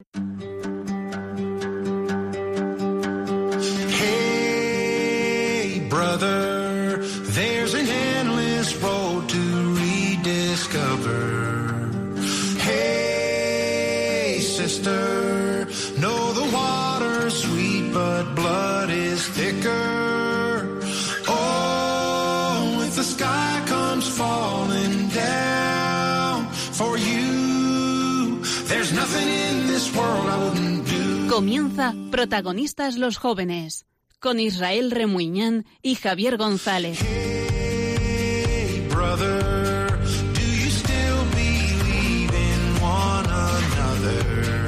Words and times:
Hey, 0.00 0.27
Comienza 31.38 31.94
Protagonistas 32.10 32.98
los 32.98 33.16
Jóvenes, 33.16 33.86
con 34.18 34.40
Israel 34.40 34.90
Remuñán 34.90 35.66
y 35.82 35.94
Javier 35.94 36.36
González. 36.36 36.98
Hey, 37.00 38.84
brother, 38.90 39.86
do 40.34 40.40
you 40.40 40.68
still 40.68 41.24
believe 41.30 42.34
in 42.34 42.82
one 42.82 43.30
another? 43.30 44.66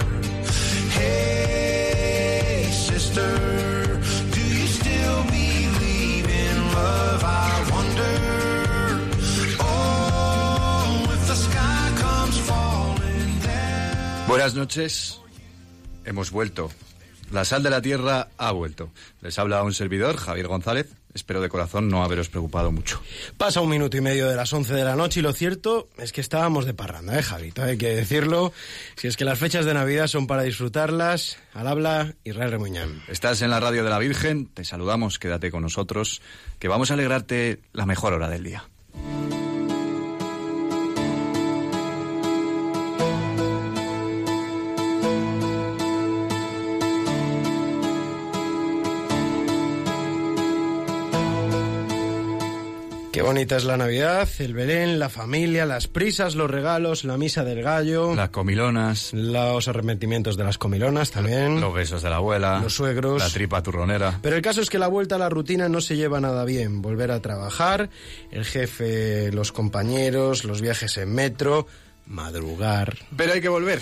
Hey, 0.97 2.69
sister, 2.71 3.99
do 4.33 4.41
you 4.41 4.67
still 4.69 5.25
believe 5.25 6.29
in 6.29 6.73
love? 6.73 7.25
I 7.25 7.65
wonder. 7.73 8.15
Oh, 9.59 11.03
if 11.15 11.27
the 11.27 11.35
sky 11.35 11.91
comes 11.97 12.39
falling 12.39 13.41
down. 13.41 14.27
Buenas 14.29 14.55
noches. 14.55 15.20
Hemos 16.05 16.31
vuelto. 16.31 16.71
La 17.31 17.45
sal 17.45 17.63
de 17.63 17.71
la 17.71 17.81
tierra 17.81 18.29
ha 18.39 18.51
vuelto. 18.53 18.91
Les 19.21 19.39
habla 19.39 19.63
un 19.63 19.73
servidor, 19.73 20.17
Javier 20.17 20.49
González. 20.49 20.89
Espero 21.15 21.41
de 21.41 21.49
corazón 21.49 21.89
no 21.89 22.05
haberos 22.05 22.29
preocupado 22.29 22.71
mucho. 22.71 23.01
Pasa 23.37 23.61
un 23.61 23.69
minuto 23.69 23.97
y 23.97 24.01
medio 24.01 24.29
de 24.29 24.37
las 24.37 24.53
11 24.53 24.75
de 24.75 24.85
la 24.85 24.95
noche 24.95 25.21
y 25.21 25.23
lo 25.23 25.33
cierto 25.33 25.89
es 25.99 26.13
que 26.13 26.21
estábamos 26.21 26.67
de 26.67 26.75
parranda, 26.75 27.19
¿eh, 27.19 27.23
Javito? 27.23 27.63
Hay 27.63 27.79
que 27.79 27.89
decirlo. 27.89 28.53
Si 28.97 29.09
es 29.09 29.17
que 29.17 29.25
las 29.25 29.39
fechas 29.39 29.65
de 29.65 29.75
Navidad 29.75 30.07
son 30.07 30.27
para 30.29 30.43
disfrutarlas, 30.43 31.39
al 31.53 31.67
habla 31.67 32.15
Israel 32.23 32.53
Remuñán. 32.53 33.03
Estás 33.09 33.43
en 33.43 33.51
la 33.51 33.59
radio 33.59 33.83
de 33.83 33.91
la 33.91 33.99
Virgen, 33.99 34.47
te 34.47 34.65
saludamos, 34.65 35.19
quédate 35.19 35.51
con 35.51 35.63
nosotros, 35.63 36.23
que 36.61 36.69
vamos 36.69 36.91
a 36.91 36.95
alegrarte 36.95 37.61
la 37.73 37.87
mejor 37.87 38.13
hora 38.13 38.29
del 38.29 38.45
día. 38.45 38.69
Qué 53.13 53.23
bonita 53.23 53.57
es 53.57 53.65
la 53.65 53.77
Navidad, 53.77 54.29
el 54.39 54.55
Belén, 54.55 55.01
la 55.01 55.09
familia, 55.09 55.67
las 55.67 55.89
prisas, 55.89 56.37
los 56.37 56.49
regalos, 56.49 57.03
la 57.03 57.17
misa 57.17 57.43
del 57.43 57.61
gallo, 57.61 58.15
Las 58.15 58.31
comilonas, 58.31 59.13
los 59.13 59.67
arrepentimientos 59.67 60.37
de 60.37 60.45
las 60.45 60.59
comilonas 60.59 61.11
también, 61.11 61.61
los 61.61 61.75
besos 61.75 62.03
de 62.03 62.11
la 62.11 62.17
abuela, 62.17 62.61
los 62.63 62.73
suegros. 62.73 63.21
la 63.21 63.29
tripa 63.29 63.65
turronera. 63.65 64.21
Pero 64.23 64.37
el 64.37 64.43
caso 64.43 64.61
es 64.61 64.71
que 64.71 64.79
la 64.79 64.87
vuelta 64.87 65.17
a 65.17 65.19
la 65.19 65.29
rutina 65.29 65.69
no 65.69 65.81
se 65.81 65.97
lleva 65.97 66.21
nada 66.21 66.45
bien. 66.45 66.83
Volver 66.83 67.11
a 67.11 67.21
trabajar, 67.21 67.91
el 68.31 68.45
jefe, 68.45 69.33
los 69.33 69.51
compañeros, 69.51 70.45
los 70.45 70.61
viajes 70.61 70.97
en 70.97 71.13
metro, 71.13 71.67
madrugar. 72.07 72.97
Pero 73.17 73.33
hay 73.33 73.41
que 73.41 73.49
volver, 73.49 73.81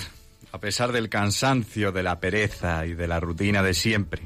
a 0.52 0.58
pesar 0.58 0.90
del 0.90 1.10
cansancio, 1.10 1.92
de 1.92 2.02
la 2.02 2.18
pereza 2.18 2.86
y 2.86 2.94
de 2.94 3.06
la 3.06 3.20
rutina 3.20 3.62
de 3.62 3.74
siempre. 3.74 4.22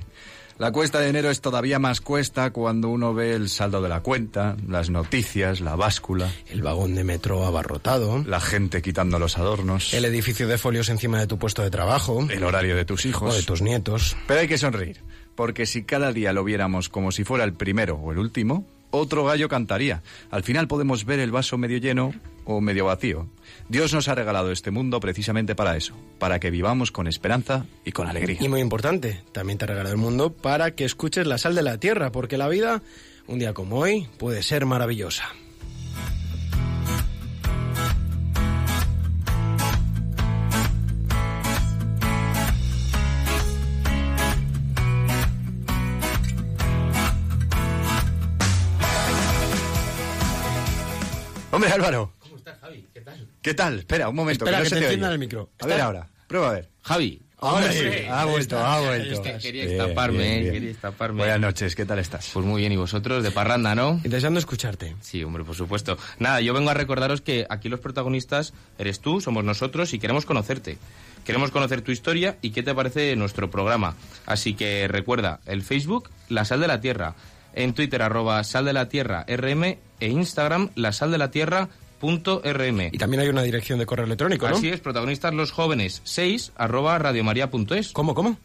La 0.62 0.70
cuesta 0.70 1.00
de 1.00 1.08
enero 1.08 1.28
es 1.28 1.40
todavía 1.40 1.80
más 1.80 2.00
cuesta 2.00 2.52
cuando 2.52 2.88
uno 2.88 3.12
ve 3.12 3.34
el 3.34 3.48
saldo 3.48 3.82
de 3.82 3.88
la 3.88 3.98
cuenta, 3.98 4.56
las 4.68 4.90
noticias, 4.90 5.60
la 5.60 5.74
báscula, 5.74 6.30
El 6.48 6.62
vagón 6.62 6.94
de 6.94 7.02
metro 7.02 7.44
abarrotado, 7.44 8.22
la 8.24 8.38
gente 8.38 8.80
quitando 8.80 9.18
los 9.18 9.38
adornos, 9.38 9.92
el 9.92 10.04
edificio 10.04 10.46
de 10.46 10.58
folios 10.58 10.88
encima 10.88 11.18
de 11.18 11.26
tu 11.26 11.36
puesto 11.36 11.62
de 11.62 11.70
trabajo 11.72 12.24
el 12.30 12.44
horario 12.44 12.76
de 12.76 12.84
tus 12.84 13.06
hijos. 13.06 13.34
o 13.34 13.36
de 13.36 13.42
tus 13.42 13.60
nietos. 13.60 14.16
Pero 14.28 14.38
hay 14.38 14.46
que 14.46 14.56
sonreír, 14.56 15.02
porque 15.34 15.66
si 15.66 15.82
cada 15.82 16.12
día 16.12 16.32
lo 16.32 16.44
viéramos 16.44 16.88
como 16.88 17.10
si 17.10 17.24
fuera 17.24 17.42
el 17.42 17.54
primero 17.54 17.96
o 17.96 18.12
el 18.12 18.18
último, 18.18 18.64
otro 18.92 19.24
gallo 19.24 19.48
cantaría. 19.48 20.02
Al 20.30 20.44
final 20.44 20.68
podemos 20.68 21.04
ver 21.04 21.18
el 21.18 21.32
vaso 21.32 21.58
medio 21.58 21.78
lleno 21.78 22.14
o 22.44 22.60
medio 22.60 22.84
vacío. 22.84 23.28
Dios 23.68 23.92
nos 23.92 24.06
ha 24.06 24.14
regalado 24.14 24.52
este 24.52 24.70
mundo 24.70 25.00
precisamente 25.00 25.56
para 25.56 25.76
eso, 25.76 25.94
para 26.18 26.38
que 26.38 26.50
vivamos 26.50 26.92
con 26.92 27.08
esperanza 27.08 27.66
y 27.84 27.90
con 27.92 28.06
alegría. 28.06 28.38
Y 28.40 28.48
muy 28.48 28.60
importante, 28.60 29.22
también 29.32 29.58
te 29.58 29.64
ha 29.64 29.68
regalado 29.68 29.94
el 29.94 30.00
mundo 30.00 30.32
para 30.32 30.72
que 30.72 30.84
escuches 30.84 31.26
la 31.26 31.38
sal 31.38 31.54
de 31.54 31.62
la 31.62 31.78
tierra, 31.78 32.12
porque 32.12 32.36
la 32.36 32.48
vida, 32.48 32.82
un 33.26 33.38
día 33.38 33.54
como 33.54 33.78
hoy, 33.78 34.08
puede 34.18 34.42
ser 34.42 34.66
maravillosa. 34.66 35.24
Hombre, 51.52 51.70
Álvaro, 51.70 52.12
¿Cómo 52.18 52.36
estás, 52.36 52.58
Javi? 52.60 52.86
¿Qué 52.94 53.00
tal? 53.02 53.28
¿qué 53.42 53.54
tal? 53.54 53.78
Espera, 53.80 54.08
un 54.08 54.16
momento, 54.16 54.44
Espera, 54.44 54.58
que 54.58 54.64
no 54.64 54.64
que 54.64 54.68
se 54.70 54.74
te 54.76 54.96
te 54.98 55.04
oye. 55.04 55.12
el 55.12 55.18
micro. 55.18 55.50
A 55.60 55.66
ver 55.66 55.80
ahora, 55.80 56.08
prueba 56.26 56.48
a 56.50 56.52
ver. 56.54 56.68
Javi. 56.82 57.20
Ahora 57.38 57.66
Hombre, 57.66 58.02
sí, 58.02 58.06
ha 58.08 58.24
vuelto, 58.24 58.58
ha 58.58 58.80
vuelto. 58.80 59.12
está. 59.14 59.30
Es 59.30 59.36
que 59.36 59.42
quería 59.48 59.64
estaparme, 59.64 60.18
bien, 60.18 60.32
eh, 60.32 60.40
bien. 60.42 60.52
quería 60.54 60.70
estaparme. 60.70 61.18
Buenas 61.18 61.40
noches, 61.40 61.74
¿qué 61.74 61.84
tal 61.84 61.98
estás? 61.98 62.30
Pues 62.32 62.46
muy 62.46 62.60
bien, 62.60 62.70
¿y 62.72 62.76
vosotros? 62.76 63.24
De 63.24 63.32
parranda, 63.32 63.74
¿no? 63.74 64.00
Y 64.04 64.08
deseando 64.08 64.38
escucharte. 64.38 64.94
Sí, 65.00 65.24
hombre, 65.24 65.42
por 65.42 65.56
supuesto. 65.56 65.98
Nada, 66.20 66.40
yo 66.40 66.54
vengo 66.54 66.70
a 66.70 66.74
recordaros 66.74 67.20
que 67.20 67.44
aquí 67.50 67.68
los 67.68 67.80
protagonistas 67.80 68.54
eres 68.78 69.00
tú, 69.00 69.20
somos 69.20 69.42
nosotros 69.42 69.92
y 69.92 69.98
queremos 69.98 70.24
conocerte. 70.24 70.78
Queremos 71.24 71.50
conocer 71.50 71.82
tu 71.82 71.90
historia 71.90 72.38
y 72.42 72.50
qué 72.52 72.62
te 72.62 72.74
parece 72.76 73.14
nuestro 73.16 73.50
programa. 73.50 73.96
Así 74.24 74.54
que 74.54 74.86
recuerda, 74.86 75.40
el 75.46 75.62
Facebook, 75.62 76.10
La 76.28 76.44
Sal 76.44 76.60
de 76.60 76.68
la 76.68 76.80
Tierra. 76.80 77.16
En 77.54 77.74
Twitter, 77.74 78.02
arroba 78.02 78.42
Sal 78.44 78.64
de 78.64 78.72
la 78.72 78.88
Tierra 78.88 79.24
RM. 79.28 79.78
E 80.00 80.08
Instagram, 80.08 80.70
La 80.74 80.92
Sal 80.92 81.10
de 81.12 81.18
la 81.18 81.30
Tierra 81.30 81.68
punto 82.02 82.42
RM. 82.44 82.88
Y 82.90 82.98
también 82.98 83.20
hay 83.20 83.28
una 83.28 83.42
dirección 83.42 83.78
de 83.78 83.86
correo 83.86 84.06
electrónico, 84.06 84.48
¿no? 84.48 84.56
Así 84.56 84.68
es, 84.68 84.80
protagonistas 84.80 85.32
los 85.32 85.52
jóvenes 85.52 86.00
6 86.02 86.50
arroba 86.56 86.98
radiomaria.es. 86.98 87.92
¿Cómo, 87.92 88.14
cómo? 88.16 88.36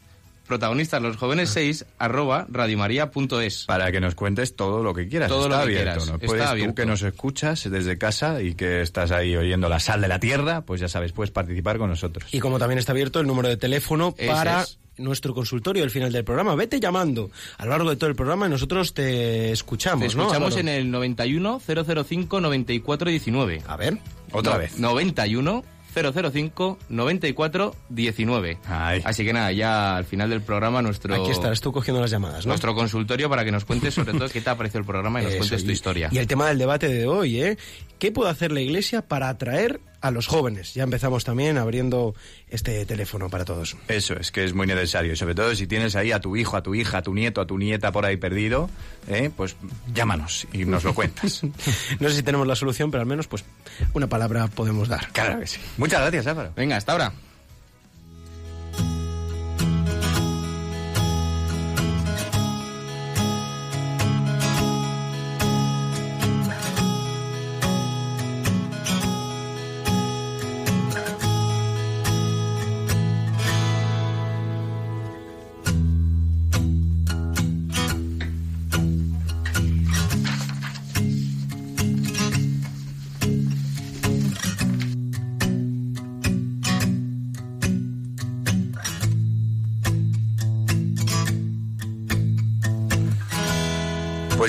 Protagonistas 0.46 1.02
los 1.02 1.16
jóvenes 1.16 1.50
6 1.50 1.84
arroba 1.98 2.46
radiomaria.es. 2.48 3.64
Para 3.66 3.90
que 3.90 4.00
nos 4.00 4.14
cuentes 4.14 4.54
todo 4.54 4.84
lo 4.84 4.94
que 4.94 5.08
quieras. 5.08 5.28
Todo 5.28 5.46
está 5.46 5.58
lo 5.58 5.66
que 5.66 5.78
abierto, 5.78 5.82
quieras, 5.82 6.06
¿no? 6.06 6.14
está 6.14 6.26
Puedes 6.54 6.68
tú 6.68 6.74
que 6.76 6.86
nos 6.86 7.02
escuchas 7.02 7.68
desde 7.68 7.98
casa 7.98 8.40
y 8.40 8.54
que 8.54 8.80
estás 8.80 9.10
ahí 9.10 9.36
oyendo 9.36 9.68
la 9.68 9.80
sal 9.80 10.00
de 10.00 10.08
la 10.08 10.20
tierra, 10.20 10.60
pues 10.60 10.80
ya 10.80 10.88
sabes, 10.88 11.10
puedes 11.10 11.32
participar 11.32 11.78
con 11.78 11.90
nosotros. 11.90 12.32
Y 12.32 12.38
como 12.38 12.60
también 12.60 12.78
está 12.78 12.92
abierto 12.92 13.18
el 13.18 13.26
número 13.26 13.48
de 13.48 13.56
teléfono 13.56 14.14
Ese 14.16 14.30
para 14.30 14.62
es. 14.62 14.78
Nuestro 14.98 15.34
consultorio 15.34 15.84
al 15.84 15.90
final 15.90 16.12
del 16.12 16.24
programa. 16.24 16.54
Vete 16.54 16.80
llamando 16.80 17.30
a 17.56 17.64
lo 17.64 17.70
largo 17.72 17.90
de 17.90 17.96
todo 17.96 18.10
el 18.10 18.16
programa 18.16 18.46
y 18.46 18.50
nosotros 18.50 18.94
te 18.94 19.50
escuchamos, 19.52 20.04
escuchamos 20.06 20.56
en 20.56 20.68
el 20.68 20.90
91 20.90 21.60
005 22.04 22.40
94 22.40 23.10
19. 23.10 23.62
A 23.66 23.76
ver. 23.76 23.98
Otra 24.32 24.52
No, 24.54 24.58
vez. 24.58 24.78
91 24.78 25.64
005 25.94 26.78
94 26.88 27.74
19. 27.88 28.58
Ay. 28.66 29.00
Así 29.04 29.24
que 29.24 29.32
nada, 29.32 29.50
ya 29.52 29.96
al 29.96 30.04
final 30.04 30.30
del 30.30 30.42
programa 30.42 30.82
nuestro 30.82 31.14
Aquí 31.14 31.30
estarás 31.30 31.60
tú 31.60 31.72
cogiendo 31.72 32.00
las 32.00 32.10
llamadas, 32.10 32.44
¿no? 32.46 32.50
nuestro 32.50 32.74
consultorio 32.74 33.28
para 33.28 33.44
que 33.44 33.50
nos 33.50 33.64
cuentes 33.64 33.94
sobre 33.94 34.12
todo 34.12 34.28
qué 34.32 34.40
te 34.40 34.50
ha 34.50 34.56
parecido 34.56 34.80
el 34.80 34.86
programa 34.86 35.20
y 35.20 35.24
nos 35.24 35.32
Eso, 35.32 35.38
cuentes 35.40 35.64
tu 35.64 35.70
y- 35.70 35.72
historia. 35.72 36.08
Y 36.12 36.18
el 36.18 36.26
tema 36.26 36.46
del 36.48 36.58
debate 36.58 36.88
de 36.88 37.06
hoy, 37.06 37.40
¿eh? 37.40 37.56
¿Qué 37.98 38.12
puede 38.12 38.30
hacer 38.30 38.52
la 38.52 38.60
Iglesia 38.60 39.02
para 39.02 39.28
atraer 39.28 39.80
a 40.00 40.10
los 40.10 40.26
jóvenes? 40.26 40.74
Ya 40.74 40.84
empezamos 40.84 41.24
también 41.24 41.58
abriendo 41.58 42.14
este 42.48 42.84
teléfono 42.86 43.28
para 43.28 43.44
todos. 43.44 43.76
Eso 43.88 44.14
es, 44.14 44.30
que 44.30 44.44
es 44.44 44.54
muy 44.54 44.66
necesario. 44.66 45.12
Y 45.12 45.16
sobre 45.16 45.34
todo 45.34 45.54
si 45.54 45.66
tienes 45.66 45.96
ahí 45.96 46.12
a 46.12 46.20
tu 46.20 46.36
hijo, 46.36 46.56
a 46.56 46.62
tu 46.62 46.74
hija, 46.74 46.98
a 46.98 47.02
tu 47.02 47.14
nieto, 47.14 47.40
a 47.40 47.46
tu 47.46 47.58
nieta 47.58 47.92
por 47.92 48.04
ahí 48.04 48.16
perdido, 48.16 48.70
¿eh? 49.08 49.30
pues 49.36 49.56
llámanos 49.92 50.46
y 50.52 50.64
nos 50.64 50.84
lo 50.84 50.94
cuentas. 50.94 51.42
No 52.00 52.08
sé 52.08 52.16
si 52.16 52.22
tenemos 52.22 52.46
la 52.46 52.54
solución, 52.54 52.90
pero 52.90 53.00
al 53.00 53.06
menos 53.06 53.26
pues 53.26 53.44
una 53.92 54.06
palabra 54.06 54.46
podemos 54.48 54.88
dar. 54.88 55.08
claro 55.12 55.40
que 55.40 55.46
sí. 55.46 55.58
Muchas 55.76 56.00
gracias, 56.00 56.26
Álvaro. 56.26 56.52
Venga, 56.54 56.76
hasta 56.76 56.92
ahora. 56.92 57.12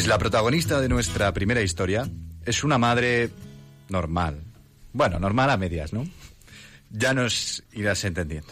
La 0.09 0.17
protagonista 0.17 0.81
de 0.81 0.89
nuestra 0.89 1.31
primera 1.33 1.61
historia 1.61 2.09
es 2.43 2.63
una 2.63 2.79
madre 2.79 3.29
normal. 3.89 4.41
Bueno, 4.91 5.19
normal 5.19 5.51
a 5.51 5.57
medias, 5.57 5.93
¿no? 5.93 6.03
Ya 6.89 7.13
nos 7.13 7.63
irás 7.73 8.03
entendiendo. 8.05 8.49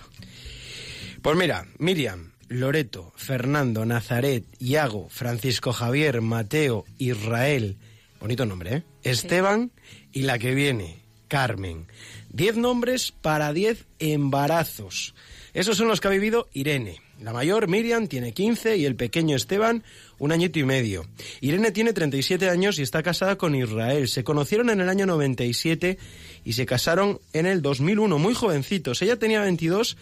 Pues 1.24 1.36
mira, 1.36 1.66
Miriam, 1.80 2.34
Loreto, 2.48 3.12
Fernando, 3.16 3.88
Nazaret, 3.88 4.46
Iago, 4.60 5.10
Francisco 5.10 5.74
Javier, 5.74 6.22
Mateo, 6.22 6.86
Israel, 7.00 7.78
bonito 8.20 8.46
nombre, 8.46 8.76
¿eh? 8.76 8.84
Esteban 9.02 9.72
y 10.14 10.22
la 10.22 10.38
que 10.38 10.54
viene, 10.54 11.02
Carmen. 11.28 11.88
Diez 12.30 12.56
nombres 12.56 13.12
para 13.12 13.52
diez 13.52 13.88
embarazos. 13.98 15.16
Esos 15.56 15.76
son 15.76 15.88
los 15.88 16.02
que 16.02 16.08
ha 16.08 16.12
vivido 16.12 16.50
Irene. 16.54 17.02
La 17.22 17.34
mayor, 17.34 17.68
Miriam, 17.68 18.08
tiene 18.08 18.32
15 18.32 18.78
y 18.78 18.86
el 18.86 18.96
pequeño 18.96 19.36
Esteban, 19.36 19.84
un 20.20 20.32
añito 20.32 20.60
y 20.60 20.64
medio. 20.64 21.06
Irene 21.42 21.72
tiene 21.72 21.94
37 21.94 22.50
años 22.50 22.78
y 22.78 22.84
está 22.84 23.02
casada 23.02 23.38
con 23.38 23.56
Israel. 23.56 24.08
Se 24.08 24.24
conocieron 24.24 24.70
en 24.70 24.82
el 24.82 24.90
año 24.90 25.06
97 25.06 25.98
y 26.46 26.54
se 26.54 26.66
casaron 26.66 27.20
en 27.34 27.48
el 27.48 27.62
2001, 27.62 28.20
muy 28.20 28.36
jovencitos. 28.36 29.02
Ella 29.02 29.18
tenía 29.18 29.42
22 29.42 29.98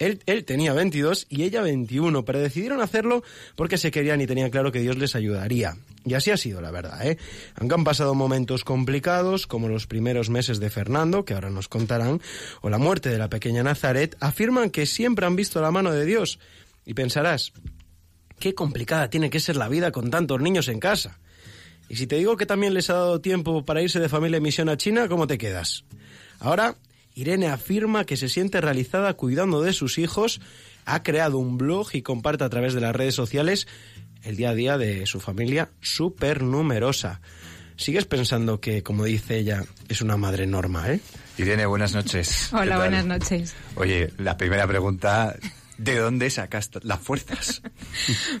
él, 0.00 0.22
él, 0.24 0.44
tenía 0.44 0.72
22 0.72 1.26
y 1.28 1.42
ella 1.44 1.60
21, 1.60 2.24
pero 2.24 2.40
decidieron 2.40 2.80
hacerlo 2.80 3.22
porque 3.54 3.76
se 3.76 3.90
querían 3.90 4.20
y 4.22 4.26
tenían 4.26 4.50
claro 4.50 4.72
que 4.72 4.80
Dios 4.80 4.96
les 4.96 5.14
ayudaría. 5.14 5.76
Y 6.04 6.14
así 6.14 6.30
ha 6.30 6.36
sido, 6.36 6.60
la 6.60 6.70
verdad, 6.70 7.06
¿eh? 7.06 7.18
Aunque 7.56 7.74
han 7.74 7.84
pasado 7.84 8.14
momentos 8.14 8.64
complicados, 8.64 9.46
como 9.46 9.68
los 9.68 9.86
primeros 9.86 10.30
meses 10.30 10.58
de 10.58 10.70
Fernando, 10.70 11.24
que 11.24 11.34
ahora 11.34 11.50
nos 11.50 11.68
contarán, 11.68 12.22
o 12.62 12.70
la 12.70 12.78
muerte 12.78 13.10
de 13.10 13.18
la 13.18 13.28
pequeña 13.28 13.62
Nazaret, 13.62 14.16
afirman 14.20 14.70
que 14.70 14.86
siempre 14.86 15.26
han 15.26 15.36
visto 15.36 15.60
la 15.60 15.70
mano 15.70 15.92
de 15.92 16.06
Dios. 16.06 16.38
Y 16.86 16.94
pensarás, 16.94 17.52
qué 18.38 18.54
complicada 18.54 19.10
tiene 19.10 19.28
que 19.28 19.40
ser 19.40 19.56
la 19.56 19.68
vida 19.68 19.92
con 19.92 20.10
tantos 20.10 20.40
niños 20.40 20.68
en 20.68 20.80
casa. 20.80 21.18
Y 21.90 21.96
si 21.96 22.06
te 22.06 22.16
digo 22.16 22.36
que 22.36 22.46
también 22.46 22.72
les 22.72 22.88
ha 22.88 22.94
dado 22.94 23.20
tiempo 23.20 23.64
para 23.64 23.82
irse 23.82 24.00
de 24.00 24.08
familia 24.08 24.38
en 24.38 24.42
misión 24.42 24.68
a 24.68 24.76
China, 24.76 25.08
¿cómo 25.08 25.26
te 25.26 25.38
quedas? 25.38 25.84
Ahora 26.38 26.76
Irene 27.14 27.48
afirma 27.48 28.04
que 28.04 28.16
se 28.16 28.28
siente 28.28 28.60
realizada 28.60 29.14
cuidando 29.14 29.60
de 29.62 29.72
sus 29.72 29.98
hijos, 29.98 30.40
ha 30.84 31.02
creado 31.02 31.38
un 31.38 31.58
blog 31.58 31.88
y 31.92 32.02
comparte 32.02 32.44
a 32.44 32.48
través 32.48 32.74
de 32.74 32.80
las 32.80 32.94
redes 32.94 33.14
sociales 33.14 33.66
el 34.24 34.36
día 34.36 34.50
a 34.50 34.54
día 34.54 34.78
de 34.78 35.06
su 35.06 35.20
familia 35.20 35.70
súper 35.80 36.42
numerosa. 36.42 37.20
¿Sigues 37.76 38.04
pensando 38.04 38.60
que, 38.60 38.82
como 38.82 39.04
dice 39.04 39.38
ella, 39.38 39.64
es 39.88 40.02
una 40.02 40.18
madre 40.18 40.46
normal? 40.46 41.00
Irene, 41.38 41.64
buenas 41.64 41.94
noches. 41.94 42.48
¿Qué 42.50 42.56
Hola, 42.56 42.76
buenas 42.76 43.06
noches. 43.06 43.54
Oye, 43.74 44.12
la 44.18 44.36
primera 44.36 44.66
pregunta, 44.66 45.34
¿de 45.78 45.96
dónde 45.96 46.28
sacas 46.28 46.70
las 46.82 47.00
fuerzas? 47.00 47.62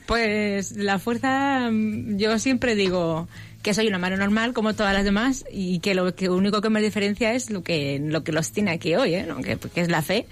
Pues 0.06 0.72
la 0.72 0.98
fuerza, 0.98 1.70
mm, 1.70 2.18
yo 2.18 2.38
siempre 2.38 2.74
digo 2.74 3.28
que 3.62 3.72
soy 3.74 3.88
una 3.88 3.98
madre 3.98 4.16
normal 4.16 4.52
como 4.52 4.74
todas 4.74 4.92
las 4.92 5.04
demás 5.04 5.44
y 5.50 5.80
que 5.80 5.94
lo 5.94 6.14
que 6.14 6.28
único 6.28 6.60
que 6.60 6.70
me 6.70 6.82
diferencia 6.82 7.32
es 7.34 7.50
lo 7.50 7.62
que 7.62 8.00
lo 8.02 8.24
que 8.24 8.32
los 8.32 8.52
tiene 8.52 8.70
aquí 8.70 8.94
hoy, 8.94 9.14
¿eh? 9.14 9.24
¿no? 9.26 9.40
que, 9.40 9.56
que 9.56 9.80
es 9.80 9.88
la 9.88 10.02
fe. 10.02 10.26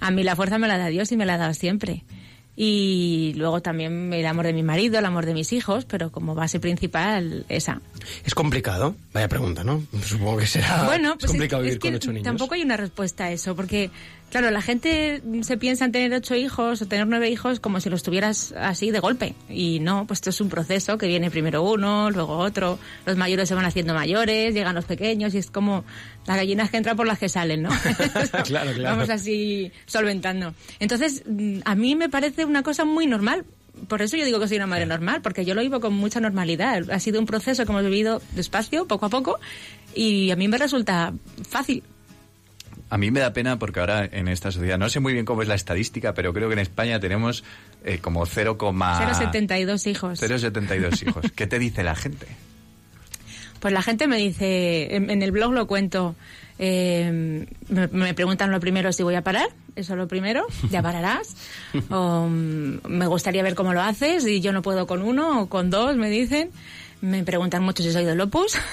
A 0.00 0.10
mí 0.10 0.22
la 0.22 0.36
fuerza 0.36 0.58
me 0.58 0.68
la 0.68 0.78
da 0.78 0.86
Dios 0.86 1.10
y 1.12 1.16
me 1.16 1.26
la 1.26 1.34
ha 1.34 1.38
dado 1.38 1.54
siempre. 1.54 2.04
Y 2.56 3.34
luego 3.36 3.60
también 3.60 4.12
el 4.14 4.24
amor 4.24 4.46
de 4.46 4.54
mi 4.54 4.62
marido, 4.62 4.98
el 4.98 5.04
amor 5.04 5.26
de 5.26 5.34
mis 5.34 5.52
hijos, 5.52 5.84
pero 5.84 6.10
como 6.10 6.34
base 6.34 6.58
principal 6.58 7.44
esa. 7.50 7.82
Es 8.24 8.34
complicado. 8.34 8.96
Vaya 9.12 9.28
pregunta, 9.28 9.62
¿no? 9.62 9.82
Supongo 10.02 10.38
que 10.38 10.46
será. 10.46 10.84
Bueno, 10.84 11.10
es 11.10 11.16
pues 11.18 11.32
complicado 11.32 11.62
es 11.62 11.66
vivir 11.66 11.78
que 11.80 11.88
con 11.88 11.96
ocho 11.96 12.12
niños. 12.12 12.24
tampoco 12.24 12.54
hay 12.54 12.62
una 12.62 12.78
respuesta 12.78 13.24
a 13.24 13.32
eso, 13.32 13.54
porque, 13.54 13.90
claro, 14.30 14.50
la 14.50 14.62
gente 14.62 15.22
se 15.42 15.56
piensa 15.56 15.84
en 15.84 15.92
tener 15.92 16.12
ocho 16.14 16.34
hijos 16.34 16.82
o 16.82 16.86
tener 16.86 17.06
nueve 17.06 17.30
hijos 17.30 17.60
como 17.60 17.80
si 17.80 17.90
los 17.90 18.02
tuvieras 18.02 18.52
así 18.52 18.90
de 18.90 19.00
golpe. 19.00 19.34
Y 19.48 19.80
no, 19.80 20.06
pues 20.06 20.18
esto 20.18 20.30
es 20.30 20.40
un 20.40 20.48
proceso 20.48 20.98
que 20.98 21.06
viene 21.06 21.30
primero 21.30 21.62
uno, 21.62 22.10
luego 22.10 22.36
otro, 22.38 22.78
los 23.04 23.16
mayores 23.16 23.48
se 23.48 23.54
van 23.54 23.64
haciendo 23.64 23.94
mayores, 23.94 24.54
llegan 24.54 24.74
los 24.74 24.84
pequeños 24.84 25.34
y 25.34 25.38
es 25.38 25.50
como 25.50 25.84
las 26.26 26.36
gallinas 26.36 26.70
que 26.70 26.76
entran 26.76 26.96
por 26.96 27.06
las 27.06 27.18
que 27.18 27.28
salen, 27.28 27.62
¿no? 27.62 27.70
Claro, 28.44 28.72
claro. 28.72 28.96
Vamos 28.96 29.10
así 29.10 29.72
solventando. 29.86 30.54
Entonces, 30.78 31.24
a 31.64 31.74
mí 31.74 31.94
me 31.94 32.08
parece 32.08 32.44
una 32.44 32.62
cosa 32.62 32.84
muy 32.84 33.06
normal. 33.06 33.44
Por 33.88 34.02
eso 34.02 34.16
yo 34.16 34.24
digo 34.24 34.40
que 34.40 34.48
soy 34.48 34.56
una 34.56 34.66
madre 34.66 34.86
normal, 34.86 35.20
porque 35.22 35.44
yo 35.44 35.54
lo 35.54 35.60
vivo 35.60 35.80
con 35.80 35.94
mucha 35.94 36.20
normalidad. 36.20 36.90
Ha 36.90 37.00
sido 37.00 37.20
un 37.20 37.26
proceso 37.26 37.64
que 37.64 37.72
hemos 37.72 37.84
vivido 37.84 38.22
despacio, 38.32 38.86
poco 38.86 39.06
a 39.06 39.08
poco, 39.10 39.38
y 39.94 40.30
a 40.30 40.36
mí 40.36 40.48
me 40.48 40.58
resulta 40.58 41.12
fácil. 41.48 41.82
A 42.88 42.98
mí 42.98 43.10
me 43.10 43.20
da 43.20 43.32
pena 43.32 43.58
porque 43.58 43.80
ahora 43.80 44.04
en 44.04 44.28
esta 44.28 44.52
sociedad, 44.52 44.78
no 44.78 44.88
sé 44.88 45.00
muy 45.00 45.12
bien 45.12 45.24
cómo 45.24 45.42
es 45.42 45.48
la 45.48 45.54
estadística, 45.54 46.14
pero 46.14 46.32
creo 46.32 46.48
que 46.48 46.54
en 46.54 46.60
España 46.60 47.00
tenemos 47.00 47.42
eh, 47.84 47.98
como 47.98 48.24
0, 48.26 48.56
0,72 48.58 49.86
hijos. 49.88 50.22
0,72 50.22 51.02
hijos. 51.08 51.32
¿Qué 51.34 51.46
te 51.46 51.58
dice 51.58 51.82
la 51.82 51.96
gente? 51.96 52.26
Pues 53.60 53.74
la 53.74 53.82
gente 53.82 54.06
me 54.06 54.18
dice, 54.18 54.94
en, 54.94 55.10
en 55.10 55.22
el 55.22 55.32
blog 55.32 55.52
lo 55.52 55.66
cuento, 55.66 56.14
eh, 56.58 57.46
me, 57.68 57.86
me 57.88 58.14
preguntan 58.14 58.50
lo 58.50 58.60
primero 58.60 58.92
si 58.92 59.02
voy 59.02 59.14
a 59.14 59.22
parar, 59.22 59.48
eso 59.74 59.92
es 59.92 59.98
lo 59.98 60.08
primero, 60.08 60.46
ya 60.70 60.82
pararás. 60.82 61.36
o 61.90 62.26
mm, 62.28 62.78
me 62.88 63.06
gustaría 63.06 63.42
ver 63.42 63.54
cómo 63.54 63.74
lo 63.74 63.82
haces 63.82 64.26
y 64.26 64.40
yo 64.40 64.52
no 64.52 64.62
puedo 64.62 64.86
con 64.86 65.02
uno 65.02 65.42
o 65.42 65.46
con 65.48 65.70
dos, 65.70 65.96
me 65.96 66.08
dicen. 66.08 66.50
Me 67.00 67.22
preguntan 67.24 67.62
mucho 67.62 67.82
si 67.82 67.92
soy 67.92 68.04
del 68.04 68.20
Opus. 68.20 68.56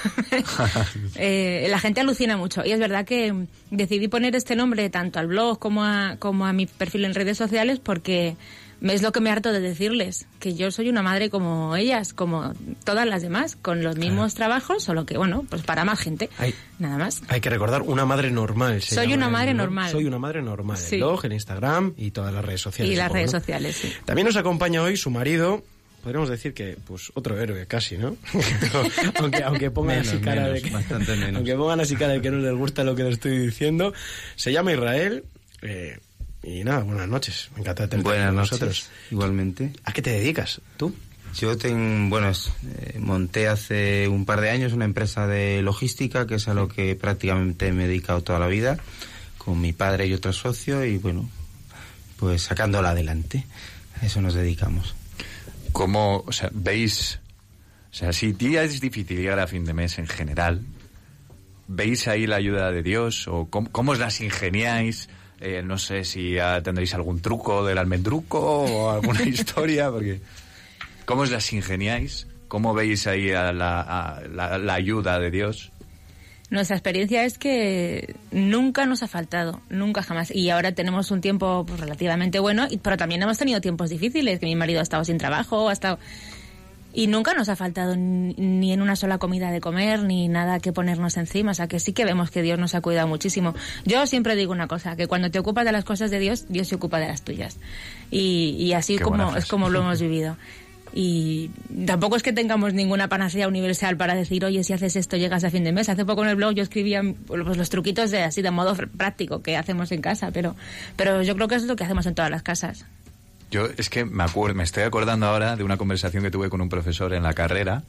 Eh, 1.16 1.66
la 1.70 1.78
gente 1.78 2.00
alucina 2.00 2.36
mucho. 2.36 2.64
Y 2.64 2.72
es 2.72 2.78
verdad 2.78 3.04
que 3.04 3.46
decidí 3.70 4.08
poner 4.08 4.34
este 4.34 4.56
nombre 4.56 4.90
tanto 4.90 5.18
al 5.18 5.28
blog 5.28 5.58
como 5.58 5.84
a, 5.84 6.16
como 6.18 6.46
a 6.46 6.52
mi 6.52 6.66
perfil 6.66 7.04
en 7.04 7.14
redes 7.14 7.38
sociales 7.38 7.78
porque 7.78 8.36
es 8.82 9.02
lo 9.02 9.12
que 9.12 9.20
me 9.20 9.30
harto 9.30 9.52
de 9.52 9.60
decirles, 9.60 10.26
que 10.40 10.54
yo 10.54 10.70
soy 10.70 10.88
una 10.88 11.02
madre 11.02 11.30
como 11.30 11.76
ellas, 11.76 12.12
como 12.12 12.52
todas 12.84 13.06
las 13.06 13.22
demás, 13.22 13.56
con 13.56 13.82
los 13.82 13.96
mismos 13.96 14.34
trabajos, 14.34 14.82
solo 14.82 15.06
que, 15.06 15.16
bueno, 15.16 15.44
pues 15.48 15.62
para 15.62 15.84
más 15.84 15.98
gente. 15.98 16.28
Ay. 16.38 16.54
Nada 16.78 16.98
más. 16.98 17.22
Hay 17.28 17.40
que 17.40 17.50
recordar, 17.50 17.82
una 17.82 18.04
madre 18.04 18.30
normal. 18.30 18.82
se 18.82 18.96
Soy 18.96 19.04
llama 19.04 19.16
una 19.16 19.26
el 19.26 19.32
madre 19.32 19.54
normal. 19.54 19.90
Soy 19.90 20.04
una 20.04 20.18
madre 20.18 20.42
normal. 20.42 20.76
Sí. 20.76 20.96
El 20.96 21.02
blog, 21.02 21.24
el 21.24 21.32
Instagram 21.32 21.94
y 21.96 22.10
todas 22.10 22.34
las 22.34 22.44
redes 22.44 22.60
sociales. 22.60 22.92
Y 22.92 22.96
las 22.96 23.06
supongo, 23.06 23.14
redes 23.14 23.32
¿no? 23.32 23.40
sociales, 23.40 23.76
sí. 23.76 23.92
También 24.04 24.26
nos 24.26 24.36
acompaña 24.36 24.82
hoy 24.82 24.96
su 24.96 25.10
marido, 25.10 25.62
podríamos 26.04 26.28
decir 26.28 26.54
que, 26.54 26.76
pues, 26.86 27.10
otro 27.14 27.36
héroe 27.40 27.66
casi, 27.66 27.96
¿no? 27.98 28.16
aunque, 29.20 29.42
aunque 29.42 29.70
pongan 29.72 29.96
Menos, 29.98 30.12
así 30.12 30.18
cara 30.22 30.42
de 30.46 30.52
menos, 30.52 30.62
que, 30.62 30.70
bastante 30.70 31.16
menos. 31.16 31.36
aunque 31.36 31.54
pongan 31.56 31.80
así 31.80 31.96
cara 31.96 32.12
de 32.12 32.20
que 32.20 32.30
no 32.30 32.38
les 32.38 32.54
gusta 32.54 32.84
lo 32.84 32.94
que 32.94 33.02
les 33.02 33.14
estoy 33.14 33.38
diciendo. 33.38 33.92
Se 34.36 34.52
llama 34.52 34.72
Israel, 34.72 35.24
eh, 35.62 35.98
y 36.44 36.62
nada, 36.62 36.80
buenas 36.84 37.08
noches. 37.08 37.48
Me 37.54 37.62
encanta 37.62 37.88
tenerte 37.88 38.08
Buenas 38.08 38.26
con 38.28 38.36
noches, 38.36 38.52
nosotros. 38.52 38.88
igualmente. 39.10 39.72
¿A 39.84 39.92
qué 39.92 40.02
te 40.02 40.10
dedicas, 40.10 40.60
tú? 40.76 40.94
Yo 41.40 41.56
ten- 41.56 42.10
bueno, 42.10 42.30
eh, 42.30 42.98
monté 43.00 43.48
hace 43.48 44.06
un 44.06 44.24
par 44.24 44.40
de 44.40 44.50
años 44.50 44.72
una 44.72 44.84
empresa 44.84 45.26
de 45.26 45.62
logística, 45.62 46.26
que 46.28 46.36
es 46.36 46.46
a 46.46 46.54
lo 46.54 46.68
que 46.68 46.94
prácticamente 46.94 47.72
me 47.72 47.84
he 47.86 47.88
dedicado 47.88 48.22
toda 48.22 48.38
la 48.38 48.46
vida, 48.46 48.78
con 49.38 49.60
mi 49.60 49.72
padre 49.72 50.06
y 50.06 50.12
otro 50.14 50.32
socio, 50.32 50.84
y 50.84 50.96
bueno, 50.98 51.28
pues 52.18 52.42
sacándola 52.42 52.90
adelante. 52.90 53.44
A 54.00 54.06
eso 54.06 54.20
nos 54.20 54.34
dedicamos. 54.34 54.94
¿Cómo, 55.74 56.22
o 56.26 56.32
sea, 56.32 56.48
veis, 56.54 57.18
o 57.92 57.94
sea, 57.94 58.12
si 58.12 58.32
día 58.32 58.62
es 58.62 58.80
difícil 58.80 59.18
llegar 59.18 59.40
a 59.40 59.46
fin 59.46 59.64
de 59.66 59.74
mes 59.74 59.98
en 59.98 60.06
general, 60.06 60.62
¿veis 61.68 62.06
ahí 62.08 62.26
la 62.26 62.36
ayuda 62.36 62.70
de 62.70 62.82
Dios 62.82 63.26
o 63.28 63.46
cómo, 63.50 63.70
cómo 63.72 63.92
os 63.92 63.98
las 63.98 64.20
ingeniáis? 64.20 65.08
Eh, 65.40 65.62
no 65.64 65.76
sé 65.76 66.04
si 66.04 66.38
ah, 66.38 66.62
tendréis 66.62 66.94
algún 66.94 67.20
truco 67.20 67.66
del 67.66 67.76
almendruco 67.78 68.38
o 68.40 68.90
alguna 68.90 69.22
historia, 69.28 69.90
porque 69.90 70.20
¿cómo 71.06 71.22
os 71.22 71.30
las 71.30 71.52
ingeniáis? 71.52 72.28
¿Cómo 72.48 72.72
veis 72.72 73.06
ahí 73.08 73.32
a 73.32 73.52
la, 73.52 73.80
a 73.80 74.20
la- 74.28 74.58
la 74.58 74.74
ayuda 74.74 75.18
de 75.18 75.30
Dios? 75.32 75.72
Nuestra 76.50 76.76
experiencia 76.76 77.24
es 77.24 77.38
que 77.38 78.14
nunca 78.30 78.86
nos 78.86 79.02
ha 79.02 79.08
faltado, 79.08 79.60
nunca 79.70 80.02
jamás. 80.02 80.30
Y 80.30 80.50
ahora 80.50 80.72
tenemos 80.72 81.10
un 81.10 81.20
tiempo 81.20 81.64
pues, 81.66 81.80
relativamente 81.80 82.38
bueno, 82.38 82.66
y- 82.70 82.76
pero 82.76 82.96
también 82.96 83.22
hemos 83.22 83.38
tenido 83.38 83.60
tiempos 83.60 83.90
difíciles, 83.90 84.38
que 84.38 84.46
mi 84.46 84.54
marido 84.54 84.80
ha 84.80 84.82
estado 84.82 85.04
sin 85.04 85.18
trabajo, 85.18 85.68
ha 85.68 85.72
estado... 85.72 85.98
Y 86.96 87.08
nunca 87.08 87.34
nos 87.34 87.48
ha 87.48 87.56
faltado 87.56 87.96
ni 87.96 88.72
en 88.72 88.80
una 88.80 88.94
sola 88.94 89.18
comida 89.18 89.50
de 89.50 89.60
comer, 89.60 90.04
ni 90.04 90.28
nada 90.28 90.60
que 90.60 90.72
ponernos 90.72 91.16
encima. 91.16 91.50
O 91.50 91.54
sea, 91.54 91.66
que 91.66 91.80
sí 91.80 91.92
que 91.92 92.04
vemos 92.04 92.30
que 92.30 92.40
Dios 92.40 92.56
nos 92.56 92.76
ha 92.76 92.82
cuidado 92.82 93.08
muchísimo. 93.08 93.52
Yo 93.84 94.06
siempre 94.06 94.36
digo 94.36 94.52
una 94.52 94.68
cosa, 94.68 94.94
que 94.94 95.08
cuando 95.08 95.28
te 95.28 95.40
ocupas 95.40 95.64
de 95.64 95.72
las 95.72 95.84
cosas 95.84 96.12
de 96.12 96.20
Dios, 96.20 96.44
Dios 96.48 96.68
se 96.68 96.76
ocupa 96.76 97.00
de 97.00 97.08
las 97.08 97.22
tuyas. 97.22 97.56
Y, 98.12 98.54
y 98.60 98.74
así 98.74 98.96
Qué 98.96 99.02
como 99.02 99.34
es 99.36 99.46
como 99.46 99.70
lo 99.70 99.80
hemos 99.80 100.00
vivido. 100.00 100.36
Y 100.96 101.50
tampoco 101.86 102.14
es 102.14 102.22
que 102.22 102.32
tengamos 102.32 102.72
ninguna 102.72 103.08
panacea 103.08 103.48
universal 103.48 103.96
para 103.96 104.14
decir, 104.14 104.44
oye, 104.44 104.62
si 104.62 104.72
haces 104.72 104.94
esto 104.94 105.16
llegas 105.16 105.42
a 105.42 105.50
fin 105.50 105.64
de 105.64 105.72
mes. 105.72 105.88
Hace 105.88 106.04
poco 106.04 106.22
en 106.22 106.30
el 106.30 106.36
blog 106.36 106.54
yo 106.54 106.62
escribía 106.62 107.02
pues, 107.26 107.56
los 107.56 107.68
truquitos 107.68 108.12
de 108.12 108.22
así 108.22 108.42
de 108.42 108.52
modo 108.52 108.76
práctico 108.96 109.42
que 109.42 109.56
hacemos 109.56 109.90
en 109.90 110.00
casa, 110.00 110.30
pero, 110.30 110.54
pero 110.94 111.22
yo 111.22 111.34
creo 111.34 111.48
que 111.48 111.56
eso 111.56 111.64
es 111.64 111.68
lo 111.68 111.74
que 111.74 111.82
hacemos 111.82 112.06
en 112.06 112.14
todas 112.14 112.30
las 112.30 112.44
casas. 112.44 112.86
Yo 113.50 113.66
es 113.76 113.90
que 113.90 114.04
me 114.04 114.22
acuerdo, 114.22 114.54
me 114.54 114.62
estoy 114.62 114.84
acordando 114.84 115.26
ahora 115.26 115.56
de 115.56 115.64
una 115.64 115.76
conversación 115.76 116.22
que 116.22 116.30
tuve 116.30 116.48
con 116.48 116.60
un 116.60 116.68
profesor 116.68 117.12
en 117.12 117.24
la 117.24 117.34
carrera 117.34 117.82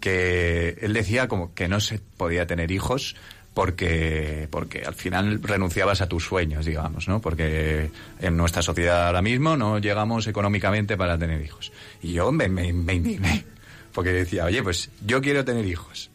que 0.00 0.76
él 0.82 0.92
decía 0.92 1.28
como 1.28 1.54
que 1.54 1.68
no 1.68 1.80
se 1.80 2.00
podía 2.18 2.46
tener 2.46 2.70
hijos 2.70 3.16
porque 3.56 4.48
porque 4.50 4.82
al 4.84 4.94
final 4.94 5.40
renunciabas 5.42 6.02
a 6.02 6.08
tus 6.08 6.24
sueños, 6.24 6.66
digamos, 6.66 7.08
¿no? 7.08 7.22
Porque 7.22 7.90
en 8.20 8.36
nuestra 8.36 8.60
sociedad 8.60 9.06
ahora 9.06 9.22
mismo 9.22 9.56
no 9.56 9.78
llegamos 9.78 10.26
económicamente 10.26 10.98
para 10.98 11.16
tener 11.16 11.40
hijos. 11.40 11.72
Y 12.06 12.12
yo 12.12 12.30
me, 12.32 12.48
me, 12.48 12.68
indigné. 12.68 13.44
porque 13.92 14.12
decía, 14.12 14.44
oye, 14.44 14.62
pues 14.62 14.90
yo 15.04 15.20
quiero 15.20 15.44
tener 15.44 15.66
hijos. 15.66 16.10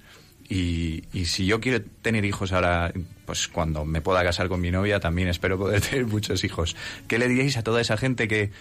Y, 0.48 1.04
y 1.14 1.26
si 1.26 1.46
yo 1.46 1.60
quiero 1.60 1.82
tener 2.02 2.24
hijos 2.26 2.52
ahora, 2.52 2.92
pues 3.26 3.48
cuando 3.48 3.86
me 3.86 4.02
pueda 4.02 4.24
casar 4.24 4.48
con 4.50 4.60
mi 4.62 4.70
novia, 4.72 5.00
también 5.00 5.28
espero 5.28 5.58
poder 5.58 5.82
tener 5.90 6.06
muchos 6.06 6.44
hijos. 6.44 6.76
¿Qué 7.08 7.18
le 7.20 7.28
diríais 7.28 7.58
a 7.58 7.64
toda 7.64 7.82
esa 7.82 7.98
gente 7.98 8.28
que, 8.28 8.52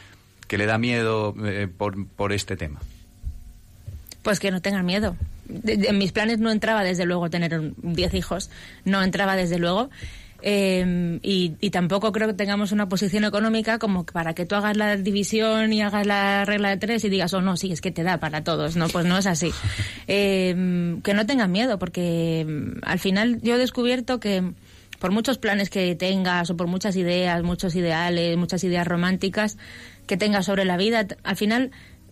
que 0.47 0.59
le 0.59 0.67
da 0.67 0.79
miedo 0.79 1.35
eh, 1.45 1.69
por, 1.69 2.07
por 2.09 2.33
este 2.33 2.57
tema? 2.57 2.81
Pues 4.23 4.39
que 4.39 4.51
no 4.51 4.61
tengan 4.61 4.85
miedo. 4.87 5.17
En 5.67 5.99
mis 5.99 6.13
planes 6.13 6.39
no 6.39 6.51
entraba 6.51 6.85
desde 6.85 7.07
luego 7.07 7.29
tener 7.31 7.59
un- 7.59 7.75
10 7.83 8.15
hijos, 8.15 8.51
no 8.85 9.03
entraba 9.03 9.35
desde 9.37 9.59
luego. 9.59 9.91
Eh, 10.43 11.19
y, 11.23 11.55
y 11.61 11.71
tampoco 11.71 12.13
creo 12.13 12.29
que 12.29 12.35
tengamos 12.35 12.73
una 12.73 12.89
posición 12.89 13.25
económica 13.25 13.79
como 13.79 14.05
para 14.05 14.35
que 14.35 14.47
tú 14.47 14.55
hagas 14.55 14.77
la 14.77 14.97
división 14.97 15.73
y 15.73 15.83
hagas 15.83 16.07
la 16.07 16.45
regla 16.45 16.71
de 16.71 16.77
tres 16.77 17.05
y 17.05 17.09
digas, 17.09 17.33
oh 17.35 17.41
no, 17.41 17.57
sí, 17.57 17.73
es 17.73 17.81
que 17.81 17.91
te 17.91 18.03
da 18.03 18.19
para 18.19 18.43
todos. 18.45 18.77
No, 18.77 18.89
pues 18.89 19.07
no 19.07 19.19
es 19.19 19.27
así. 19.27 19.53
Eh, 20.13 20.97
que 21.05 21.15
no 21.15 21.25
tengan 21.25 21.53
miedo, 21.53 21.79
porque 21.79 22.45
mm, 22.47 22.81
al 22.83 22.99
final 22.99 23.41
yo 23.43 23.55
he 23.55 23.59
descubierto 23.59 24.19
que 24.19 24.53
por 24.99 25.13
muchos 25.13 25.39
planes 25.39 25.71
que 25.71 25.95
tengas 25.95 26.51
o 26.51 26.57
por 26.57 26.67
muchas 26.67 26.97
ideas, 26.97 27.43
muchos 27.43 27.75
ideales, 27.75 28.37
muchas 28.37 28.63
ideas 28.65 28.87
románticas 28.87 29.57
que 30.07 30.17
tengas 30.17 30.47
sobre 30.47 30.65
la 30.65 30.77
vida, 30.77 31.07
al 31.23 31.37
final 31.37 31.71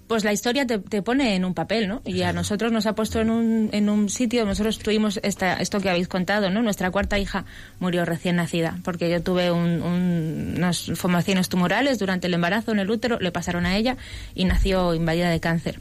pues 0.09 0.25
la 0.25 0.33
historia 0.33 0.67
te, 0.67 0.79
te 0.79 1.03
pone 1.03 1.37
en 1.37 1.45
un 1.45 1.55
papel, 1.55 1.87
¿no? 1.87 2.01
Y 2.05 2.23
a 2.23 2.33
nosotros 2.33 2.73
nos 2.73 2.87
ha 2.87 2.95
puesto 2.95 3.21
en 3.21 3.31
un, 3.31 3.69
en 3.73 3.89
un 3.91 4.09
sitio, 4.09 4.45
nosotros 4.47 4.79
tuvimos 4.79 5.21
esta, 5.23 5.55
esto 5.55 5.81
que 5.81 5.91
habéis 5.91 6.09
contado, 6.09 6.51
¿no? 6.51 6.63
Nuestra 6.63 6.91
cuarta 6.91 7.19
hija 7.19 7.45
murió 7.79 8.05
recién 8.05 8.37
nacida, 8.37 8.79
porque 8.85 9.11
yo 9.11 9.23
tuve 9.23 9.51
un- 9.53 9.83
un- 9.83 10.55
unas 10.57 10.91
formaciones 10.95 11.49
tumorales 11.49 11.99
durante 11.99 12.27
el 12.27 12.35
embarazo 12.35 12.73
en 12.73 12.79
el 12.81 12.91
útero, 12.91 13.19
le 13.21 13.31
pasaron 13.31 13.67
a 13.67 13.77
ella 13.77 13.97
y 14.35 14.45
nació 14.47 14.95
invadida 14.95 15.31
de 15.31 15.41
cáncer 15.41 15.79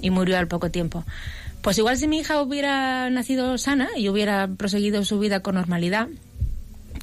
y 0.00 0.10
murió 0.10 0.38
al 0.38 0.48
poco 0.48 0.70
tiempo. 0.70 1.04
Pues 1.62 1.78
igual 1.78 1.96
si 1.96 2.08
mi 2.08 2.18
hija 2.18 2.42
hubiera 2.42 3.08
nacido 3.08 3.56
sana 3.56 3.88
y 3.96 4.08
hubiera 4.08 4.48
proseguido 4.48 5.04
su 5.04 5.18
vida 5.18 5.40
con 5.40 5.54
normalidad, 5.54 6.08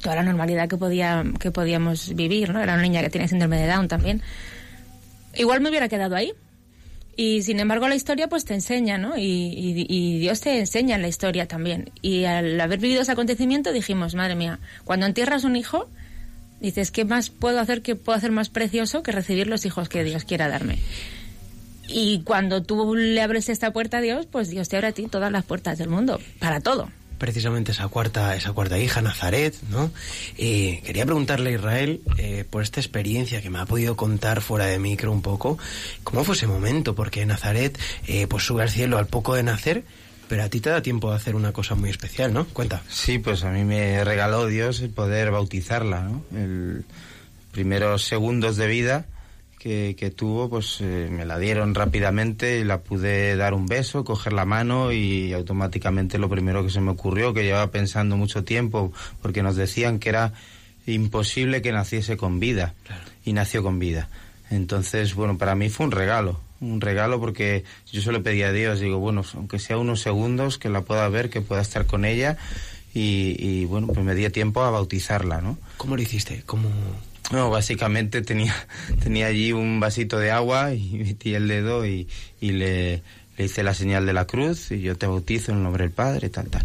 toda 0.02 0.16
la 0.16 0.22
normalidad 0.22 0.68
que 0.68 0.76
podía 0.76 1.24
que 1.40 1.50
podíamos 1.50 2.14
vivir, 2.14 2.50
¿no? 2.52 2.60
Era 2.62 2.74
una 2.74 2.82
niña 2.82 3.00
que 3.02 3.10
tenía 3.10 3.26
síndrome 3.26 3.58
de 3.58 3.66
Down 3.66 3.88
también. 3.88 4.22
Igual 5.34 5.60
me 5.60 5.68
hubiera 5.70 5.88
quedado 5.88 6.14
ahí. 6.14 6.32
Y 7.16 7.42
sin 7.42 7.60
embargo 7.60 7.88
la 7.88 7.94
historia 7.96 8.28
pues 8.28 8.44
te 8.44 8.54
enseña, 8.54 8.96
¿no? 8.96 9.16
Y, 9.18 9.22
y- 9.22 9.86
y 9.88 10.18
Dios 10.20 10.40
te 10.40 10.58
enseña 10.58 10.96
en 10.96 11.02
la 11.02 11.08
historia 11.08 11.46
también. 11.46 11.90
Y 12.02 12.24
al 12.24 12.58
haber 12.60 12.78
vivido 12.78 13.02
ese 13.02 13.12
acontecimiento 13.12 13.72
dijimos, 13.72 14.14
madre 14.14 14.34
mía, 14.36 14.58
cuando 14.84 15.06
entierras 15.06 15.44
un 15.44 15.56
hijo, 15.56 15.88
dices, 16.60 16.90
¿qué 16.90 17.04
más 17.04 17.28
puedo 17.30 17.60
hacer 17.60 17.82
que 17.82 17.96
puedo 17.96 18.16
hacer 18.16 18.30
más 18.32 18.48
precioso 18.48 19.02
que 19.02 19.12
recibir 19.12 19.46
los 19.48 19.66
hijos 19.66 19.88
que 19.88 20.04
Dios 20.04 20.24
quiera 20.24 20.48
darme? 20.48 20.78
Y 21.88 22.22
cuando 22.22 22.62
tú 22.62 22.94
le 22.94 23.20
abres 23.20 23.48
esta 23.48 23.72
puerta 23.72 23.98
a 23.98 24.00
Dios, 24.00 24.26
pues 24.30 24.48
Dios 24.48 24.68
te 24.68 24.76
abre 24.76 24.88
a 24.88 24.92
ti 24.92 25.06
todas 25.08 25.32
las 25.32 25.44
puertas 25.44 25.76
del 25.78 25.88
mundo, 25.88 26.20
para 26.38 26.60
todo. 26.60 26.88
Precisamente 27.20 27.72
esa 27.72 27.86
cuarta, 27.88 28.34
esa 28.34 28.52
cuarta 28.52 28.78
hija, 28.78 29.02
Nazaret, 29.02 29.54
¿no? 29.68 29.92
Eh, 30.38 30.82
quería 30.84 31.04
preguntarle 31.04 31.50
a 31.50 31.52
Israel, 31.52 32.00
eh, 32.16 32.44
por 32.48 32.62
esta 32.62 32.80
experiencia 32.80 33.42
que 33.42 33.50
me 33.50 33.58
ha 33.60 33.66
podido 33.66 33.94
contar 33.94 34.40
fuera 34.40 34.64
de 34.64 34.78
micro 34.78 35.12
un 35.12 35.20
poco, 35.20 35.58
¿cómo 36.02 36.24
fue 36.24 36.34
ese 36.34 36.46
momento? 36.46 36.94
Porque 36.94 37.24
Nazaret, 37.26 37.78
eh, 38.06 38.26
pues 38.26 38.44
sube 38.44 38.62
al 38.62 38.70
cielo 38.70 38.96
al 38.96 39.06
poco 39.06 39.34
de 39.34 39.42
nacer, 39.42 39.84
pero 40.28 40.44
a 40.44 40.48
ti 40.48 40.60
te 40.60 40.70
da 40.70 40.80
tiempo 40.80 41.10
de 41.10 41.16
hacer 41.16 41.36
una 41.36 41.52
cosa 41.52 41.74
muy 41.74 41.90
especial, 41.90 42.32
¿no? 42.32 42.46
Cuenta. 42.46 42.82
Sí, 42.88 43.18
pues 43.18 43.44
a 43.44 43.50
mí 43.50 43.64
me 43.64 44.02
regaló 44.02 44.46
Dios 44.46 44.80
el 44.80 44.90
poder 44.90 45.30
bautizarla, 45.30 46.00
¿no? 46.00 46.24
El 46.34 46.84
primeros 47.52 48.04
segundos 48.04 48.56
de 48.56 48.66
vida 48.66 49.06
que, 49.60 49.94
que 49.96 50.10
tuvo, 50.10 50.48
pues 50.48 50.78
eh, 50.80 51.08
me 51.12 51.26
la 51.26 51.38
dieron 51.38 51.74
rápidamente 51.74 52.58
y 52.60 52.64
la 52.64 52.80
pude 52.80 53.36
dar 53.36 53.52
un 53.52 53.66
beso, 53.66 54.04
coger 54.04 54.32
la 54.32 54.46
mano 54.46 54.90
y 54.90 55.34
automáticamente 55.34 56.16
lo 56.18 56.30
primero 56.30 56.64
que 56.64 56.70
se 56.70 56.80
me 56.80 56.90
ocurrió, 56.90 57.34
que 57.34 57.44
llevaba 57.44 57.70
pensando 57.70 58.16
mucho 58.16 58.42
tiempo, 58.42 58.90
porque 59.20 59.42
nos 59.42 59.56
decían 59.56 59.98
que 59.98 60.08
era 60.08 60.32
imposible 60.86 61.60
que 61.60 61.72
naciese 61.72 62.16
con 62.16 62.40
vida 62.40 62.72
y 63.22 63.34
nació 63.34 63.62
con 63.62 63.78
vida. 63.78 64.08
Entonces, 64.48 65.14
bueno, 65.14 65.36
para 65.36 65.54
mí 65.54 65.68
fue 65.68 65.84
un 65.84 65.92
regalo, 65.92 66.40
un 66.60 66.80
regalo 66.80 67.20
porque 67.20 67.64
yo 67.92 68.00
solo 68.00 68.22
pedía 68.22 68.48
a 68.48 68.52
Dios, 68.52 68.80
digo, 68.80 68.98
bueno, 68.98 69.22
aunque 69.34 69.58
sea 69.58 69.76
unos 69.76 70.00
segundos, 70.00 70.56
que 70.56 70.70
la 70.70 70.80
pueda 70.80 71.06
ver, 71.10 71.28
que 71.28 71.42
pueda 71.42 71.60
estar 71.60 71.84
con 71.84 72.06
ella 72.06 72.38
y, 72.94 73.36
y, 73.38 73.66
bueno, 73.66 73.88
pues 73.88 74.04
me 74.06 74.14
dio 74.14 74.32
tiempo 74.32 74.62
a 74.62 74.70
bautizarla, 74.70 75.42
¿no? 75.42 75.58
¿Cómo 75.76 75.96
lo 75.96 76.02
hiciste? 76.02 76.42
¿Cómo...? 76.46 76.70
No, 77.30 77.50
básicamente 77.50 78.22
tenía, 78.22 78.54
tenía 79.02 79.26
allí 79.26 79.52
un 79.52 79.80
vasito 79.80 80.18
de 80.18 80.30
agua 80.30 80.74
y 80.74 80.90
metí 81.04 81.34
el 81.34 81.48
dedo 81.48 81.86
y, 81.86 82.08
y 82.40 82.52
le, 82.52 83.02
le 83.36 83.44
hice 83.44 83.62
la 83.62 83.74
señal 83.74 84.04
de 84.06 84.12
la 84.12 84.26
cruz 84.26 84.70
y 84.72 84.80
yo 84.80 84.96
te 84.96 85.06
bautizo 85.06 85.52
en 85.52 85.58
el 85.58 85.62
nombre 85.64 85.84
del 85.84 85.92
Padre, 85.92 86.28
tal, 86.28 86.48
tal. 86.48 86.64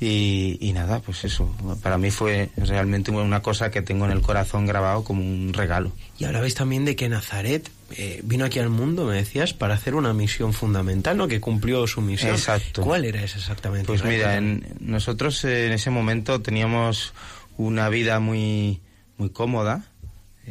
Y, 0.00 0.56
y 0.60 0.72
nada, 0.72 1.00
pues 1.00 1.24
eso, 1.24 1.54
para 1.82 1.98
mí 1.98 2.10
fue 2.10 2.48
realmente 2.56 3.10
una 3.10 3.42
cosa 3.42 3.70
que 3.70 3.82
tengo 3.82 4.06
en 4.06 4.12
el 4.12 4.22
corazón 4.22 4.64
grabado 4.66 5.04
como 5.04 5.22
un 5.22 5.52
regalo. 5.52 5.92
Y 6.18 6.24
hablabais 6.24 6.54
también 6.54 6.84
de 6.86 6.96
que 6.96 7.08
Nazaret 7.10 7.70
eh, 7.96 8.20
vino 8.24 8.46
aquí 8.46 8.58
al 8.60 8.70
mundo, 8.70 9.04
me 9.04 9.14
decías, 9.16 9.52
para 9.52 9.74
hacer 9.74 9.94
una 9.94 10.14
misión 10.14 10.54
fundamental, 10.54 11.16
¿no? 11.18 11.28
Que 11.28 11.38
cumplió 11.40 11.86
su 11.86 12.00
misión. 12.00 12.30
Exacto. 12.32 12.82
¿Cuál 12.82 13.04
era 13.04 13.22
esa 13.22 13.38
exactamente? 13.38 13.86
Pues 13.86 14.02
mira, 14.04 14.36
en- 14.38 14.64
nosotros 14.80 15.44
eh, 15.44 15.66
en 15.66 15.72
ese 15.72 15.90
momento 15.90 16.40
teníamos 16.40 17.12
una 17.58 17.88
vida 17.90 18.20
muy, 18.20 18.80
muy 19.18 19.28
cómoda, 19.30 19.84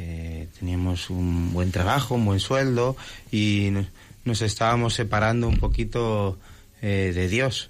eh, 0.01 0.47
teníamos 0.57 1.09
un 1.09 1.51
buen 1.51 1.73
trabajo, 1.73 2.15
un 2.15 2.23
buen 2.23 2.39
sueldo 2.39 2.95
y 3.33 3.73
nos, 4.23 4.41
estábamos 4.41 4.93
separando 4.93 5.49
un 5.49 5.57
poquito 5.57 6.39
eh, 6.81 7.11
de 7.13 7.27
Dios, 7.27 7.69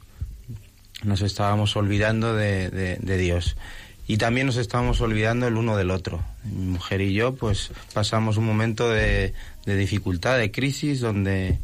nos 1.01 1.23
estábamos 1.23 1.75
olvidando 1.75 2.35
de, 2.35 2.99
Dios. 3.01 3.57
Y 4.05 4.17
también 4.17 4.45
nos 4.45 4.57
estábamos 4.57 5.01
olvidando 5.01 5.47
el 5.47 5.55
uno 5.55 5.75
del 5.75 5.89
otro. 5.89 6.23
Mi 6.43 6.67
mujer 6.67 7.01
y 7.01 7.13
yo, 7.13 7.33
pues, 7.33 7.71
pasamos 7.93 8.37
un 8.37 8.45
momento 8.45 8.89
de, 8.89 9.33
dificultad, 9.65 10.37
de 10.37 10.51
crisis, 10.51 10.99
donde 10.99 11.57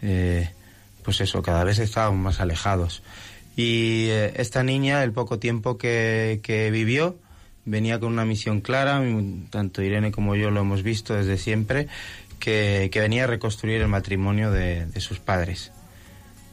eh, 0.00 0.48
pues 1.02 1.20
eso, 1.20 1.42
cada 1.42 1.62
vez 1.62 1.78
estábamos 1.78 2.20
más 2.20 2.40
alejados. 2.40 3.02
Y 3.54 4.06
eh, 4.08 4.32
esta 4.36 4.62
niña, 4.62 5.02
el 5.02 5.12
poco 5.12 5.38
tiempo 5.38 5.76
que 5.76 6.70
vivió, 6.72 7.18
venía 7.66 8.00
con 8.00 8.12
una 8.12 8.24
misión 8.24 8.60
clara, 8.60 9.02
tanto 9.50 9.82
Irene 9.82 10.10
como 10.12 10.34
yo 10.36 10.50
lo 10.50 10.60
hemos 10.62 10.82
visto 10.82 11.14
desde 11.14 11.36
siempre, 11.36 11.88
que, 12.38 12.88
que 12.90 13.00
venía 13.00 13.24
a 13.24 13.26
reconstruir 13.26 13.80
el 13.82 13.88
matrimonio 13.88 14.50
de, 14.50 14.88
sus 15.00 15.18
padres. 15.18 15.72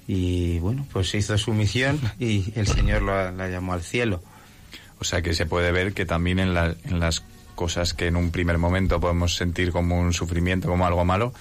Y 0.07 0.59
bueno, 0.59 0.85
pues 0.91 1.13
hizo 1.15 1.37
su 1.37 1.53
misión 1.53 1.99
y 2.19 2.51
el 2.55 2.67
Señor 2.67 3.03
la, 3.03 3.31
la 3.31 3.47
llamó 3.47 3.73
al 3.73 3.83
cielo. 3.83 4.21
O 4.99 5.05
sea 5.05 5.21
que 5.21 5.33
se 5.33 5.45
puede 5.45 5.71
ver 5.71 5.93
que 5.93 6.05
también 6.05 6.39
en, 6.39 6.53
la- 6.53 6.75
en 6.85 6.99
las 6.99 7.23
cosas 7.55 7.93
que 7.93 8.07
en 8.07 8.15
un 8.15 8.31
primer 8.31 8.57
momento 8.57 8.99
podemos 8.99 9.35
sentir 9.35 9.71
como 9.71 9.99
un 9.99 10.11
sufrimiento, 10.13 10.67
como 10.67 10.85
algo 10.85 11.05
malo, 11.05 11.33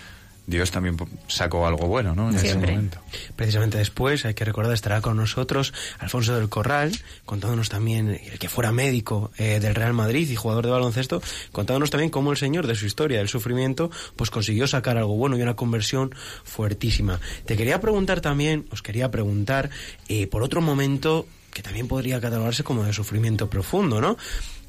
Dios 0.46 0.70
también 0.70 0.96
sacó 1.28 1.66
algo 1.66 1.86
bueno, 1.86 2.14
¿no? 2.14 2.30
En 2.30 2.36
ese 2.36 2.56
momento. 2.56 2.98
Precisamente 3.36 3.78
después, 3.78 4.24
hay 4.24 4.34
que 4.34 4.44
recordar, 4.44 4.72
estará 4.72 5.00
con 5.00 5.16
nosotros 5.16 5.72
Alfonso 5.98 6.34
del 6.34 6.48
Corral, 6.48 6.92
contándonos 7.24 7.68
también, 7.68 8.08
el 8.08 8.38
que 8.38 8.48
fuera 8.48 8.72
médico 8.72 9.30
eh, 9.38 9.60
del 9.60 9.74
Real 9.74 9.92
Madrid 9.92 10.28
y 10.28 10.34
jugador 10.34 10.64
de 10.64 10.72
baloncesto, 10.72 11.22
contándonos 11.52 11.90
también 11.90 12.10
cómo 12.10 12.32
el 12.32 12.36
Señor 12.36 12.66
de 12.66 12.74
su 12.74 12.86
historia, 12.86 13.18
del 13.18 13.28
sufrimiento, 13.28 13.90
pues 14.16 14.30
consiguió 14.30 14.66
sacar 14.66 14.96
algo 14.96 15.16
bueno 15.16 15.36
y 15.36 15.42
una 15.42 15.54
conversión 15.54 16.14
fuertísima. 16.44 17.20
Te 17.46 17.56
quería 17.56 17.80
preguntar 17.80 18.20
también, 18.20 18.66
os 18.70 18.82
quería 18.82 19.10
preguntar, 19.10 19.70
eh, 20.08 20.26
por 20.26 20.42
otro 20.42 20.60
momento 20.60 21.26
que 21.52 21.62
también 21.62 21.86
podría 21.86 22.20
catalogarse 22.20 22.64
como 22.64 22.84
de 22.84 22.92
sufrimiento 22.92 23.48
profundo, 23.48 24.00
¿no? 24.00 24.16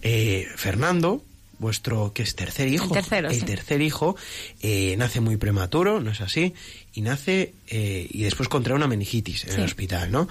Eh, 0.02 0.48
Fernando, 0.56 1.24
vuestro, 1.64 2.14
que 2.14 2.22
es 2.22 2.36
tercer 2.36 2.68
hijo, 2.68 2.94
tercero, 2.94 3.30
el 3.30 3.40
sí. 3.40 3.46
tercer 3.46 3.82
hijo, 3.82 4.16
eh, 4.62 4.94
nace 5.00 5.20
muy 5.20 5.38
prematuro, 5.38 6.00
¿no 6.00 6.12
es 6.12 6.22
así? 6.22 6.54
Y 6.94 7.02
nace 7.02 7.54
eh, 7.70 8.08
y 8.12 8.22
después 8.22 8.48
contrae 8.50 8.76
una 8.76 8.88
meningitis 8.88 9.46
en 9.46 9.50
Sí. 9.52 9.58
el 9.58 9.64
hospital, 9.64 10.12
¿no? 10.12 10.28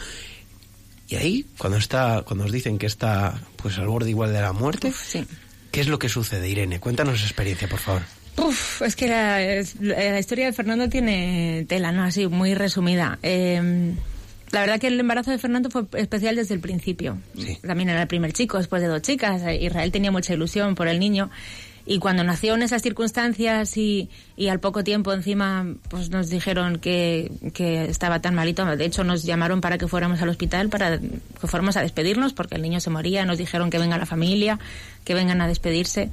Y 1.08 1.16
ahí, 1.16 1.44
cuando 1.58 1.78
está, 1.78 2.22
cuando 2.24 2.44
os 2.44 2.52
dicen 2.52 2.78
que 2.78 2.86
está 2.86 3.40
pues 3.56 3.76
al 3.78 3.88
borde 3.88 4.10
igual 4.10 4.32
de 4.32 4.40
la 4.40 4.52
muerte, 4.52 4.88
Uf, 4.88 5.02
sí. 5.04 5.24
¿qué 5.72 5.80
es 5.80 5.88
lo 5.88 5.98
que 5.98 6.08
sucede, 6.08 6.48
Irene? 6.48 6.78
Cuéntanos 6.78 7.16
esa 7.16 7.24
experiencia, 7.26 7.68
por 7.68 7.80
favor. 7.80 8.02
Uf, 8.38 8.80
es 8.82 8.96
que 8.96 9.08
la, 9.08 9.38
la 9.80 10.18
historia 10.20 10.46
de 10.46 10.52
Fernando 10.54 10.88
tiene 10.88 11.66
tela, 11.68 11.92
¿no? 11.92 12.04
Así, 12.04 12.26
muy 12.28 12.54
resumida. 12.54 13.18
Eh, 13.22 13.92
la 14.52 14.60
verdad 14.60 14.78
que 14.78 14.86
el 14.86 15.00
embarazo 15.00 15.30
de 15.30 15.38
Fernando 15.38 15.70
fue 15.70 15.84
especial 15.94 16.36
desde 16.36 16.54
el 16.54 16.60
principio. 16.60 17.18
Sí. 17.36 17.58
También 17.66 17.88
era 17.88 18.02
el 18.02 18.08
primer 18.08 18.34
chico, 18.34 18.58
después 18.58 18.82
de 18.82 18.88
dos 18.88 19.00
chicas. 19.00 19.42
Eh, 19.42 19.64
Israel 19.64 19.90
tenía 19.90 20.12
mucha 20.12 20.34
ilusión 20.34 20.74
por 20.74 20.88
el 20.88 21.00
niño. 21.00 21.30
Y 21.86 21.98
cuando 21.98 22.22
nació 22.22 22.54
en 22.54 22.62
esas 22.62 22.82
circunstancias 22.82 23.76
y, 23.76 24.08
y 24.36 24.48
al 24.48 24.60
poco 24.60 24.84
tiempo 24.84 25.12
encima 25.12 25.66
pues 25.88 26.10
nos 26.10 26.28
dijeron 26.28 26.78
que, 26.78 27.32
que 27.54 27.86
estaba 27.86 28.20
tan 28.20 28.36
malito, 28.36 28.64
de 28.64 28.84
hecho 28.84 29.02
nos 29.02 29.24
llamaron 29.24 29.60
para 29.60 29.78
que 29.78 29.88
fuéramos 29.88 30.22
al 30.22 30.28
hospital, 30.28 30.68
para 30.68 31.00
que 31.00 31.46
fuéramos 31.48 31.76
a 31.76 31.82
despedirnos 31.82 32.34
porque 32.34 32.54
el 32.54 32.62
niño 32.62 32.78
se 32.78 32.90
moría, 32.90 33.24
nos 33.24 33.38
dijeron 33.38 33.68
que 33.68 33.78
venga 33.78 33.98
la 33.98 34.06
familia, 34.06 34.60
que 35.04 35.14
vengan 35.14 35.40
a 35.40 35.48
despedirse. 35.48 36.10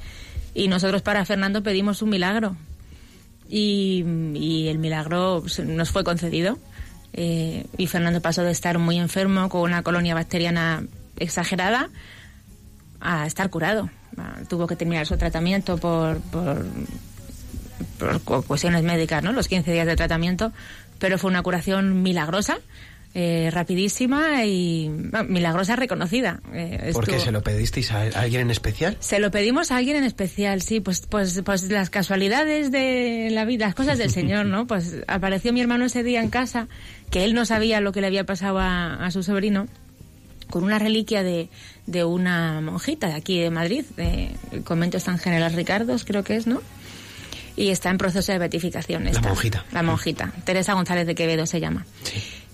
Y 0.56 0.70
nosotros 0.70 1.04
para 1.04 1.24
Fernando 1.26 1.62
pedimos 1.62 2.02
un 2.02 2.10
milagro 2.10 2.56
y, 3.48 4.04
y 4.34 4.70
el 4.70 4.80
milagro 4.80 5.44
nos 5.66 5.92
fue 5.92 6.04
concedido. 6.04 6.58
Eh, 7.14 7.66
y 7.78 7.88
Fernando 7.88 8.22
pasó 8.22 8.44
de 8.44 8.52
estar 8.52 8.78
muy 8.80 8.98
enfermo 9.00 9.50
con 9.50 9.62
una 9.62 9.84
colonia 9.84 10.14
bacteriana 10.16 10.84
exagerada 11.18 11.90
a 13.02 13.26
estar 13.28 13.50
curado. 13.50 13.90
Ah, 14.18 14.38
Tuvo 14.50 14.68
que 14.68 14.76
terminar 14.76 15.06
su 15.06 15.18
tratamiento 15.18 15.78
por, 15.78 16.20
por, 16.20 16.66
por 17.98 18.22
cu- 18.22 18.44
cuestiones 18.44 18.84
médicas, 18.84 19.24
¿no? 19.24 19.32
Los 19.34 19.48
15 19.48 19.72
días 19.72 19.88
de 19.88 19.96
tratamiento, 19.96 20.52
pero 21.00 21.18
fue 21.18 21.30
una 21.30 21.42
curación 21.44 22.02
milagrosa. 22.04 22.58
eh, 23.16 23.50
rapidísima 23.52 24.46
y 24.46 24.88
milagrosa 25.28 25.76
reconocida. 25.76 26.42
Eh, 26.54 26.92
¿Por 26.94 27.08
qué 27.08 27.20
se 27.20 27.32
lo 27.32 27.42
pedisteis 27.42 27.92
a 27.92 28.02
a 28.02 28.22
alguien 28.22 28.42
en 28.44 28.52
especial? 28.52 28.98
se 29.00 29.18
lo 29.20 29.32
pedimos 29.32 29.72
a 29.72 29.78
alguien 29.78 29.98
en 29.98 30.04
especial, 30.04 30.62
sí, 30.62 30.80
pues, 30.80 31.02
pues, 31.10 31.42
pues 31.44 31.64
las 31.72 31.90
casualidades 31.90 32.72
de 32.72 33.30
la 33.32 33.46
vida, 33.46 33.66
las 33.66 33.74
cosas 33.74 33.98
del 33.98 34.12
Señor, 34.12 34.46
¿no? 34.46 34.68
Pues 34.68 34.98
apareció 35.08 35.52
mi 35.54 35.60
hermano 35.62 35.86
ese 35.86 36.04
día 36.04 36.22
en 36.22 36.30
casa, 36.30 36.68
que 37.10 37.24
él 37.24 37.34
no 37.34 37.46
sabía 37.46 37.82
lo 37.82 37.92
que 37.92 38.02
le 38.02 38.08
había 38.08 38.26
pasado 38.26 38.60
a, 38.60 39.06
a 39.06 39.12
su 39.12 39.24
sobrino, 39.24 39.68
con 40.50 40.64
una 40.64 40.80
reliquia 40.80 41.24
de, 41.24 41.50
de 41.86 42.04
una 42.04 42.62
monjita 42.62 43.08
de 43.08 43.14
aquí 43.14 43.40
de 43.40 43.50
Madrid, 43.50 43.86
de, 43.96 44.32
el 44.52 44.64
convento 44.64 45.00
San 45.00 45.20
General 45.20 45.54
Ricardos, 45.54 46.06
creo 46.06 46.24
que 46.24 46.36
es, 46.36 46.48
¿no? 46.48 46.62
Y 47.56 47.70
está 47.70 47.90
en 47.90 47.98
proceso 47.98 48.32
de 48.32 48.40
beatificación. 48.40 49.04
La 49.06 49.22
monjita. 49.22 49.66
La 49.72 49.84
monjita. 49.84 50.32
Teresa 50.46 50.74
González 50.74 51.06
de 51.06 51.14
Quevedo 51.14 51.46
se 51.46 51.60
llama. 51.60 51.86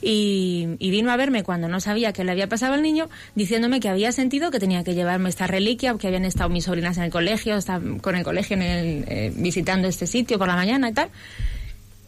Y, 0.02 0.68
y 0.80 0.90
vino 0.90 1.12
a 1.12 1.16
verme 1.16 1.44
cuando 1.44 1.68
no 1.68 1.80
sabía 1.80 2.12
qué 2.12 2.24
le 2.24 2.32
había 2.32 2.50
pasado 2.50 2.74
al 2.74 2.82
niño, 2.82 3.08
diciéndome 3.36 3.80
que 3.80 3.88
había 3.88 4.12
sentido 4.12 4.52
que 4.52 4.60
tenía 4.60 4.84
que 4.84 4.96
llevarme 4.96 5.30
esta 5.30 5.48
reliquia, 5.48 5.96
que 5.98 6.08
habían 6.08 6.26
estado 6.26 6.50
mis 6.50 6.66
sobrinas 6.66 6.98
en 6.98 7.04
el 7.04 7.12
colegio, 7.12 7.58
con 8.02 8.16
el 8.16 8.24
colegio 8.24 8.56
en 8.56 8.62
el, 8.64 9.06
eh, 9.08 9.34
visitando 9.36 9.88
este 9.88 10.08
sitio 10.08 10.40
por 10.40 10.48
la 10.48 10.56
mañana 10.56 10.90
y 10.90 10.94
tal. 10.94 11.10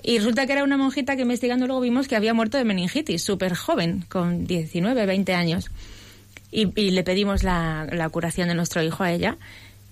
Y 0.03 0.19
resulta 0.19 0.45
que 0.45 0.53
era 0.53 0.63
una 0.63 0.77
monjita 0.77 1.15
que 1.15 1.23
investigando 1.23 1.67
luego 1.67 1.81
vimos 1.81 2.07
que 2.07 2.15
había 2.15 2.33
muerto 2.33 2.57
de 2.57 2.63
meningitis, 2.63 3.23
súper 3.23 3.55
joven, 3.55 4.05
con 4.09 4.45
19, 4.45 5.05
20 5.05 5.33
años. 5.33 5.69
Y, 6.51 6.79
y 6.79 6.91
le 6.91 7.03
pedimos 7.03 7.43
la, 7.43 7.87
la 7.91 8.07
curación 8.09 8.47
de 8.47 8.55
nuestro 8.55 8.81
hijo 8.83 9.03
a 9.03 9.11
ella. 9.11 9.37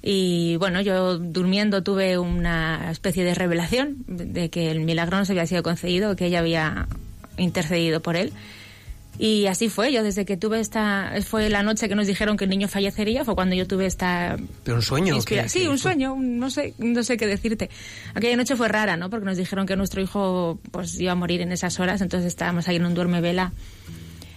Y 0.02 0.56
bueno, 0.58 0.82
yo 0.82 1.18
durmiendo 1.18 1.82
tuve 1.82 2.18
una 2.20 2.92
especie 2.92 3.24
de 3.24 3.34
revelación 3.34 3.98
de 4.08 4.50
que 4.50 4.70
el 4.70 4.82
milagro 4.82 5.18
no 5.18 5.26
se 5.26 5.34
había 5.34 5.48
sido 5.48 5.64
concedido, 5.64 6.16
que 6.16 6.28
ella 6.28 6.40
había 6.40 6.88
intercedido 7.38 8.02
por 8.02 8.16
él. 8.16 8.32
Y 9.18 9.48
así 9.48 9.70
fue, 9.70 9.94
yo 9.94 10.04
desde 10.04 10.26
que 10.26 10.36
tuve 10.36 10.60
esta, 10.60 11.12
fue 11.26 11.50
la 11.50 11.64
noche 11.64 11.88
que 11.88 11.96
nos 11.96 12.06
dijeron 12.06 12.36
que 12.36 12.44
el 12.44 12.50
niño 12.50 12.68
fallecería, 12.68 13.24
fue 13.24 13.34
cuando 13.36 13.56
yo 13.56 13.66
tuve 13.66 13.86
esta 13.86 14.36
¿Pero 14.66 14.76
un 14.78 14.82
sueño? 14.84 15.16
Inspira-? 15.16 15.48
Sí, 15.48 15.60
¿Qué 15.62 15.70
un 15.70 15.78
sueño, 15.78 16.14
un- 16.14 16.38
no 16.38 16.50
sé, 16.50 16.74
no 16.80 17.02
sé 17.04 17.16
qué 17.16 17.26
decirte. 17.26 17.70
Aquella 18.14 18.36
noche 18.36 18.56
fue 18.58 18.68
rara, 18.68 18.98
¿no? 18.98 19.10
Porque 19.10 19.26
nos 19.26 19.38
dijeron 19.38 19.66
que 19.66 19.76
nuestro 19.78 20.02
hijo 20.02 20.60
pues 20.72 21.00
iba 21.00 21.14
a 21.14 21.16
morir 21.16 21.40
en 21.42 21.52
esas 21.54 21.80
horas, 21.80 22.02
entonces 22.02 22.28
estábamos 22.28 22.68
ahí 22.68 22.76
en 22.76 22.86
un 22.86 22.94
duerme 22.94 23.22
vela 23.22 23.54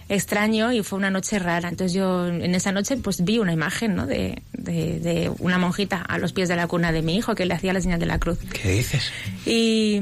extraño 0.07 0.71
y 0.71 0.81
fue 0.81 0.97
una 0.97 1.11
noche 1.11 1.37
rara. 1.39 1.69
Entonces 1.69 1.93
yo 1.93 2.27
en 2.27 2.55
esa 2.55 2.71
noche 2.71 2.97
pues 2.97 3.23
vi 3.23 3.37
una 3.37 3.53
imagen, 3.53 3.95
¿no? 3.95 4.07
De, 4.07 4.41
de, 4.53 4.99
de 4.99 5.31
una 5.39 5.57
monjita 5.59 6.01
a 6.01 6.17
los 6.17 6.33
pies 6.33 6.49
de 6.49 6.55
la 6.55 6.67
cuna 6.67 6.91
de 6.91 7.01
mi 7.03 7.15
hijo 7.15 7.35
que 7.35 7.45
le 7.45 7.53
hacía 7.53 7.73
la 7.73 7.81
señal 7.81 7.99
de 7.99 8.05
la 8.07 8.17
cruz. 8.17 8.39
¿Qué 8.53 8.71
dices? 8.71 9.11
Y, 9.45 9.99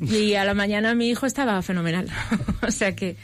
y 0.00 0.34
a 0.34 0.44
la 0.44 0.54
mañana 0.54 0.94
mi 0.96 1.10
hijo 1.10 1.26
estaba 1.26 1.60
fenomenal. 1.62 2.08
o 2.66 2.70
sea 2.72 2.96
que, 2.96 3.16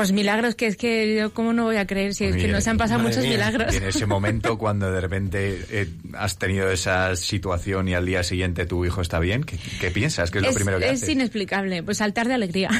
pues 0.00 0.12
milagros, 0.12 0.54
que 0.54 0.66
es 0.66 0.78
que 0.78 1.14
yo 1.14 1.34
cómo 1.34 1.52
no 1.52 1.64
voy 1.64 1.76
a 1.76 1.86
creer 1.86 2.14
si 2.14 2.24
es 2.24 2.34
que 2.34 2.48
nos 2.48 2.66
han 2.66 2.78
pasado 2.78 3.00
muchos 3.00 3.22
mía. 3.22 3.32
milagros. 3.32 3.74
Y 3.74 3.76
en 3.76 3.84
ese 3.84 4.06
momento, 4.06 4.56
cuando 4.58 4.90
de 4.90 4.98
repente 4.98 5.60
eh, 5.70 5.88
has 6.14 6.38
tenido 6.38 6.70
esa 6.70 7.14
situación 7.16 7.86
y 7.86 7.92
al 7.92 8.06
día 8.06 8.22
siguiente 8.22 8.64
tu 8.64 8.86
hijo 8.86 9.02
está 9.02 9.18
bien, 9.18 9.44
¿qué, 9.44 9.58
qué 9.78 9.90
piensas? 9.90 10.30
¿Qué 10.30 10.38
es, 10.38 10.44
lo 10.44 10.54
primero 10.54 10.78
que 10.78 10.86
es 10.86 11.02
haces? 11.02 11.10
inexplicable, 11.10 11.82
pues 11.82 11.98
saltar 11.98 12.28
de 12.28 12.32
alegría. 12.34 12.70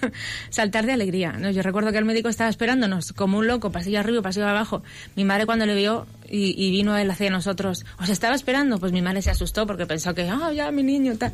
saltar 0.48 0.86
de 0.86 0.92
alegría. 0.92 1.32
¿no? 1.32 1.50
Yo 1.50 1.60
recuerdo 1.60 1.92
que 1.92 1.98
el 1.98 2.06
médico 2.06 2.30
estaba 2.30 2.48
esperándonos 2.48 3.12
como 3.12 3.36
un 3.36 3.46
loco, 3.46 3.70
pasillo 3.70 4.00
arriba, 4.00 4.22
pasillo 4.22 4.48
abajo. 4.48 4.82
Mi 5.16 5.24
madre 5.26 5.44
cuando 5.44 5.66
le 5.66 5.74
vio 5.74 6.06
y, 6.30 6.54
y 6.56 6.70
vino 6.70 6.96
él 6.96 7.10
hacia 7.10 7.28
nosotros, 7.28 7.84
¿os 7.98 8.08
estaba 8.08 8.34
esperando? 8.34 8.78
Pues 8.78 8.92
mi 8.92 9.02
madre 9.02 9.20
se 9.20 9.30
asustó 9.30 9.66
porque 9.66 9.84
pensó 9.84 10.14
que, 10.14 10.22
ah, 10.30 10.50
ya 10.54 10.70
mi 10.70 10.82
niño, 10.82 11.18
tal. 11.18 11.30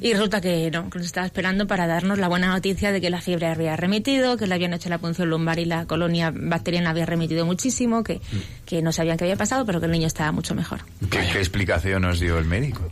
Y 0.00 0.12
resulta 0.12 0.40
que 0.40 0.70
no, 0.70 0.90
que 0.90 0.98
nos 0.98 1.06
estaba 1.06 1.26
esperando 1.26 1.66
para 1.66 1.86
darnos 1.86 2.18
la 2.18 2.28
buena 2.28 2.48
noticia 2.48 2.92
de 2.92 3.00
que 3.00 3.10
la 3.10 3.20
fiebre 3.20 3.46
había 3.46 3.76
remitido, 3.76 4.36
que 4.36 4.46
le 4.46 4.54
habían 4.54 4.74
hecho 4.74 4.88
la 4.88 4.98
punción 4.98 5.30
lumbar 5.30 5.58
y 5.58 5.64
la 5.64 5.86
colonia 5.86 6.32
bacteriana 6.34 6.90
había 6.90 7.06
remitido 7.06 7.46
muchísimo, 7.46 8.04
que, 8.04 8.20
que 8.64 8.82
no 8.82 8.92
sabían 8.92 9.16
qué 9.16 9.24
había 9.24 9.36
pasado, 9.36 9.64
pero 9.64 9.80
que 9.80 9.86
el 9.86 9.92
niño 9.92 10.06
estaba 10.06 10.32
mucho 10.32 10.54
mejor. 10.54 10.80
¿Qué, 11.10 11.20
qué 11.32 11.38
explicación 11.38 12.04
os 12.04 12.20
dio 12.20 12.38
el 12.38 12.44
médico? 12.44 12.90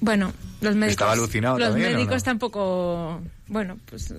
Bueno, 0.00 0.32
los 0.60 0.74
médicos. 0.74 0.90
¿Estaba 0.92 1.12
alucinado 1.12 1.58
Los 1.58 1.68
también, 1.70 1.92
médicos 1.94 2.16
no? 2.16 2.22
tampoco. 2.22 3.20
Bueno, 3.48 3.78
pues. 3.88 4.12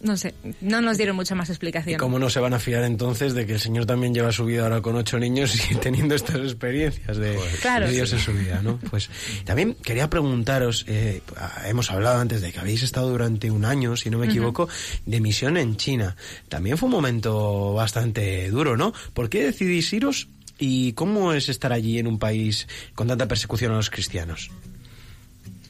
No 0.00 0.16
sé, 0.16 0.32
no 0.60 0.80
nos 0.80 0.96
dieron 0.96 1.16
mucha 1.16 1.34
más 1.34 1.48
¿Y 1.48 1.52
explicación. 1.52 1.98
cómo 1.98 2.18
no 2.20 2.30
se 2.30 2.38
van 2.38 2.54
a 2.54 2.60
fiar 2.60 2.84
entonces 2.84 3.34
de 3.34 3.46
que 3.46 3.54
el 3.54 3.60
señor 3.60 3.84
también 3.84 4.14
lleva 4.14 4.30
su 4.30 4.44
vida 4.44 4.62
ahora 4.62 4.80
con 4.80 4.94
ocho 4.94 5.18
niños 5.18 5.54
y 5.70 5.74
teniendo 5.80 6.14
estas 6.14 6.36
experiencias 6.36 7.16
de, 7.16 7.36
Claro, 7.60 7.86
de 7.86 7.92
Dios 7.92 8.10
sí. 8.10 8.16
en 8.16 8.22
su 8.22 8.32
vida, 8.32 8.60
¿no? 8.62 8.78
Pues 8.90 9.10
también 9.44 9.74
quería 9.82 10.08
preguntaros, 10.08 10.84
eh, 10.86 11.20
hemos 11.66 11.90
hablado 11.90 12.20
antes 12.20 12.40
de 12.42 12.52
que 12.52 12.60
habéis 12.60 12.82
estado 12.84 13.10
durante 13.10 13.50
un 13.50 13.64
año, 13.64 13.96
si 13.96 14.08
no 14.08 14.18
me 14.18 14.26
equivoco, 14.26 14.68
de 15.04 15.20
misión 15.20 15.56
en 15.56 15.76
China. 15.76 16.14
También 16.48 16.78
fue 16.78 16.86
un 16.86 16.92
momento 16.92 17.74
bastante 17.74 18.48
duro, 18.50 18.76
¿no? 18.76 18.92
¿Por 19.14 19.28
qué 19.28 19.42
decidís 19.44 19.92
iros 19.92 20.28
y 20.60 20.92
cómo 20.92 21.32
es 21.32 21.48
estar 21.48 21.72
allí 21.72 21.98
en 21.98 22.06
un 22.06 22.18
país 22.20 22.68
con 22.94 23.08
tanta 23.08 23.26
persecución 23.26 23.72
a 23.72 23.76
los 23.76 23.90
cristianos? 23.90 24.50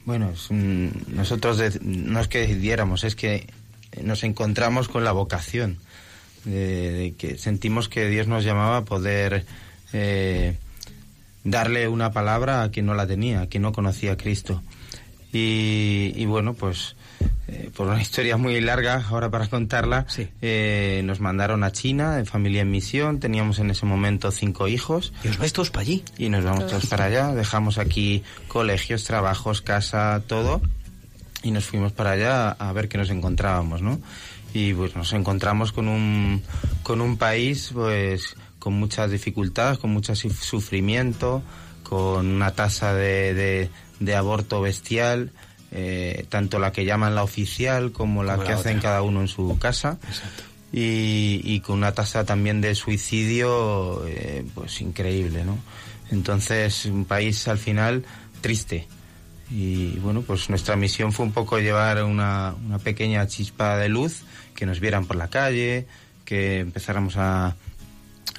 Bueno, 0.05 0.33
nosotros 1.07 1.61
no 1.81 2.19
es 2.19 2.27
que 2.27 2.39
decidiéramos, 2.39 3.03
es 3.03 3.15
que 3.15 3.47
nos 4.03 4.23
encontramos 4.23 4.87
con 4.87 5.03
la 5.03 5.11
vocación, 5.11 5.77
de, 6.45 6.91
de 6.91 7.13
que 7.15 7.37
sentimos 7.37 7.89
que 7.89 8.07
Dios 8.07 8.27
nos 8.27 8.43
llamaba 8.43 8.77
a 8.77 8.85
poder 8.85 9.45
eh, 9.93 10.55
darle 11.43 11.87
una 11.87 12.11
palabra 12.11 12.63
a 12.63 12.69
quien 12.71 12.85
no 12.85 12.93
la 12.93 13.07
tenía, 13.07 13.41
a 13.41 13.47
quien 13.47 13.63
no 13.63 13.71
conocía 13.71 14.13
a 14.13 14.17
Cristo. 14.17 14.61
Y, 15.31 16.11
y 16.15 16.25
bueno, 16.25 16.53
pues 16.55 16.95
eh, 17.47 17.69
por 17.75 17.87
una 17.87 18.01
historia 18.01 18.35
muy 18.37 18.59
larga, 18.61 19.05
ahora 19.09 19.29
para 19.29 19.47
contarla, 19.47 20.05
Sí. 20.07 20.27
eh, 20.41 21.01
nos 21.05 21.19
mandaron 21.19 21.63
a 21.63 21.71
China, 21.71 22.17
en 22.17 22.25
familia 22.25 22.61
en 22.61 22.71
misión, 22.71 23.19
teníamos 23.19 23.59
en 23.59 23.69
ese 23.69 23.85
momento 23.85 24.31
cinco 24.31 24.67
hijos. 24.67 25.13
Y 25.23 25.27
os 25.27 25.37
vais 25.37 25.53
todos 25.53 25.69
para 25.69 25.81
allí. 25.81 26.03
Y 26.17 26.29
nos 26.29 26.43
vamos 26.43 26.67
todos 26.67 26.87
para 26.87 27.05
allá, 27.05 27.33
dejamos 27.35 27.77
aquí 27.77 28.23
colegios, 28.47 29.03
trabajos, 29.03 29.61
casa, 29.61 30.23
todo, 30.25 30.61
y 31.43 31.51
nos 31.51 31.65
fuimos 31.65 31.91
para 31.91 32.11
allá 32.11 32.49
a 32.51 32.71
ver 32.73 32.89
qué 32.89 32.97
nos 32.97 33.09
encontrábamos, 33.09 33.81
¿no? 33.81 33.99
Y 34.53 34.73
pues 34.73 34.95
nos 34.95 35.13
encontramos 35.13 35.71
con 35.71 35.87
un, 35.87 36.41
con 36.83 37.01
un 37.01 37.17
país, 37.17 37.69
pues, 37.73 38.35
con 38.57 38.73
muchas 38.73 39.11
dificultades, 39.11 39.77
con 39.77 39.91
mucho 39.91 40.13
suf- 40.15 40.41
sufrimiento, 40.41 41.41
con 41.83 42.27
una 42.27 42.51
tasa 42.51 42.93
de, 42.93 43.33
de, 43.33 43.69
de 43.99 44.15
aborto 44.15 44.59
bestial, 44.61 45.31
eh, 45.71 46.25
tanto 46.29 46.57
la 46.59 46.71
que 46.71 46.83
llaman 46.83 47.13
la 47.15 47.23
oficial 47.23 47.91
como 47.91 48.23
la 48.23 48.33
Como 48.33 48.47
que 48.47 48.53
la 48.53 48.59
hacen 48.59 48.77
otra. 48.79 48.89
cada 48.89 49.01
uno 49.03 49.21
en 49.21 49.27
su 49.27 49.55
casa 49.59 49.99
Exacto. 50.07 50.43
y, 50.73 51.41
y 51.43 51.59
con 51.61 51.77
una 51.77 51.91
tasa 51.93 52.25
también 52.25 52.59
de 52.59 52.73
suicidio 52.73 54.03
eh, 54.07 54.43
pues 54.55 54.81
increíble 54.81 55.45
no 55.45 55.59
entonces 56.09 56.85
un 56.85 57.05
país 57.05 57.47
al 57.47 57.59
final 57.59 58.03
triste 58.41 58.87
y 59.49 59.97
bueno 59.99 60.21
pues 60.21 60.49
nuestra 60.49 60.75
misión 60.75 61.11
fue 61.11 61.25
un 61.25 61.31
poco 61.31 61.59
llevar 61.59 62.03
una, 62.03 62.53
una 62.65 62.77
pequeña 62.79 63.25
chispa 63.27 63.77
de 63.77 63.89
luz 63.89 64.21
que 64.55 64.65
nos 64.65 64.79
vieran 64.79 65.05
por 65.05 65.15
la 65.15 65.29
calle 65.29 65.87
que 66.25 66.59
empezáramos 66.59 67.15
a 67.17 67.55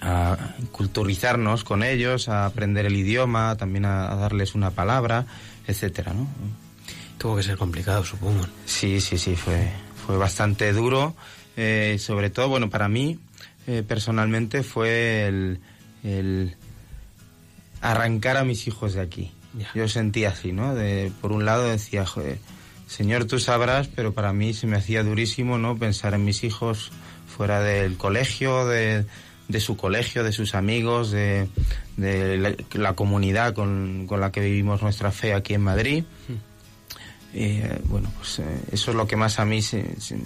a 0.03 0.55
culturizarnos 0.73 1.62
con 1.62 1.83
ellos, 1.83 2.31
a 2.31 2.46
aprender 2.46 2.87
el 2.87 2.96
idioma, 2.96 3.57
también 3.59 3.85
a, 3.85 4.11
a 4.11 4.16
darles 4.16 4.55
una 4.55 4.70
palabra, 4.70 5.27
etcétera, 5.66 6.14
¿no? 6.14 6.27
Tuvo 7.18 7.37
que 7.37 7.42
ser 7.42 7.59
complicado, 7.59 8.03
supongo. 8.03 8.46
Sí, 8.64 8.99
sí, 9.03 9.18
sí, 9.18 9.37
fue, 9.37 9.70
fue 10.07 10.16
bastante 10.16 10.73
duro. 10.73 11.14
eh, 11.57 11.96
sobre 11.99 12.31
todo, 12.31 12.49
bueno, 12.49 12.70
para 12.70 12.88
mí 12.88 13.18
eh, 13.66 13.83
personalmente 13.87 14.62
fue 14.62 15.27
el, 15.27 15.61
el 16.03 16.57
arrancar 17.83 18.38
a 18.38 18.44
mis 18.44 18.66
hijos 18.68 18.94
de 18.94 19.03
aquí. 19.03 19.33
Ya. 19.59 19.69
Yo 19.75 19.89
sentía 19.89 20.31
así, 20.31 20.53
¿no? 20.53 20.75
De, 20.75 21.11
por 21.21 21.33
un 21.33 21.45
lado 21.45 21.65
decía, 21.69 22.07
joder, 22.07 22.39
Señor, 22.87 23.25
tú 23.25 23.39
sabrás, 23.39 23.89
pero 23.89 24.13
para 24.15 24.33
mí 24.33 24.53
se 24.55 24.67
me 24.67 24.77
hacía 24.77 25.03
durísimo, 25.03 25.59
¿no? 25.59 25.77
Pensar 25.77 26.15
en 26.15 26.25
mis 26.25 26.45
hijos 26.45 26.91
fuera 27.37 27.61
del 27.61 27.97
colegio, 27.97 28.67
de, 28.67 29.05
de 29.49 29.61
su 29.61 29.77
colegio, 29.77 30.23
de 30.25 30.33
sus 30.33 30.55
amigos, 30.55 31.11
de, 31.11 31.49
de 31.97 32.37
la, 32.39 32.55
la 32.75 32.93
comunidad 32.95 33.55
con, 33.55 34.07
con 34.09 34.21
la 34.21 34.31
que 34.33 34.41
vivimos 34.41 34.83
nuestra 34.83 35.11
fe 35.11 35.35
aquí 35.35 35.55
en 35.55 35.63
Madrid. 35.63 36.05
Y, 37.33 37.45
eh, 37.45 37.79
bueno, 37.85 38.13
pues 38.19 38.41
eh, 38.41 38.45
eso 38.73 38.91
es 38.91 38.97
lo 38.97 39.07
que 39.07 39.15
más 39.17 39.39
a 39.39 39.45
mí, 39.45 39.63
se- 39.63 40.01
se- 40.01 40.17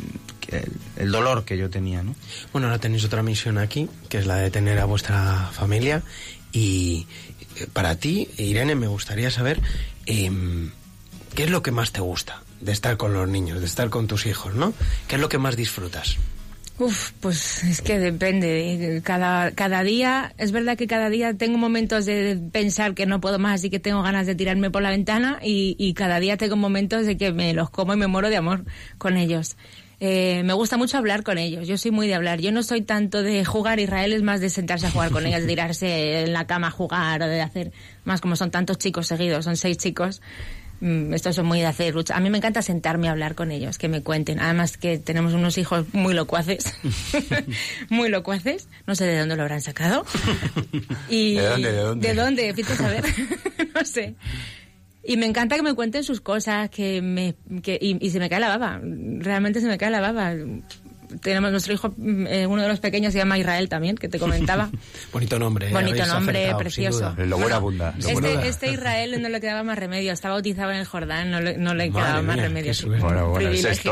el, 0.49 0.73
el 0.97 1.11
dolor 1.13 1.45
que 1.45 1.57
yo 1.59 1.69
tenía, 1.69 2.03
¿no? 2.03 2.15
Bueno, 2.53 2.69
ahora 2.69 2.79
tenéis 2.79 3.05
otra 3.05 3.23
misión 3.23 3.59
aquí, 3.59 3.89
que 4.09 4.19
es 4.19 4.27
la 4.27 4.37
de 4.37 4.51
tener 4.51 4.79
a 4.79 4.85
vuestra 4.87 5.51
familia. 5.53 6.03
Y 6.53 7.07
para 7.73 7.97
ti, 7.97 8.29
Irene, 8.37 8.75
me 8.75 8.87
gustaría 8.87 9.31
saber 9.31 9.61
em, 10.07 10.71
¿qué 11.35 11.45
es 11.45 11.51
lo 11.51 11.63
que 11.63 11.71
más 11.71 11.93
te 11.93 12.01
gusta 12.01 12.43
de 12.61 12.73
estar 12.73 12.97
con 12.97 13.13
los 13.13 13.29
niños, 13.29 13.61
de 13.61 13.67
estar 13.67 13.91
con 13.91 14.07
tus 14.07 14.27
hijos, 14.27 14.55
¿no? 14.55 14.73
¿Qué 15.09 15.17
es 15.17 15.21
lo 15.21 15.29
que 15.29 15.39
más 15.39 15.57
disfrutas? 15.57 16.17
Uf, 16.77 17.13
pues 17.21 17.63
es 17.63 17.83
que 17.83 18.01
depende. 18.01 19.01
Cada, 19.05 19.53
cada 19.53 19.85
día, 19.85 20.35
es 20.39 20.51
verdad 20.51 20.77
que 20.77 20.89
cada 20.89 21.09
día 21.09 21.35
tengo 21.35 21.57
momentos 21.57 22.05
de 22.05 22.41
pensar 22.51 22.95
que 22.95 23.07
no 23.07 23.21
puedo 23.21 23.39
más 23.39 23.63
y 23.63 23.71
que 23.71 23.79
tengo 23.79 24.03
ganas 24.03 24.27
de 24.27 24.35
tirarme 24.35 24.71
por 24.71 24.83
la 24.83 24.91
ventana 24.91 25.39
y, 25.41 25.77
y 25.79 25.95
cada 25.95 26.19
día 26.19 26.37
tengo 26.37 26.57
momentos 26.57 27.07
de 27.07 27.17
que 27.17 27.33
me 27.33 27.55
los 27.55 27.71
como 27.71 27.95
y 27.95 27.97
me 27.97 28.09
muero 28.09 28.29
de 28.29 28.37
amor 28.37 28.65
con 28.99 29.17
ellos. 29.17 29.57
Eh, 30.07 30.43
me 30.45 30.53
gusta 30.53 30.77
mucho 30.77 30.99
hablar 30.99 31.23
con 31.23 31.39
ellos. 31.39 31.67
Yo 31.67 31.79
soy 31.79 31.91
muy 31.91 32.07
de 32.07 32.15
hablar. 32.15 32.39
Yo 32.39 32.53
no 32.53 32.63
soy 32.63 32.83
tanto 32.83 33.23
de 33.23 33.43
jugar. 33.43 33.81
Israel 33.81 34.13
es 34.13 34.21
más 34.23 34.43
de 34.43 34.51
sentarse 34.51 34.87
a 34.87 34.91
jugar 34.91 35.11
con 35.11 35.25
ellos, 35.25 35.41
de 35.41 35.47
tirarse 35.47 36.25
en 36.25 36.35
la 36.35 36.47
cama 36.47 36.67
a 36.67 36.71
jugar 36.71 37.23
o 37.23 37.27
de 37.27 37.41
hacer 37.41 37.73
más 38.05 38.21
como 38.21 38.37
son 38.37 38.51
tantos 38.51 38.77
chicos 38.77 39.07
seguidos, 39.07 39.47
son 39.47 39.57
seis 39.57 39.79
chicos. 39.79 40.21
Mm, 40.83 41.15
Estos 41.15 41.37
son 41.37 41.47
muy 41.47 41.61
de 41.61 41.67
hacer 41.67 41.95
lucha. 41.95 42.15
A 42.15 42.21
mí 42.21 42.29
me 42.29 42.37
encanta 42.37 42.61
sentarme 42.61 43.09
a 43.09 43.13
hablar 43.13 43.35
con 43.35 43.51
ellos, 43.51 43.79
que 43.79 43.89
me 43.89 44.03
cuenten. 44.03 44.41
Además 44.41 44.77
que 44.77 44.99
tenemos 44.99 45.33
unos 45.33 45.57
hijos 45.57 45.87
muy 45.95 46.13
locuaces. 46.13 46.75
muy 47.89 48.11
locuaces. 48.11 48.69
No 48.87 48.95
sé 48.95 49.07
de 49.07 49.19
dónde 49.19 49.37
lo 49.37 49.43
habrán 49.43 49.63
sacado. 49.63 50.05
Y 51.09 51.37
¿De 51.37 51.47
dónde, 51.47 51.73
de 51.73 51.79
dónde? 51.81 52.09
¿De 52.09 52.15
dónde? 52.15 52.77
Saber. 52.77 53.05
no 53.75 53.85
sé. 53.87 54.17
Y 55.07 55.17
me 55.17 55.27
encanta 55.27 55.57
que 55.57 55.63
me 55.63 55.75
cuenten 55.75 56.03
sus 56.05 56.21
cosas, 56.21 56.71
que 56.71 57.03
me, 57.03 57.35
que, 57.63 57.79
y, 57.81 58.05
y 58.05 58.11
se 58.11 58.19
me 58.19 58.31
cae 58.31 58.41
la 58.41 58.49
baba. 58.49 58.81
Realmente 58.83 59.61
se 59.61 59.67
me 59.67 59.77
cae 59.77 59.91
la 59.91 60.01
baba. 60.01 60.35
Tenemos 61.21 61.51
nuestro 61.51 61.75
hijo, 61.75 61.95
mm, 61.97 62.27
eh, 62.27 62.47
uno 62.47 62.63
de 62.63 62.69
los 62.69 62.81
pequeños 62.81 63.13
se 63.13 63.19
llama 63.19 63.39
Israel 63.39 63.69
también, 63.69 63.97
que 63.97 64.09
te 64.09 64.19
comentaba. 64.19 64.71
Bonito 65.13 65.39
nombre. 65.39 65.69
¿eh? 65.69 65.73
Bonito 65.73 66.07
nombre, 66.07 66.39
acertado, 66.39 66.59
precioso. 66.59 67.07
abunda. 67.07 67.95
lo 67.97 68.13
bueno. 68.13 68.29
Este, 68.29 68.49
este 68.49 68.73
Israel 68.73 69.21
no 69.21 69.29
le 69.29 69.41
quedaba 69.41 69.63
más 69.63 69.79
remedio. 69.79 70.13
Está 70.13 70.31
bautizado 70.31 70.73
en 70.73 70.79
el 70.79 70.87
Jordán, 70.87 71.31
no 71.31 71.41
le, 71.41 71.59
no 71.59 71.75
le 71.75 71.91
quedaba 71.91 72.23
más 72.23 72.37
remedio. 72.37 72.73
Bueno, 72.99 73.29
bueno, 73.29 73.51
es. 73.51 73.83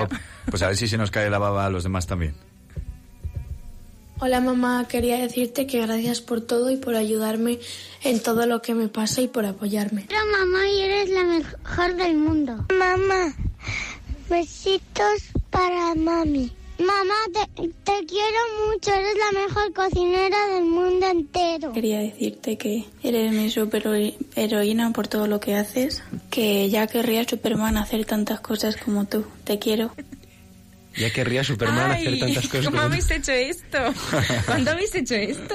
Pues 0.50 0.62
a 0.62 0.68
ver 0.68 0.76
si 0.76 0.88
se 0.88 0.96
nos 0.96 1.10
cae 1.10 1.30
la 1.30 1.38
baba 1.38 1.66
a 1.66 1.70
los 1.70 1.84
demás 1.84 2.06
también. 2.06 2.34
Hola 4.24 4.40
mamá, 4.40 4.86
quería 4.86 5.18
decirte 5.18 5.66
que 5.66 5.80
gracias 5.80 6.20
por 6.20 6.40
todo 6.40 6.70
y 6.70 6.76
por 6.76 6.94
ayudarme 6.94 7.58
en 8.04 8.22
todo 8.22 8.46
lo 8.46 8.62
que 8.62 8.72
me 8.72 8.86
pasa 8.86 9.20
y 9.20 9.26
por 9.26 9.44
apoyarme. 9.44 10.04
Pero 10.06 10.20
mamá, 10.30 10.64
y 10.68 10.80
eres 10.80 11.10
la 11.10 11.24
mejor 11.24 11.96
del 11.96 12.16
mundo. 12.18 12.64
Mamá, 12.72 13.34
besitos 14.30 15.32
para 15.50 15.96
mami. 15.96 16.52
Mamá, 16.78 17.14
te, 17.32 17.68
te 17.68 18.06
quiero 18.06 18.38
mucho, 18.64 18.94
eres 18.94 19.16
la 19.18 19.40
mejor 19.40 19.72
cocinera 19.72 20.46
del 20.54 20.66
mundo 20.66 21.04
entero. 21.08 21.72
Quería 21.72 21.98
decirte 21.98 22.56
que 22.56 22.84
eres 23.02 23.32
mi 23.32 23.50
super 23.50 24.14
heroína 24.36 24.92
por 24.92 25.08
todo 25.08 25.26
lo 25.26 25.40
que 25.40 25.56
haces, 25.56 26.00
que 26.30 26.70
ya 26.70 26.86
querría 26.86 27.28
Superman 27.28 27.76
hacer 27.76 28.04
tantas 28.04 28.38
cosas 28.38 28.76
como 28.76 29.04
tú. 29.04 29.24
Te 29.42 29.58
quiero. 29.58 29.90
Ya 30.96 31.10
querría 31.10 31.42
Superman 31.44 31.90
Ay, 31.92 32.06
hacer 32.06 32.18
tantas 32.20 32.48
cosas. 32.48 32.66
¿Cómo 32.66 32.80
habéis 32.80 33.10
hecho 33.10 33.32
esto? 33.32 33.78
¿Cuándo 34.46 34.70
habéis 34.72 34.94
hecho 34.94 35.14
esto? 35.14 35.54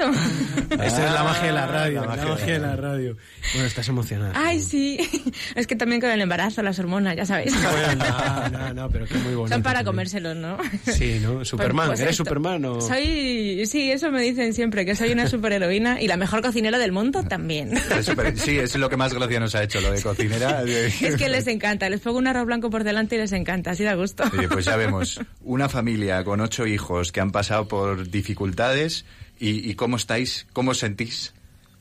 Esa 0.83 1.05
es 1.07 1.13
la 1.13 1.23
magia 1.23 1.47
de 1.47 1.51
la 1.53 1.67
radio, 1.67 2.01
la 2.01 2.01
la 2.01 2.07
magia 2.15 2.25
magia, 2.25 2.53
de 2.53 2.59
la 2.59 2.75
radio. 2.75 3.17
Bueno, 3.53 3.67
estás 3.67 3.87
emocionada. 3.87 4.33
Ay, 4.35 4.59
sí. 4.61 4.97
Es 5.55 5.67
que 5.67 5.75
también 5.75 6.01
con 6.01 6.09
el 6.09 6.21
embarazo, 6.21 6.61
las 6.63 6.77
hormonas, 6.79 7.15
ya 7.15 7.25
sabéis. 7.25 7.53
Bueno, 7.61 8.05
no, 8.05 8.49
no, 8.49 8.73
no, 8.73 8.89
pero 8.89 9.05
que 9.05 9.15
muy 9.15 9.33
bonito. 9.35 9.55
Son 9.55 9.63
para 9.63 9.79
también. 9.79 9.85
comérselos, 9.85 10.35
¿no? 10.35 10.57
Sí, 10.91 11.19
¿no? 11.21 11.43
Superman, 11.45 11.87
Pues 11.87 11.99
¿eres 12.01 12.11
esto- 12.11 12.23
Superman 12.25 12.65
o...? 12.65 12.81
Soy, 12.81 13.65
sí, 13.65 13.91
eso 13.91 14.11
me 14.11 14.21
dicen 14.21 14.53
siempre, 14.53 14.85
que 14.85 14.95
soy 14.95 15.11
una 15.11 15.27
superheroína 15.27 16.01
y 16.01 16.07
la 16.07 16.17
mejor 16.17 16.41
cocinera 16.41 16.77
del 16.77 16.91
mundo 16.91 17.23
también. 17.23 17.73
Sí, 18.35 18.57
es 18.57 18.75
lo 18.75 18.89
que 18.89 18.97
más 18.97 19.13
gracia 19.13 19.39
nos 19.39 19.55
ha 19.55 19.63
hecho, 19.63 19.81
lo 19.81 19.91
de 19.91 20.01
cocinera. 20.01 20.63
Es 20.63 21.15
que 21.17 21.29
les 21.29 21.47
encanta, 21.47 21.89
les 21.89 21.99
pongo 22.01 22.17
un 22.17 22.27
arroz 22.27 22.45
blanco 22.45 22.69
por 22.69 22.83
delante 22.83 23.15
y 23.15 23.19
les 23.19 23.31
encanta, 23.31 23.71
así 23.71 23.83
da 23.83 23.95
gusto. 23.95 24.23
Oye, 24.37 24.47
pues 24.47 24.65
ya 24.65 24.75
vemos, 24.75 25.19
una 25.41 25.69
familia 25.69 26.23
con 26.23 26.41
ocho 26.41 26.67
hijos 26.67 27.11
que 27.11 27.21
han 27.21 27.31
pasado 27.31 27.67
por 27.67 28.09
dificultades 28.09 29.05
y, 29.39 29.75
cómo 29.75 29.97
estáis, 29.97 30.47
cómo 30.51 30.73
sentís, 30.73 31.33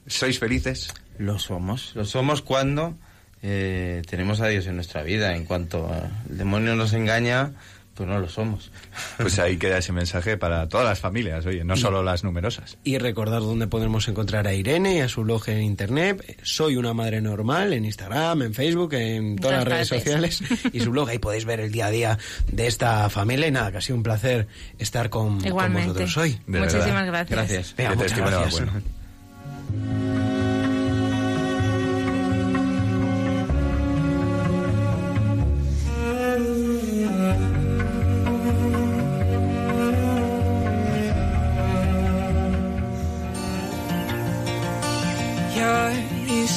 ¿sois 0.07 0.39
felices? 0.39 0.93
Lo 1.19 1.39
somos. 1.39 1.93
Lo 1.95 2.05
somos 2.05 2.43
cuando 2.43 2.97
eh, 3.43 4.03
tenemos 4.09 4.41
a 4.41 4.49
Dios 4.49 4.67
en 4.67 4.75
nuestra 4.75 5.03
vida. 5.03 5.35
En 5.35 5.45
cuanto 5.45 5.91
el 6.29 6.37
demonio 6.37 6.77
nos 6.77 6.93
engaña, 6.93 7.53
pues 7.97 8.09
no 8.09 8.19
lo 8.19 8.29
somos. 8.29 8.71
Pues 9.17 9.39
ahí 9.39 9.57
queda 9.57 9.79
ese 9.79 9.93
mensaje 9.93 10.37
para 10.37 10.69
todas 10.69 10.87
las 10.87 11.01
familias, 11.01 11.47
oye, 11.47 11.65
no 11.65 11.77
solo 11.77 12.03
las 12.03 12.23
numerosas. 12.25 12.77
Y 12.85 12.99
recordar 12.99 13.41
dónde 13.41 13.67
podemos 13.67 14.07
encontrar 14.09 14.47
a 14.47 14.53
Irene 14.55 14.97
y 14.97 15.01
a 15.01 15.09
su 15.09 15.23
blog 15.23 15.49
en 15.49 15.63
internet. 15.63 16.39
Soy 16.43 16.77
una 16.77 16.93
madre 16.93 17.21
normal 17.21 17.73
en 17.73 17.87
Instagram, 17.87 18.43
en 18.43 18.55
Facebook, 18.55 18.93
en 18.95 19.37
todas 19.37 19.59
las 19.59 19.65
redes 19.65 19.89
sociales. 19.89 20.43
Y 20.73 20.81
su 20.81 20.91
blog, 20.91 21.09
ahí 21.09 21.19
podéis 21.19 21.45
ver 21.47 21.61
el 21.61 21.73
día 21.73 21.87
a 21.87 21.91
día 21.91 22.19
de 22.53 22.67
esta 22.67 23.09
familia. 23.09 23.49
Y 23.49 23.51
nada, 23.51 23.73
que 23.73 23.79
ha 23.79 23.81
sido 23.81 23.97
un 23.97 24.03
placer 24.03 24.47
estar 24.79 25.09
con, 25.09 25.41
con 25.41 25.73
vosotros 25.73 26.17
hoy. 26.19 26.39
De 26.47 26.59
Muchísimas 26.61 27.07
verdad. 27.07 27.27
gracias. 27.31 27.31
Gracias. 27.31 27.77
Venga, 27.77 27.95
muchas 27.95 28.19
gracias. 28.19 28.61
bueno. 28.61 30.46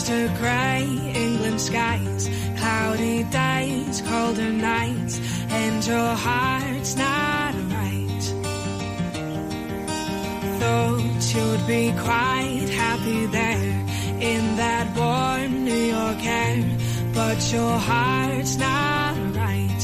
To 0.03 0.27
grey 0.39 0.85
England 1.15 1.59
skies, 1.59 2.29
cloudy 2.57 3.23
days, 3.23 4.01
colder 4.01 4.51
nights, 4.51 5.19
and 5.49 5.85
your 5.85 6.13
heart's 6.15 6.95
not 6.95 7.53
right. 7.77 8.23
Thought 10.59 11.35
you'd 11.35 11.67
be 11.67 11.91
quite 12.01 12.69
happy 12.83 13.25
there 13.27 13.85
in 14.21 14.55
that 14.57 14.88
warm 14.95 15.63
New 15.65 15.83
York 15.97 16.23
air, 16.25 16.63
but 17.13 17.51
your 17.51 17.77
heart's 17.77 18.57
not 18.57 19.15
right. 19.35 19.83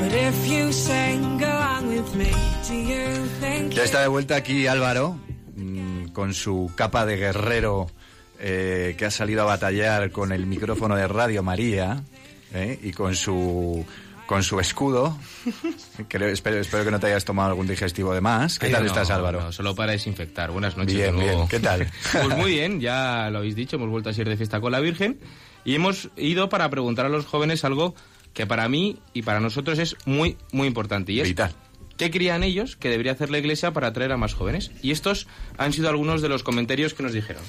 But 0.00 0.12
if 0.12 0.48
you 0.48 0.72
sing 0.72 1.42
along 1.42 1.88
with 1.88 2.14
me, 2.14 2.32
do 2.68 2.74
you 2.74 3.26
think 3.40 3.74
Ya 3.74 3.84
está 3.84 4.00
de 4.02 4.08
vuelta 4.08 4.36
aquí 4.36 4.66
Álvaro, 4.66 5.18
con 6.18 6.34
su 6.34 6.68
capa 6.74 7.06
de 7.06 7.16
guerrero 7.16 7.86
eh, 8.40 8.96
que 8.98 9.04
ha 9.04 9.10
salido 9.12 9.42
a 9.42 9.44
batallar 9.44 10.10
con 10.10 10.32
el 10.32 10.46
micrófono 10.46 10.96
de 10.96 11.06
Radio 11.06 11.44
María 11.44 12.02
eh, 12.52 12.76
y 12.82 12.90
con 12.90 13.14
su 13.14 13.86
con 14.26 14.42
su 14.42 14.58
escudo. 14.58 15.16
Creo- 16.08 16.26
espero, 16.28 16.58
espero 16.58 16.84
que 16.84 16.90
no 16.90 16.98
te 16.98 17.06
hayas 17.06 17.24
tomado 17.24 17.50
algún 17.50 17.68
digestivo 17.68 18.12
de 18.14 18.20
más. 18.20 18.58
¿Qué 18.58 18.66
Ay, 18.66 18.72
tal 18.72 18.82
no, 18.82 18.88
estás, 18.88 19.10
Álvaro? 19.10 19.40
no, 19.42 19.52
solo 19.52 19.76
para 19.76 19.92
desinfectar. 19.92 20.50
Buenas 20.50 20.76
noches. 20.76 20.92
Bien, 20.92 21.12
de 21.16 21.22
nuevo. 21.22 21.36
bien. 21.36 21.48
¿Qué 21.48 21.60
tal? 21.60 21.86
Pues 22.12 22.36
muy 22.36 22.50
bien, 22.50 22.80
ya 22.80 23.30
lo 23.30 23.38
habéis 23.38 23.54
dicho, 23.54 23.76
hemos 23.76 23.88
vuelto 23.88 24.10
a 24.10 24.12
ser 24.12 24.28
de 24.28 24.36
fiesta 24.36 24.60
con 24.60 24.72
la 24.72 24.80
Virgen 24.80 25.20
y 25.64 25.76
hemos 25.76 26.08
ido 26.16 26.48
para 26.48 26.68
preguntar 26.68 27.06
a 27.06 27.10
los 27.10 27.26
jóvenes 27.26 27.62
algo 27.64 27.94
que 28.34 28.44
para 28.44 28.68
mí 28.68 28.98
y 29.14 29.22
para 29.22 29.38
nosotros 29.38 29.78
es 29.78 29.94
muy, 30.04 30.36
muy 30.50 30.66
importante. 30.66 31.12
Y 31.12 31.20
es, 31.20 31.28
Vital. 31.28 31.54
¿Qué 31.98 32.12
creían 32.12 32.44
ellos 32.44 32.76
que 32.76 32.90
debería 32.90 33.10
hacer 33.10 33.28
la 33.28 33.38
Iglesia 33.38 33.72
para 33.72 33.88
atraer 33.88 34.12
a 34.12 34.16
más 34.16 34.32
jóvenes? 34.32 34.70
Y 34.82 34.92
estos 34.92 35.26
han 35.58 35.72
sido 35.72 35.88
algunos 35.88 36.22
de 36.22 36.28
los 36.28 36.44
comentarios 36.44 36.94
que 36.94 37.02
nos 37.02 37.12
dijeron. 37.12 37.42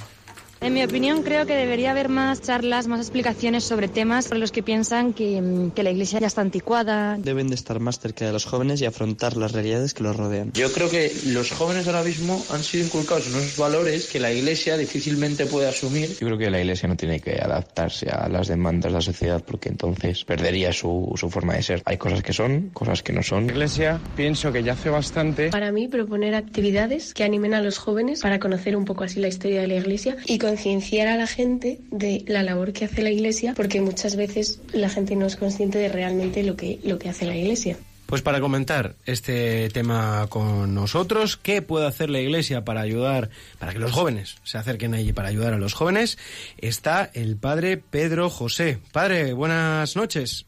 En 0.61 0.73
mi 0.73 0.83
opinión, 0.83 1.23
creo 1.23 1.45
que 1.45 1.55
debería 1.55 1.91
haber 1.91 2.09
más 2.09 2.41
charlas, 2.41 2.87
más 2.87 2.99
explicaciones 2.99 3.63
sobre 3.63 3.87
temas 3.87 4.25
sobre 4.25 4.39
los 4.39 4.51
que 4.51 4.61
piensan 4.61 5.13
que, 5.13 5.41
mm, 5.41 5.71
que 5.71 5.83
la 5.83 5.91
Iglesia 5.91 6.19
ya 6.19 6.27
está 6.27 6.41
anticuada. 6.41 7.17
Deben 7.17 7.47
de 7.47 7.55
estar 7.55 7.79
más 7.79 7.99
cerca 7.99 8.25
de 8.25 8.33
los 8.33 8.43
jóvenes 8.43 8.81
y 8.81 8.85
afrontar 8.85 9.37
las 9.37 9.53
realidades 9.53 9.93
que 9.93 10.03
los 10.03 10.17
rodean. 10.17 10.51
Yo 10.53 10.69
creo 10.73 10.89
que 10.89 11.13
los 11.27 11.51
jóvenes 11.51 11.87
ahora 11.87 12.03
mismo 12.03 12.43
han 12.51 12.61
sido 12.61 12.83
inculcados 12.83 13.29
unos 13.29 13.55
valores 13.55 14.07
que 14.07 14.19
la 14.19 14.33
Iglesia 14.33 14.75
difícilmente 14.75 15.45
puede 15.45 15.69
asumir. 15.69 16.09
Yo 16.19 16.27
creo 16.27 16.37
que 16.37 16.49
la 16.49 16.59
Iglesia 16.59 16.89
no 16.89 16.97
tiene 16.97 17.21
que 17.21 17.39
adaptarse 17.41 18.09
a 18.09 18.27
las 18.27 18.49
demandas 18.49 18.91
de 18.91 18.97
la 18.97 19.01
sociedad 19.01 19.41
porque 19.41 19.69
entonces 19.69 20.25
perdería 20.25 20.73
su, 20.73 21.13
su 21.15 21.29
forma 21.29 21.53
de 21.53 21.63
ser. 21.63 21.81
Hay 21.85 21.97
cosas 21.97 22.21
que 22.21 22.33
son, 22.33 22.69
cosas 22.73 23.01
que 23.01 23.13
no 23.13 23.23
son. 23.23 23.47
La 23.47 23.53
Iglesia 23.53 24.01
pienso 24.17 24.51
que 24.51 24.61
ya 24.61 24.73
hace 24.73 24.89
bastante. 24.89 25.51
Para 25.51 25.71
mí, 25.71 25.87
proponer 25.87 26.35
actividades 26.35 27.13
que 27.13 27.23
animen 27.23 27.53
a 27.53 27.61
los 27.61 27.77
jóvenes 27.77 28.21
para 28.21 28.39
conocer 28.39 28.75
un 28.75 28.83
poco 28.83 29.05
así 29.05 29.21
la 29.21 29.29
historia 29.29 29.61
de 29.61 29.67
la 29.67 29.75
Iglesia 29.75 30.17
y 30.25 30.37
concienciar 30.49 31.07
a 31.07 31.15
la 31.15 31.27
gente 31.27 31.77
de 31.91 32.23
la 32.27 32.41
labor 32.41 32.73
que 32.73 32.85
hace 32.85 33.03
la 33.03 33.11
Iglesia, 33.11 33.53
porque 33.55 33.81
muchas 33.81 34.15
veces 34.15 34.59
la 34.73 34.89
gente 34.89 35.15
no 35.15 35.27
es 35.27 35.35
consciente 35.35 35.77
de 35.77 35.89
realmente 35.89 36.41
lo 36.41 36.55
que, 36.55 36.79
lo 36.83 36.97
que 36.97 37.07
hace 37.07 37.25
la 37.25 37.35
Iglesia. 37.35 37.77
Pues 38.07 38.23
para 38.23 38.41
comentar 38.41 38.95
este 39.05 39.69
tema 39.69 40.25
con 40.27 40.73
nosotros, 40.73 41.37
¿qué 41.37 41.61
puede 41.61 41.85
hacer 41.85 42.09
la 42.09 42.19
Iglesia 42.19 42.65
para 42.65 42.81
ayudar, 42.81 43.29
para 43.59 43.73
que 43.73 43.77
los 43.77 43.91
jóvenes 43.91 44.37
se 44.43 44.57
acerquen 44.57 44.95
allí 44.95 45.13
para 45.13 45.27
ayudar 45.27 45.53
a 45.53 45.59
los 45.59 45.75
jóvenes? 45.75 46.17
Está 46.57 47.11
el 47.13 47.37
padre 47.37 47.77
Pedro 47.77 48.31
José. 48.31 48.79
Padre, 48.91 49.33
buenas 49.33 49.95
noches. 49.95 50.47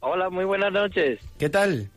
Hola, 0.00 0.28
muy 0.28 0.44
buenas 0.44 0.70
noches. 0.70 1.18
¿Qué 1.38 1.48
tal? 1.48 1.88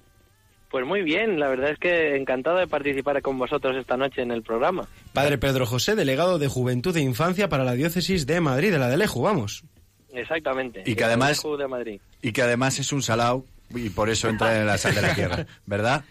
Pues 0.73 0.87
muy 0.87 1.03
bien, 1.03 1.39
la 1.39 1.49
verdad 1.49 1.69
es 1.69 1.77
que 1.77 2.15
encantado 2.15 2.57
de 2.57 2.65
participar 2.65 3.21
con 3.21 3.37
vosotros 3.37 3.75
esta 3.77 3.95
noche 3.95 4.23
en 4.23 4.31
el 4.31 4.41
programa. 4.41 4.87
Padre 5.13 5.37
Pedro 5.37 5.67
José, 5.67 5.93
delegado 5.93 6.39
de 6.39 6.47
Juventud 6.47 6.97
e 6.97 7.01
Infancia 7.01 7.47
para 7.47 7.63
la 7.63 7.73
Diócesis 7.73 8.25
de 8.25 8.41
Madrid, 8.41 8.71
de 8.71 8.79
la 8.79 8.89
de 8.89 8.97
Leju, 8.97 9.21
vamos. 9.21 9.63
Exactamente. 10.11 10.81
Y 10.83 10.95
que 10.95 11.03
además- 11.03 11.43
de 11.59 11.67
Madrid. 11.67 12.01
Y 12.23 12.31
que 12.31 12.41
además 12.41 12.79
es 12.79 12.91
un 12.91 13.03
salao 13.03 13.45
y 13.69 13.91
por 13.91 14.09
eso 14.09 14.29
entra 14.29 14.59
en 14.59 14.65
la 14.65 14.79
sal 14.79 14.95
de 14.95 15.01
la 15.03 15.13
tierra, 15.13 15.45
¿verdad? 15.67 16.03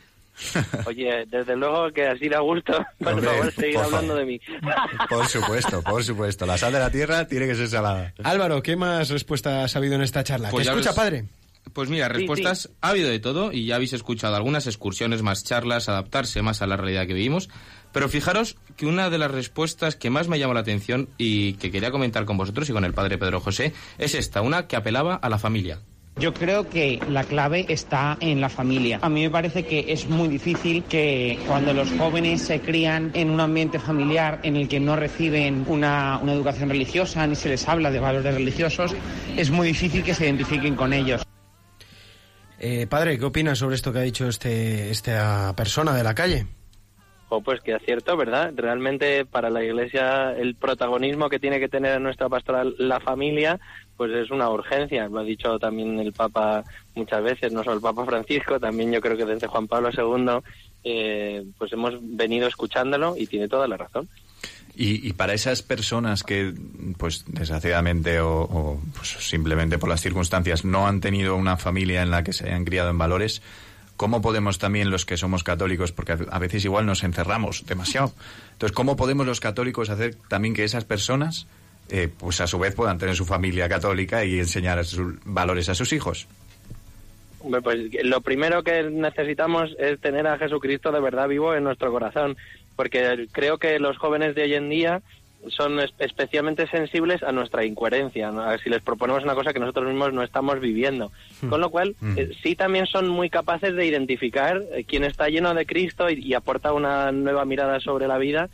Oye, 0.87 1.27
desde 1.27 1.57
luego 1.57 1.91
que 1.93 2.07
así 2.07 2.29
da 2.29 2.39
gusto. 2.39 2.73
Por 3.01 3.15
Hombre, 3.15 3.31
favor, 3.31 3.53
seguir 3.53 3.75
por 3.75 3.85
hablando 3.87 4.07
favor. 4.15 4.21
de 4.21 4.27
mí. 4.33 4.41
Por 5.11 5.27
supuesto, 5.27 5.83
por 5.83 6.05
supuesto. 6.05 6.47
La 6.47 6.57
sal 6.57 6.73
de 6.73 6.79
la 6.79 6.91
tierra 6.91 7.27
tiene 7.27 7.49
que 7.49 7.57
ser 7.57 7.67
salada. 7.69 8.15
Álvaro, 8.23 8.63
¿qué 8.63 8.77
más 8.77 9.11
respuestas 9.11 9.75
ha 9.75 9.79
habido 9.81 9.97
en 9.97 10.03
esta 10.03 10.23
charla? 10.23 10.51
Pues 10.51 10.63
¿Qué 10.63 10.67
ya 10.67 10.73
escucha, 10.73 10.91
ves- 10.91 10.97
padre? 10.97 11.25
Pues 11.73 11.89
mira, 11.89 12.09
Sí, 12.09 12.13
respuestas 12.13 12.63
sí. 12.63 12.69
ha 12.81 12.89
habido 12.89 13.09
de 13.09 13.19
todo 13.19 13.53
y 13.53 13.67
ya 13.67 13.77
habéis 13.77 13.93
escuchado 13.93 14.37
algunas 14.37 14.67
excursiones, 14.67 15.23
más 15.23 15.45
charlas, 15.45 15.89
adaptarse 15.89 16.43
más 16.43 16.61
a 16.61 16.67
la 16.67 16.77
realidad 16.77 17.07
que 17.07 17.15
vivimos. 17.15 17.49
Pero 17.93 18.09
fijaros 18.09 18.57
que 18.77 18.87
una 18.87 19.11
de 19.11 19.19
las 19.19 19.31
respuestas 19.31 19.97
que 19.97 20.11
más 20.11 20.29
me 20.29 20.39
llamó 20.39 20.55
la 20.55 20.61
atención 20.61 21.09
y 21.19 21.55
que 21.55 21.71
quería 21.71 21.91
comentar 21.91 22.25
con 22.25 22.37
vosotros 22.37 22.69
y 22.69 22.73
con 22.73 22.85
el 22.85 22.95
padre 22.95 23.19
Pedro 23.19 23.41
José 23.41 23.73
es 23.99 24.15
esta, 24.15 24.43
una 24.43 24.67
que 24.67 24.77
apelaba 24.77 25.15
a 25.15 25.29
la 25.29 25.39
familia. 25.39 25.81
Yo 26.17 26.35
creo 26.35 26.69
que 26.69 27.01
la 27.09 27.25
clave 27.25 27.65
está 27.71 28.19
en 28.21 28.43
la 28.43 28.51
familia. 28.51 28.99
A 29.01 29.09
mí 29.09 29.23
me 29.23 29.31
parece 29.31 29.65
que 29.65 29.87
es 29.89 30.07
muy 30.09 30.29
difícil 30.29 30.85
que 30.85 31.39
cuando 31.47 31.73
los 31.73 31.91
jóvenes 31.93 32.43
se 32.43 32.61
crían 32.61 33.13
en 33.15 33.31
un 33.31 33.41
ambiente 33.41 33.79
familiar 33.79 34.39
en 34.43 34.57
el 34.57 34.69
que 34.69 34.79
no 34.79 34.95
reciben 34.95 35.65
una, 35.69 36.19
una 36.23 36.35
educación 36.35 36.69
religiosa 36.69 37.27
ni 37.27 37.35
se 37.35 37.49
les 37.49 37.67
habla 37.67 37.91
de 37.91 37.99
valores 37.99 38.35
religiosos, 38.35 38.95
es 39.39 39.51
muy 39.51 39.69
difícil 39.69 40.05
que 40.05 40.13
se 40.13 40.25
identifiquen 40.27 40.77
con 40.77 40.93
ellos. 40.93 41.23
Eh, 42.65 42.87
padre, 42.87 43.19
¿qué 43.19 43.25
opinas 43.25 43.59
sobre 43.59 43.75
esto 43.75 43.93
que 43.93 43.99
ha 43.99 44.03
dicho 44.03 44.29
este 44.29 44.89
esta 44.89 45.53
persona 45.57 45.97
de 45.97 46.05
la 46.05 46.15
calle? 46.15 46.47
O 47.29 47.41
pues 47.41 47.61
que 47.61 47.75
es 47.75 47.83
cierto, 47.85 48.17
¿verdad? 48.17 48.53
Realmente 48.55 49.25
para 49.25 49.51
la 49.51 49.65
Iglesia 49.65 50.31
el 50.31 50.55
protagonismo 50.55 51.29
que 51.29 51.41
tiene 51.41 51.59
que 51.59 51.69
tener 51.69 51.97
en 51.97 52.05
nuestra 52.05 52.29
pastoral 52.29 52.77
la 52.79 53.01
familia, 53.01 53.59
pues 53.97 54.13
es 54.13 54.31
una 54.31 54.49
urgencia. 54.49 55.09
Lo 55.09 55.19
ha 55.19 55.25
dicho 55.25 55.59
también 55.59 55.99
el 55.99 56.13
Papa 56.13 56.63
muchas 56.95 57.25
veces, 57.25 57.53
no 57.53 57.65
solo 57.65 57.77
el 57.77 57.83
Papa 57.83 58.05
Francisco, 58.05 58.61
también 58.61 58.93
yo 58.93 59.01
creo 59.01 59.17
que 59.17 59.25
desde 59.25 59.49
Juan 59.49 59.67
Pablo 59.67 59.91
II, 59.91 60.39
eh, 60.85 61.45
pues 61.59 61.73
hemos 61.73 61.95
venido 62.01 62.47
escuchándolo 62.47 63.17
y 63.17 63.27
tiene 63.27 63.49
toda 63.49 63.67
la 63.67 63.77
razón. 63.77 64.09
Y, 64.75 65.07
y 65.07 65.13
para 65.13 65.35
esas 65.35 65.63
personas 65.63 66.23
que, 66.23 66.55
pues 66.97 67.25
desgraciadamente 67.29 68.21
o, 68.21 68.81
pues, 68.97 69.09
simplemente 69.11 69.77
por 69.79 69.89
las 69.91 70.01
circunstancias 70.01 70.65
no 70.65 70.87
han 70.89 71.01
tenido 71.01 71.37
una 71.37 71.57
familia 71.59 72.03
en 72.03 72.11
la 72.11 72.25
que 72.25 72.33
se 72.33 72.47
hayan 72.47 72.65
criado 72.65 72.89
en 72.89 72.97
valores, 72.97 73.43
¿cómo 73.99 74.23
podemos 74.23 74.59
también 74.59 74.91
los 74.91 75.05
que 75.05 75.19
somos 75.19 75.45
católicos, 75.45 75.93
porque 75.93 76.13
a- 76.31 76.39
veces 76.39 76.65
igual 76.65 76.87
nos 76.87 77.05
encerramos 77.05 77.67
demasiado, 77.67 78.15
entonces 78.53 78.75
cómo 78.75 78.97
podemos 78.97 79.27
los 79.27 79.41
católicos 79.41 79.91
hacer 79.91 80.15
también 80.29 80.55
que 80.55 80.65
esas 80.65 80.85
personas, 80.87 81.47
eh, 81.91 82.09
pues 82.17 82.41
a 82.41 82.47
su 82.47 82.59
vez 82.59 82.75
puedan 82.75 82.97
tener 82.97 83.15
su 83.15 83.27
familia 83.27 83.69
católica 83.69 84.25
y 84.25 84.39
enseñar 84.39 84.83
sus 84.87 85.17
valores 85.27 85.69
a 85.69 85.75
sus 85.75 85.93
hijos? 85.93 86.27
Pues 87.63 87.91
lo 88.05 88.21
primero 88.21 88.63
que 88.63 88.85
necesitamos 88.85 89.71
es 89.79 90.01
tener 90.01 90.27
a 90.29 90.39
Jesucristo 90.39 90.93
de 90.93 91.01
verdad 91.01 91.27
vivo 91.29 91.55
en 91.55 91.65
nuestro 91.65 91.91
corazón, 91.91 92.37
porque 92.83 93.29
creo 93.31 93.59
que 93.59 93.79
los 93.79 93.97
jóvenes 93.97 94.35
de 94.35 94.43
hoy 94.43 94.55
en 94.55 94.69
día 94.69 95.03
son 95.49 95.79
es- 95.79 95.95
especialmente 96.01 96.67
sensibles 96.67 97.23
a 97.23 97.31
nuestra 97.31 97.65
incoherencia, 97.65 98.33
¿no? 98.33 98.43
A 98.43 98.59
si 98.59 98.69
les 98.71 98.83
proponemos 98.83 99.23
una 99.23 99.35
cosa 99.37 99.53
que 99.53 99.61
nosotros 99.61 99.87
mismos 99.87 100.13
no 100.13 100.23
estamos 100.25 100.59
viviendo. 100.59 101.13
Con 101.49 101.61
lo 101.61 101.71
cual, 101.71 101.95
Mm. 102.01 102.15
eh, 102.19 102.31
sí 102.43 102.57
también 102.57 102.87
son 102.87 103.09
muy 103.09 103.31
capaces 103.31 103.75
de 103.77 103.87
identificar 103.87 104.61
eh, 104.73 104.83
quién 104.85 105.05
está 105.05 105.29
lleno 105.29 105.55
de 105.55 105.65
Cristo 105.65 106.11
y, 106.11 106.15
y 106.27 106.35
aporta 106.35 106.73
una 106.73 107.13
nueva 107.13 107.45
mirada 107.45 107.79
sobre 107.79 108.09
la 108.09 108.19
vida. 108.19 108.51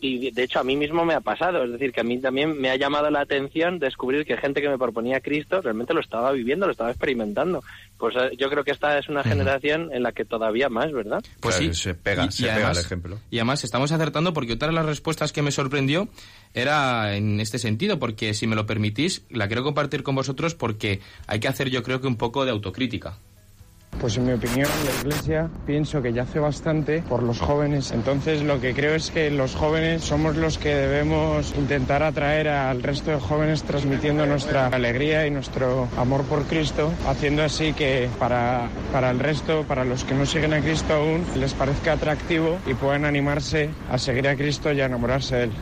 Y 0.00 0.30
de 0.32 0.42
hecho 0.42 0.58
a 0.60 0.64
mí 0.64 0.76
mismo 0.76 1.04
me 1.06 1.14
ha 1.14 1.20
pasado, 1.20 1.64
es 1.64 1.72
decir, 1.72 1.92
que 1.92 2.00
a 2.00 2.04
mí 2.04 2.18
también 2.20 2.60
me 2.60 2.68
ha 2.68 2.76
llamado 2.76 3.08
la 3.10 3.20
atención 3.20 3.78
descubrir 3.78 4.26
que 4.26 4.36
gente 4.36 4.60
que 4.60 4.68
me 4.68 4.76
proponía 4.76 5.20
Cristo 5.20 5.62
realmente 5.62 5.94
lo 5.94 6.00
estaba 6.00 6.30
viviendo, 6.32 6.66
lo 6.66 6.72
estaba 6.72 6.90
experimentando. 6.90 7.62
Pues 7.96 8.14
eh, 8.16 8.36
yo 8.36 8.50
creo 8.50 8.64
que 8.64 8.72
esta 8.72 8.98
es 8.98 9.08
una 9.08 9.22
generación 9.22 9.90
en 9.94 10.02
la 10.02 10.12
que 10.12 10.24
todavía 10.26 10.68
más, 10.68 10.92
¿verdad? 10.92 11.22
Pues 11.40 11.56
Claro, 11.56 11.72
sí. 11.72 11.80
se 11.80 11.94
pega, 11.94 12.26
Y- 12.26 12.32
se 12.32 12.42
y 12.42 12.44
pega 12.46 12.54
además- 12.56 12.78
el 12.78 12.84
ejemplo. 12.84 13.18
Y 13.30 13.38
además 13.38 13.64
estamos 13.64 13.92
acertando 13.92 14.34
porque 14.34 14.52
otra 14.54 14.68
de 14.68 14.74
las 14.74 14.84
respuestas 14.84 15.32
que 15.32 15.40
me 15.42 15.52
sorprendió 15.52 16.08
era 16.52 17.16
en 17.16 17.40
este 17.40 17.58
sentido, 17.58 17.98
porque 17.98 18.34
si 18.34 18.46
me 18.46 18.56
lo 18.56 18.66
permitís, 18.66 19.24
la 19.30 19.46
quiero 19.46 19.62
compartir 19.62 20.02
con 20.02 20.14
vosotros 20.16 20.54
porque 20.54 21.00
hay 21.26 21.40
que 21.40 21.48
hacer 21.48 21.70
yo 21.70 21.82
creo 21.82 22.00
que 22.00 22.06
un 22.08 22.16
poco 22.16 22.44
de 22.44 22.50
autocrítica. 22.50 23.18
Pues 24.00 24.16
en 24.18 24.26
mi 24.26 24.32
opinión, 24.32 24.68
la 24.84 25.00
Iglesia 25.00 25.48
pienso 25.66 26.02
que 26.02 26.12
ya 26.12 26.22
hace 26.22 26.38
bastante 26.38 27.02
por 27.02 27.22
los 27.22 27.40
jóvenes. 27.40 27.90
Entonces 27.92 28.42
lo 28.42 28.60
que 28.60 28.74
creo 28.74 28.94
es 28.94 29.10
que 29.10 29.30
los 29.30 29.54
jóvenes 29.54 30.02
somos 30.02 30.36
los 30.36 30.58
que 30.58 30.74
debemos 30.74 31.54
intentar 31.56 32.02
atraer 32.02 32.48
al 32.48 32.82
resto 32.82 33.12
de 33.12 33.18
jóvenes 33.18 33.62
transmitiendo 33.62 34.26
nuestra 34.26 34.66
alegría 34.66 35.26
y 35.26 35.30
nuestro 35.30 35.88
amor 35.96 36.24
por 36.24 36.44
Cristo, 36.44 36.92
haciendo 37.06 37.42
así 37.42 37.72
que 37.72 38.08
para, 38.18 38.68
para 38.92 39.10
el 39.10 39.18
resto, 39.18 39.64
para 39.64 39.84
los 39.84 40.04
que 40.04 40.14
no 40.14 40.26
siguen 40.26 40.52
a 40.52 40.60
Cristo 40.60 40.94
aún, 40.94 41.24
les 41.36 41.54
parezca 41.54 41.92
atractivo 41.92 42.58
y 42.66 42.74
puedan 42.74 43.04
animarse 43.04 43.70
a 43.90 43.98
seguir 43.98 44.28
a 44.28 44.36
Cristo 44.36 44.72
y 44.72 44.80
a 44.80 44.86
enamorarse 44.86 45.36
de 45.36 45.44
Él. 45.44 45.52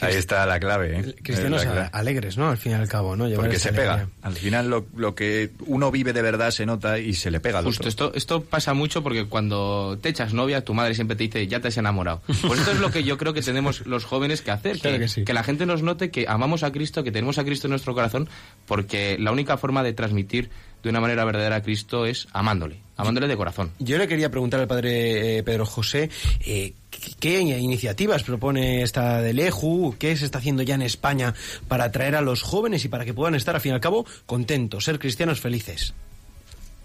Ahí 0.00 0.14
está 0.14 0.44
la 0.46 0.58
clave, 0.60 0.98
¿eh? 1.00 1.14
Cristianos 1.22 1.62
clave. 1.64 1.88
alegres, 1.92 2.36
¿no? 2.36 2.48
Al 2.50 2.58
fin 2.58 2.72
y 2.72 2.74
al 2.74 2.88
cabo, 2.88 3.16
¿no? 3.16 3.28
Llevar 3.28 3.46
Porque 3.46 3.58
se 3.58 3.72
pega. 3.72 3.94
alegría. 3.94 4.14
Al 4.22 4.32
final 4.34 4.70
lo, 4.70 4.86
lo 4.96 5.14
que 5.14 5.50
uno 5.66 5.90
vive 5.90 6.12
de 6.12 6.22
verdad 6.22 6.50
se 6.50 6.66
nota 6.66 6.98
y 6.98 7.14
se 7.14 7.30
le 7.30 7.40
pega 7.40 7.58
al 7.58 7.64
Justo, 7.64 7.82
otro. 7.82 7.88
esto, 7.88 8.12
esto 8.14 8.42
pasa 8.44 8.74
mucho 8.74 9.02
porque 9.02 9.26
cuando 9.26 9.98
te 10.00 10.08
echas 10.08 10.32
novia, 10.34 10.64
tu 10.64 10.74
madre 10.74 10.94
siempre 10.94 11.16
te 11.16 11.24
dice, 11.24 11.46
ya 11.46 11.60
te 11.60 11.68
has 11.68 11.76
enamorado. 11.76 12.22
Pues 12.46 12.60
esto 12.60 12.72
es 12.72 12.80
lo 12.80 12.90
que 12.90 13.04
yo 13.04 13.18
creo 13.18 13.32
que 13.32 13.42
tenemos 13.42 13.86
los 13.86 14.04
jóvenes 14.04 14.42
que 14.42 14.50
hacer, 14.50 14.78
Claro 14.78 14.96
que, 14.96 15.02
que 15.04 15.08
sí. 15.08 15.24
que 15.24 15.32
la 15.32 15.42
gente 15.44 15.66
nos 15.66 15.82
note 15.82 16.10
que 16.10 16.26
amamos 16.28 16.62
a 16.62 16.72
Cristo, 16.72 17.04
que 17.04 17.12
tenemos 17.12 17.38
a 17.38 17.44
Cristo 17.44 17.66
en 17.66 17.70
nuestro 17.70 17.94
corazón, 17.94 18.28
porque 18.66 19.16
la 19.18 19.32
única 19.32 19.56
forma 19.56 19.82
de 19.82 19.92
transmitir 19.92 20.50
de 20.82 20.90
una 20.90 21.00
manera 21.00 21.24
verdadera 21.24 21.56
a 21.56 21.62
Cristo 21.62 22.04
es 22.06 22.28
amándole, 22.32 22.80
amándole 22.96 23.28
de 23.28 23.36
corazón. 23.36 23.70
Yo 23.78 23.98
le 23.98 24.06
quería 24.08 24.30
preguntar 24.30 24.60
al 24.60 24.66
padre 24.68 25.38
eh, 25.38 25.42
Pedro 25.42 25.66
José 25.66 26.10
eh, 26.46 26.72
¿qué- 27.20 27.40
iniciativas 27.40 28.22
propone 28.22 28.82
esta 28.82 29.20
del 29.20 29.38
EJU, 29.38 29.96
qué 29.98 30.16
se 30.16 30.24
está 30.24 30.38
haciendo 30.38 30.62
ya 30.62 30.74
en 30.74 30.82
España 30.82 31.34
para 31.68 31.84
atraer 31.84 32.16
a 32.16 32.20
los 32.20 32.42
jóvenes 32.42 32.84
y 32.84 32.88
para 32.88 33.04
que 33.04 33.14
puedan 33.14 33.34
estar, 33.34 33.54
al 33.54 33.60
fin 33.60 33.72
y 33.72 33.74
al 33.74 33.80
cabo, 33.80 34.06
contentos, 34.26 34.84
ser 34.84 34.98
cristianos 34.98 35.40
felices. 35.40 35.94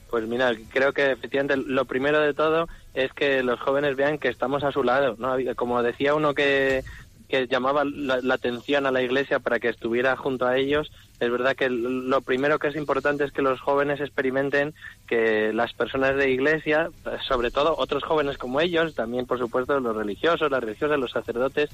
Pues 0.09 0.27
mira, 0.27 0.51
creo 0.69 0.91
que 0.91 1.11
efectivamente 1.11 1.55
lo 1.55 1.85
primero 1.85 2.19
de 2.19 2.33
todo 2.33 2.67
es 2.95 3.13
que 3.13 3.43
los 3.43 3.59
jóvenes 3.59 3.95
vean 3.95 4.17
que 4.17 4.29
estamos 4.29 4.63
a 4.63 4.71
su 4.71 4.83
lado, 4.83 5.15
¿no? 5.19 5.35
Como 5.55 5.83
decía 5.83 6.15
uno 6.15 6.33
que, 6.33 6.83
que 7.29 7.47
llamaba 7.47 7.85
la, 7.85 8.19
la 8.21 8.33
atención 8.33 8.85
a 8.85 8.91
la 8.91 9.01
iglesia 9.01 9.39
para 9.39 9.59
que 9.59 9.69
estuviera 9.69 10.17
junto 10.17 10.45
a 10.45 10.57
ellos, 10.57 10.91
es 11.19 11.29
verdad 11.29 11.55
que 11.55 11.69
lo 11.69 12.21
primero 12.21 12.59
que 12.59 12.69
es 12.69 12.75
importante 12.77 13.25
es 13.25 13.31
que 13.31 13.41
los 13.41 13.59
jóvenes 13.59 13.99
experimenten 13.99 14.73
que 15.05 15.51
las 15.53 15.73
personas 15.73 16.15
de 16.15 16.31
iglesia, 16.31 16.89
sobre 17.27 17.51
todo 17.51 17.75
otros 17.77 18.03
jóvenes 18.03 18.37
como 18.37 18.61
ellos, 18.61 18.95
también 18.95 19.25
por 19.25 19.37
supuesto 19.37 19.79
los 19.81 19.95
religiosos, 19.95 20.49
las 20.49 20.63
religiosas, 20.63 20.97
los 20.97 21.11
sacerdotes, 21.11 21.69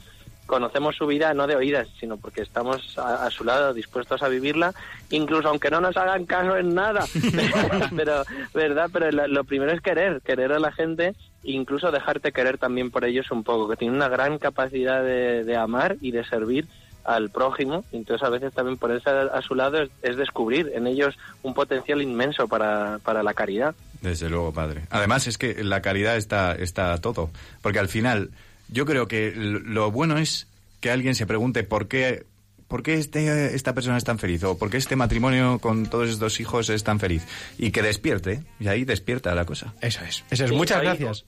conocemos 0.48 0.96
su 0.96 1.06
vida 1.06 1.34
no 1.36 1.46
de 1.46 1.56
oídas, 1.56 1.88
sino 2.00 2.18
porque 2.18 2.42
estamos 2.42 2.98
a, 2.98 3.30
su 3.30 3.44
lado 3.44 3.74
dispuestos 3.74 4.24
a 4.24 4.30
vivirla, 4.30 4.74
incluso 5.12 5.50
aunque 5.50 5.70
no 5.70 5.80
nos 5.80 5.96
hagan 5.96 6.26
caso 6.26 6.58
en 6.58 6.74
nada. 6.74 7.06
pero, 7.96 8.24
¿verdad? 8.54 8.90
Pero 8.92 9.12
lo, 9.12 9.28
lo 9.28 9.44
primero 9.44 9.72
es 9.72 9.82
querer, 9.82 10.22
querer 10.22 10.54
a 10.54 10.60
la 10.60 10.72
gente, 10.72 11.14
incluso 11.46 11.92
dejarte 11.92 12.32
querer 12.32 12.58
también 12.58 12.92
por 12.92 13.06
ellos 13.06 13.32
un 13.32 13.44
poco, 13.44 13.70
que 13.70 13.78
tienen 13.78 13.96
una 13.96 14.10
gran 14.10 14.38
capacidad 14.38 15.04
de, 15.04 15.44
de 15.44 15.56
amar 15.56 15.98
y 16.02 16.12
de 16.12 16.26
servir 16.26 16.68
al 17.06 17.30
prójimo, 17.30 17.86
entonces 17.92 18.26
a 18.26 18.30
veces 18.30 18.54
también 18.54 18.78
ponerse 18.78 19.10
a, 19.10 19.22
a 19.24 19.42
su 19.42 19.54
lado 19.54 19.82
es, 19.82 19.90
es 20.02 20.18
descubrir 20.18 20.72
en 20.74 20.88
ellos 20.88 21.16
un 21.44 21.54
potencial 21.54 22.02
inmenso 22.02 22.48
para, 22.48 23.00
para 23.04 23.22
la 23.22 23.34
caridad. 23.34 23.76
Desde 24.02 24.30
luego, 24.30 24.52
padre. 24.52 24.84
Además 24.90 25.28
es 25.28 25.38
que 25.38 25.64
la 25.64 25.82
caridad 25.82 26.18
está, 26.18 26.54
está 26.54 27.00
todo. 27.00 27.30
Porque 27.62 27.80
al 27.80 27.88
final, 27.88 28.32
yo 28.70 28.86
creo 28.86 29.08
que 29.08 29.34
lo 29.36 29.92
bueno 29.92 30.18
es 30.18 30.48
que 30.80 30.92
alguien 30.92 31.16
se 31.16 31.26
pregunte 31.26 31.64
por 31.64 31.88
qué, 31.88 32.26
por 32.68 32.84
qué 32.84 32.96
este, 32.96 33.56
esta 33.56 33.74
persona 33.74 33.98
es 33.98 34.04
tan 34.04 34.20
feliz 34.20 34.44
o 34.44 34.58
por 34.58 34.70
qué 34.70 34.78
este 34.78 34.96
matrimonio 34.96 35.60
con 35.60 35.88
todos 35.88 36.10
estos 36.10 36.40
hijos 36.40 36.70
es 36.70 36.84
tan 36.84 37.00
feliz. 37.00 37.26
Y 37.58 37.72
que 37.72 37.82
despierte. 37.82 38.44
Y 38.60 38.68
ahí 38.68 38.84
despierta 38.86 39.34
la 39.36 39.46
cosa. 39.46 39.74
Eso 39.82 40.04
es. 40.04 40.24
Eso 40.30 40.46
es. 40.46 40.50
Sí, 40.50 40.56
Muchas 40.56 40.82
gracias. 40.82 41.26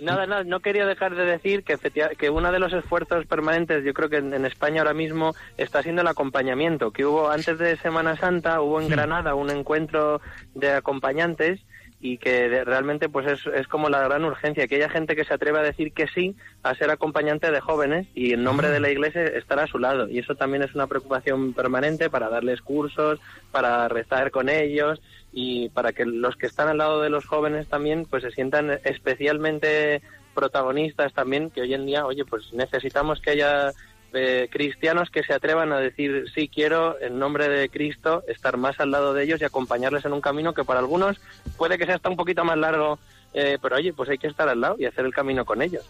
Nada, 0.00 0.26
nada, 0.26 0.44
no 0.44 0.60
quería 0.60 0.86
dejar 0.86 1.14
de 1.14 1.24
decir 1.24 1.62
que, 1.64 1.76
que 2.16 2.30
uno 2.30 2.50
de 2.52 2.58
los 2.58 2.72
esfuerzos 2.72 3.26
permanentes, 3.26 3.84
yo 3.84 3.92
creo 3.92 4.08
que 4.08 4.16
en, 4.18 4.32
en 4.32 4.46
España 4.46 4.80
ahora 4.80 4.94
mismo 4.94 5.34
está 5.58 5.82
siendo 5.82 6.02
el 6.02 6.08
acompañamiento, 6.08 6.90
que 6.90 7.04
hubo 7.04 7.30
antes 7.30 7.58
de 7.58 7.76
Semana 7.76 8.16
Santa, 8.16 8.60
hubo 8.62 8.80
en 8.80 8.88
Granada 8.88 9.34
un 9.34 9.50
encuentro 9.50 10.20
de 10.54 10.72
acompañantes 10.72 11.60
y 12.02 12.16
que 12.16 12.48
de- 12.48 12.64
realmente 12.64 13.10
pues 13.10 13.26
es, 13.26 13.46
es 13.54 13.68
como 13.68 13.90
la 13.90 14.00
gran 14.02 14.24
urgencia, 14.24 14.66
que 14.66 14.76
haya 14.76 14.88
gente 14.88 15.14
que 15.14 15.24
se 15.26 15.34
atreva 15.34 15.58
a 15.60 15.62
decir 15.62 15.92
que 15.92 16.06
sí 16.08 16.34
a 16.62 16.74
ser 16.74 16.90
acompañante 16.90 17.50
de 17.50 17.60
jóvenes 17.60 18.06
y 18.14 18.32
en 18.32 18.42
nombre 18.42 18.70
de 18.70 18.80
la 18.80 18.88
Iglesia 18.90 19.22
estar 19.24 19.58
a 19.60 19.66
su 19.66 19.78
lado. 19.78 20.08
Y 20.08 20.18
eso 20.18 20.34
también 20.34 20.62
es 20.62 20.74
una 20.74 20.86
preocupación 20.86 21.52
permanente 21.52 22.08
para 22.08 22.30
darles 22.30 22.62
cursos, 22.62 23.20
para 23.52 23.86
rezar 23.88 24.30
con 24.30 24.48
ellos 24.48 25.02
y 25.32 25.68
para 25.70 25.92
que 25.92 26.04
los 26.04 26.36
que 26.36 26.46
están 26.46 26.68
al 26.68 26.78
lado 26.78 27.00
de 27.00 27.10
los 27.10 27.26
jóvenes 27.26 27.68
también 27.68 28.06
pues 28.06 28.22
se 28.22 28.30
sientan 28.30 28.70
especialmente 28.84 30.02
protagonistas 30.34 31.12
también, 31.12 31.50
que 31.50 31.62
hoy 31.62 31.74
en 31.74 31.86
día, 31.86 32.06
oye, 32.06 32.24
pues 32.24 32.52
necesitamos 32.52 33.20
que 33.20 33.30
haya 33.30 33.72
eh, 34.12 34.48
cristianos 34.50 35.10
que 35.10 35.22
se 35.22 35.32
atrevan 35.32 35.72
a 35.72 35.78
decir 35.78 36.24
sí 36.34 36.48
quiero 36.48 37.00
en 37.00 37.18
nombre 37.18 37.48
de 37.48 37.68
Cristo 37.68 38.24
estar 38.26 38.56
más 38.56 38.80
al 38.80 38.90
lado 38.90 39.14
de 39.14 39.22
ellos 39.22 39.40
y 39.40 39.44
acompañarles 39.44 40.04
en 40.04 40.12
un 40.12 40.20
camino 40.20 40.52
que 40.52 40.64
para 40.64 40.80
algunos 40.80 41.20
puede 41.56 41.78
que 41.78 41.86
sea 41.86 41.94
hasta 41.94 42.08
un 42.08 42.16
poquito 42.16 42.44
más 42.44 42.58
largo, 42.58 42.98
eh, 43.34 43.58
pero 43.62 43.76
oye, 43.76 43.92
pues 43.92 44.08
hay 44.08 44.18
que 44.18 44.26
estar 44.26 44.48
al 44.48 44.60
lado 44.60 44.76
y 44.78 44.86
hacer 44.86 45.04
el 45.04 45.14
camino 45.14 45.44
con 45.44 45.62
ellos. 45.62 45.84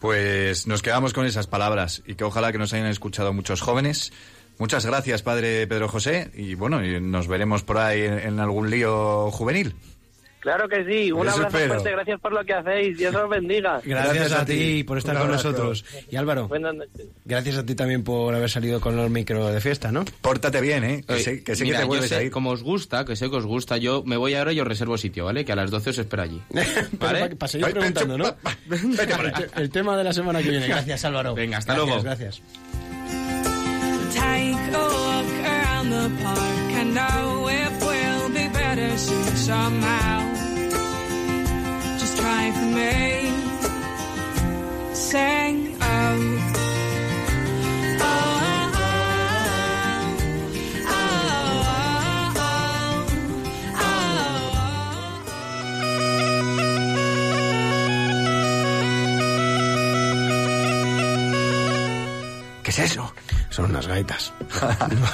Pues 0.00 0.68
nos 0.68 0.80
quedamos 0.80 1.12
con 1.12 1.26
esas 1.26 1.48
palabras 1.48 2.02
y 2.06 2.14
que 2.14 2.22
ojalá 2.22 2.52
que 2.52 2.58
nos 2.58 2.72
hayan 2.72 2.86
escuchado 2.86 3.32
muchos 3.32 3.60
jóvenes. 3.62 4.12
Muchas 4.58 4.84
gracias, 4.86 5.22
padre 5.22 5.66
Pedro 5.66 5.88
José, 5.88 6.30
y 6.34 6.54
bueno, 6.54 6.84
y 6.84 7.00
nos 7.00 7.28
veremos 7.28 7.62
por 7.62 7.78
ahí 7.78 8.02
en, 8.02 8.18
en 8.18 8.40
algún 8.40 8.70
lío 8.70 9.30
juvenil. 9.30 9.74
Claro 10.40 10.68
que 10.68 10.84
sí, 10.84 11.10
un 11.10 11.26
Eso 11.26 11.36
abrazo 11.36 11.56
espero. 11.58 11.74
fuerte, 11.74 11.90
gracias 11.90 12.20
por 12.20 12.32
lo 12.32 12.44
que 12.44 12.54
hacéis, 12.54 12.96
Dios 12.96 13.12
os 13.14 13.28
bendiga. 13.28 13.80
Gracias, 13.84 14.32
a 14.32 14.44
ti 14.46 14.84
por 14.84 14.96
estar 14.96 15.18
con 15.18 15.28
nosotros. 15.32 15.84
Y 16.10 16.16
Álvaro, 16.16 16.46
Buenas 16.46 16.76
noches. 16.76 17.06
gracias 17.24 17.56
a 17.56 17.66
ti 17.66 17.74
también 17.74 18.04
por 18.04 18.32
haber 18.32 18.48
salido 18.48 18.80
con 18.80 18.94
los 18.96 19.10
micro 19.10 19.48
de 19.48 19.60
fiesta, 19.60 19.90
¿no? 19.90 20.04
Pórtate 20.22 20.60
bien, 20.60 20.84
¿eh? 20.84 21.04
Que 21.06 21.14
Oye, 21.14 21.22
sé 21.24 21.42
que, 21.42 21.56
sé 21.56 21.64
mira, 21.64 21.78
que 21.78 21.80
te 21.80 21.84
yo 21.84 21.88
vuelves 21.88 22.08
sé, 22.08 22.30
como 22.30 22.50
os 22.50 22.62
gusta, 22.62 23.04
que 23.04 23.16
sé 23.16 23.28
que 23.28 23.36
os 23.36 23.46
gusta, 23.46 23.78
yo 23.78 24.04
me 24.06 24.16
voy 24.16 24.34
ahora 24.34 24.52
y 24.52 24.60
os 24.60 24.66
reservo 24.66 24.96
sitio, 24.96 25.24
¿vale? 25.24 25.44
Que 25.44 25.52
a 25.52 25.56
las 25.56 25.72
12 25.72 25.90
os 25.90 25.98
espero 25.98 26.22
allí. 26.22 26.40
¿Vale? 27.00 27.34
Para 27.34 27.48
seguir 27.48 27.70
preguntando, 27.72 28.16
¿no? 28.16 28.26
el, 28.70 29.32
te- 29.32 29.60
el 29.60 29.70
tema 29.70 29.96
de 29.98 30.04
la 30.04 30.12
semana 30.12 30.40
que 30.40 30.50
viene. 30.50 30.68
Gracias, 30.68 31.04
Álvaro. 31.04 31.34
Venga, 31.34 31.58
hasta 31.58 31.74
Gracias, 31.74 31.88
luego. 31.88 32.02
Gracias. 32.04 32.42
The 35.90 36.10
park. 36.22 36.72
I 36.80 36.84
know 36.84 37.48
it 37.48 37.72
will 37.82 38.28
be 38.30 38.48
better 38.48 38.96
soon 38.98 39.36
somehow. 39.36 40.18
Just 42.00 42.16
try 42.18 42.50
for 42.52 42.68
me. 42.78 43.32
Sing 44.94 45.76
oh. 45.80 45.86
Oh, 48.00 48.06
oh, 48.74 48.88
oh, 50.88 51.00
oh, 52.16 52.44
oh, 52.44 53.82
oh. 62.54 62.62
¿Qué 62.62 62.70
es 62.70 62.78
eso? 62.78 63.12
Son 63.58 63.70
unas 63.70 63.88
gaitas. 63.88 64.32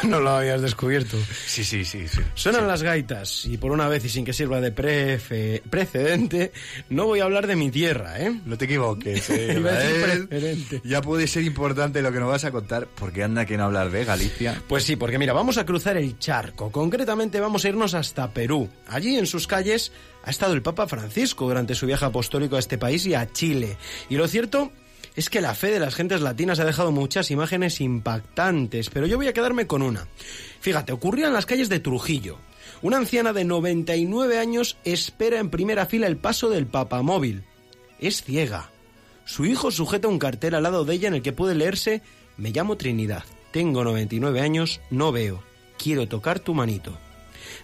no, 0.02 0.08
no 0.10 0.20
lo 0.20 0.30
habías 0.32 0.60
descubierto. 0.60 1.16
Sí, 1.46 1.64
sí, 1.64 1.82
sí. 1.86 2.06
sí. 2.06 2.20
Suenan 2.34 2.68
las 2.68 2.82
gaitas 2.82 3.46
y 3.46 3.56
por 3.56 3.72
una 3.72 3.88
vez 3.88 4.04
y 4.04 4.10
sin 4.10 4.22
que 4.22 4.34
sirva 4.34 4.60
de 4.60 4.74
prefe- 4.74 5.62
precedente, 5.70 6.52
no 6.90 7.06
voy 7.06 7.20
a 7.20 7.24
hablar 7.24 7.46
de 7.46 7.56
mi 7.56 7.70
tierra, 7.70 8.20
¿eh? 8.20 8.38
No 8.44 8.58
te 8.58 8.66
equivoques, 8.66 9.30
eh, 9.30 9.54
Israel. 9.58 10.28
precedente. 10.28 10.82
Ya 10.84 11.00
puede 11.00 11.26
ser 11.26 11.42
importante 11.44 12.02
lo 12.02 12.12
que 12.12 12.20
nos 12.20 12.28
vas 12.28 12.44
a 12.44 12.50
contar, 12.50 12.86
porque 12.94 13.22
anda 13.22 13.46
que 13.46 13.56
no 13.56 13.64
hablar 13.64 13.90
de 13.90 14.04
Galicia. 14.04 14.60
Pues 14.68 14.84
sí, 14.84 14.96
porque 14.96 15.18
mira, 15.18 15.32
vamos 15.32 15.56
a 15.56 15.64
cruzar 15.64 15.96
el 15.96 16.18
charco. 16.18 16.70
Concretamente 16.70 17.40
vamos 17.40 17.64
a 17.64 17.68
irnos 17.70 17.94
hasta 17.94 18.30
Perú. 18.30 18.68
Allí 18.88 19.16
en 19.16 19.26
sus 19.26 19.46
calles 19.46 19.90
ha 20.22 20.28
estado 20.28 20.52
el 20.52 20.60
Papa 20.60 20.86
Francisco 20.86 21.46
durante 21.46 21.74
su 21.74 21.86
viaje 21.86 22.04
apostólico 22.04 22.56
a 22.56 22.58
este 22.58 22.76
país 22.76 23.06
y 23.06 23.14
a 23.14 23.32
Chile. 23.32 23.78
Y 24.10 24.16
lo 24.16 24.28
cierto 24.28 24.70
es 25.14 25.30
que 25.30 25.40
la 25.40 25.54
fe 25.54 25.70
de 25.70 25.80
las 25.80 25.94
gentes 25.94 26.20
latinas 26.20 26.58
ha 26.58 26.64
dejado 26.64 26.90
muchas 26.90 27.30
imágenes 27.30 27.80
impactantes, 27.80 28.90
pero 28.90 29.06
yo 29.06 29.16
voy 29.16 29.28
a 29.28 29.32
quedarme 29.32 29.66
con 29.66 29.82
una. 29.82 30.08
Fíjate, 30.60 30.92
ocurrió 30.92 31.26
en 31.26 31.32
las 31.32 31.46
calles 31.46 31.68
de 31.68 31.80
Trujillo. 31.80 32.38
Una 32.82 32.96
anciana 32.96 33.32
de 33.32 33.44
99 33.44 34.38
años 34.38 34.76
espera 34.84 35.38
en 35.38 35.50
primera 35.50 35.86
fila 35.86 36.06
el 36.06 36.16
paso 36.16 36.50
del 36.50 36.66
papamóvil. 36.66 37.44
Es 38.00 38.22
ciega. 38.22 38.70
Su 39.24 39.46
hijo 39.46 39.70
sujeta 39.70 40.08
un 40.08 40.18
cartel 40.18 40.54
al 40.54 40.64
lado 40.64 40.84
de 40.84 40.94
ella 40.94 41.08
en 41.08 41.14
el 41.14 41.22
que 41.22 41.32
puede 41.32 41.54
leerse 41.54 42.02
Me 42.36 42.50
llamo 42.50 42.76
Trinidad, 42.76 43.24
tengo 43.52 43.84
99 43.84 44.40
años, 44.40 44.80
no 44.90 45.12
veo, 45.12 45.42
quiero 45.78 46.08
tocar 46.08 46.40
tu 46.40 46.52
manito. 46.52 46.98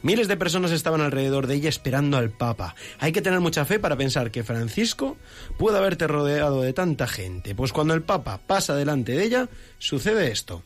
Miles 0.03 0.29
de 0.29 0.37
personas 0.37 0.72
estaban 0.72 1.00
alrededor 1.00 1.46
de 1.46 1.57
ella 1.57 1.68
esperando 1.68 2.16
al 2.16 2.31
Papa. 2.31 2.74
Hay 2.98 3.12
que 3.12 3.22
tener 3.22 3.40
mucha 3.40 3.64
fe 3.64 3.79
para 3.79 3.96
pensar 3.96 4.31
que 4.31 4.44
Francisco 4.44 5.16
puede 5.59 5.79
haberte 5.79 6.07
rodeado 6.07 6.62
de 6.62 6.72
tanta 6.72 7.07
gente, 7.07 7.55
pues 7.55 7.72
cuando 7.72 7.94
el 7.94 8.03
Papa 8.03 8.40
pasa 8.46 8.74
delante 8.74 9.12
de 9.12 9.24
ella, 9.24 9.48
sucede 9.79 10.31
esto. 10.31 10.62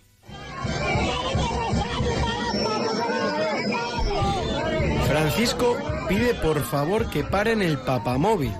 Francisco 5.08 5.76
pide 6.08 6.34
por 6.34 6.62
favor 6.62 7.08
que 7.08 7.24
paren 7.24 7.62
el 7.62 7.78
papamóvil. 7.78 8.52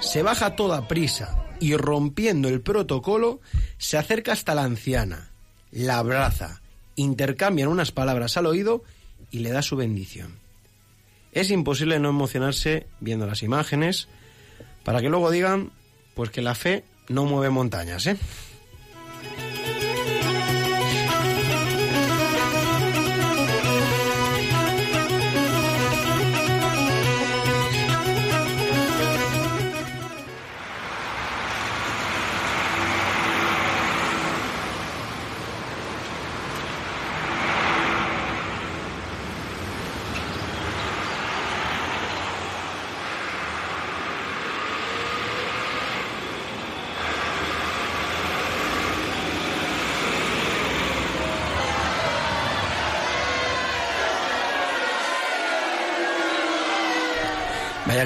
Se 0.00 0.22
baja 0.22 0.54
toda 0.56 0.88
prisa 0.88 1.46
y 1.60 1.76
rompiendo 1.76 2.48
el 2.48 2.60
protocolo 2.60 3.40
se 3.78 3.98
acerca 3.98 4.32
hasta 4.32 4.54
la 4.54 4.64
anciana, 4.64 5.30
la 5.70 5.98
abraza, 5.98 6.60
intercambian 6.94 7.68
unas 7.68 7.92
palabras 7.92 8.36
al 8.36 8.46
oído 8.46 8.82
y 9.30 9.40
le 9.40 9.50
da 9.50 9.62
su 9.62 9.76
bendición. 9.76 10.38
Es 11.32 11.50
imposible 11.50 11.98
no 11.98 12.08
emocionarse 12.08 12.86
viendo 13.00 13.26
las 13.26 13.42
imágenes 13.42 14.08
para 14.84 15.00
que 15.00 15.08
luego 15.08 15.30
digan 15.30 15.70
pues 16.14 16.30
que 16.30 16.42
la 16.42 16.54
fe 16.54 16.84
no 17.08 17.24
mueve 17.24 17.50
montañas, 17.50 18.06
¿eh? 18.06 18.16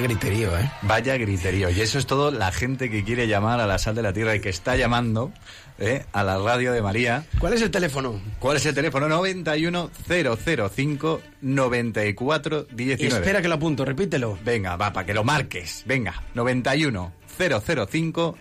Griterío, 0.01 0.57
¿eh? 0.57 0.69
Vaya 0.81 1.17
griterío. 1.17 1.69
Y 1.69 1.81
eso 1.81 1.97
es 1.97 2.05
todo 2.05 2.31
la 2.31 2.51
gente 2.51 2.89
que 2.89 3.03
quiere 3.03 3.27
llamar 3.27 3.59
a 3.59 3.67
la 3.67 3.77
sal 3.77 3.95
de 3.95 4.01
la 4.01 4.13
tierra 4.13 4.35
y 4.35 4.41
que 4.41 4.49
está 4.49 4.75
llamando 4.75 5.31
¿eh? 5.79 6.05
a 6.11 6.23
la 6.23 6.37
radio 6.37 6.73
de 6.73 6.81
María. 6.81 7.23
¿Cuál 7.39 7.53
es 7.53 7.61
el 7.61 7.71
teléfono? 7.71 8.19
¿Cuál 8.39 8.57
es 8.57 8.65
el 8.65 8.75
teléfono? 8.75 9.07
91005 9.07 11.21
9419. 11.41 13.07
Espera 13.07 13.41
que 13.41 13.47
lo 13.47 13.55
apunto, 13.55 13.85
repítelo. 13.85 14.37
Venga, 14.43 14.75
va, 14.75 14.91
para 14.93 15.05
que 15.05 15.13
lo 15.13 15.23
marques. 15.23 15.83
Venga, 15.85 16.21
91005 16.35 18.37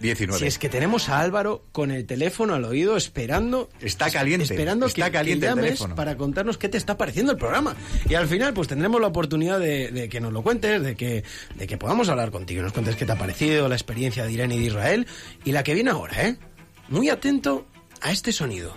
9419. 0.00 0.38
Si 0.38 0.46
es 0.46 0.58
que 0.58 0.68
tenemos 0.68 1.08
a 1.08 1.20
Álvaro 1.20 1.64
con 1.72 1.90
el 1.90 2.06
teléfono 2.06 2.54
al 2.54 2.64
oído 2.64 2.96
esperando. 2.96 3.68
Está 3.80 4.10
caliente, 4.10 4.44
Esperando 4.44 4.86
está 4.86 5.06
que, 5.06 5.12
caliente 5.12 5.46
que 5.46 5.50
el 5.50 5.56
llames 5.56 5.70
teléfono. 5.70 5.94
para 5.94 6.16
contarnos 6.16 6.56
qué 6.58 6.68
te 6.68 6.78
está 6.78 6.96
pareciendo 6.96 7.32
el 7.32 7.38
programa. 7.38 7.76
Y 8.08 8.14
al 8.14 8.26
final, 8.26 8.54
pues 8.54 8.68
tendremos 8.68 9.00
la 9.00 9.08
oportunidad 9.08 9.60
de, 9.60 9.90
de 9.90 10.08
que 10.08 10.20
nos 10.20 10.32
lo 10.32 10.42
cuentes, 10.42 10.82
de 10.82 10.96
que, 10.96 11.22
de 11.54 11.66
que 11.66 11.76
podamos 11.78 12.08
hablar 12.08 12.30
contigo, 12.30 12.62
nos 12.62 12.72
cuentes 12.72 12.96
qué 12.96 13.04
te 13.06 13.12
ha 13.12 13.18
parecido, 13.18 13.68
la 13.68 13.74
experiencia 13.74 14.24
de 14.24 14.32
Irene 14.32 14.56
y 14.56 14.60
de 14.60 14.64
Israel 14.66 15.06
y 15.44 15.52
la 15.52 15.62
que 15.62 15.74
viene 15.74 15.90
ahora, 15.90 16.22
¿eh? 16.26 16.36
Muy 16.88 17.08
atento 17.10 17.66
a 18.00 18.10
este 18.10 18.32
sonido. 18.32 18.74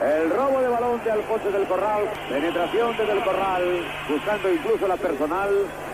El 0.00 0.30
robo 0.30 0.60
de 0.60 0.68
balón 0.68 1.04
de 1.04 1.10
Alfonso 1.12 1.50
del 1.50 1.66
Corral, 1.68 2.02
penetración 2.28 2.96
desde 2.96 3.12
el 3.12 3.22
Corral, 3.24 3.62
buscando 4.08 4.52
incluso 4.52 4.88
la 4.88 4.96
personal, 4.96 5.50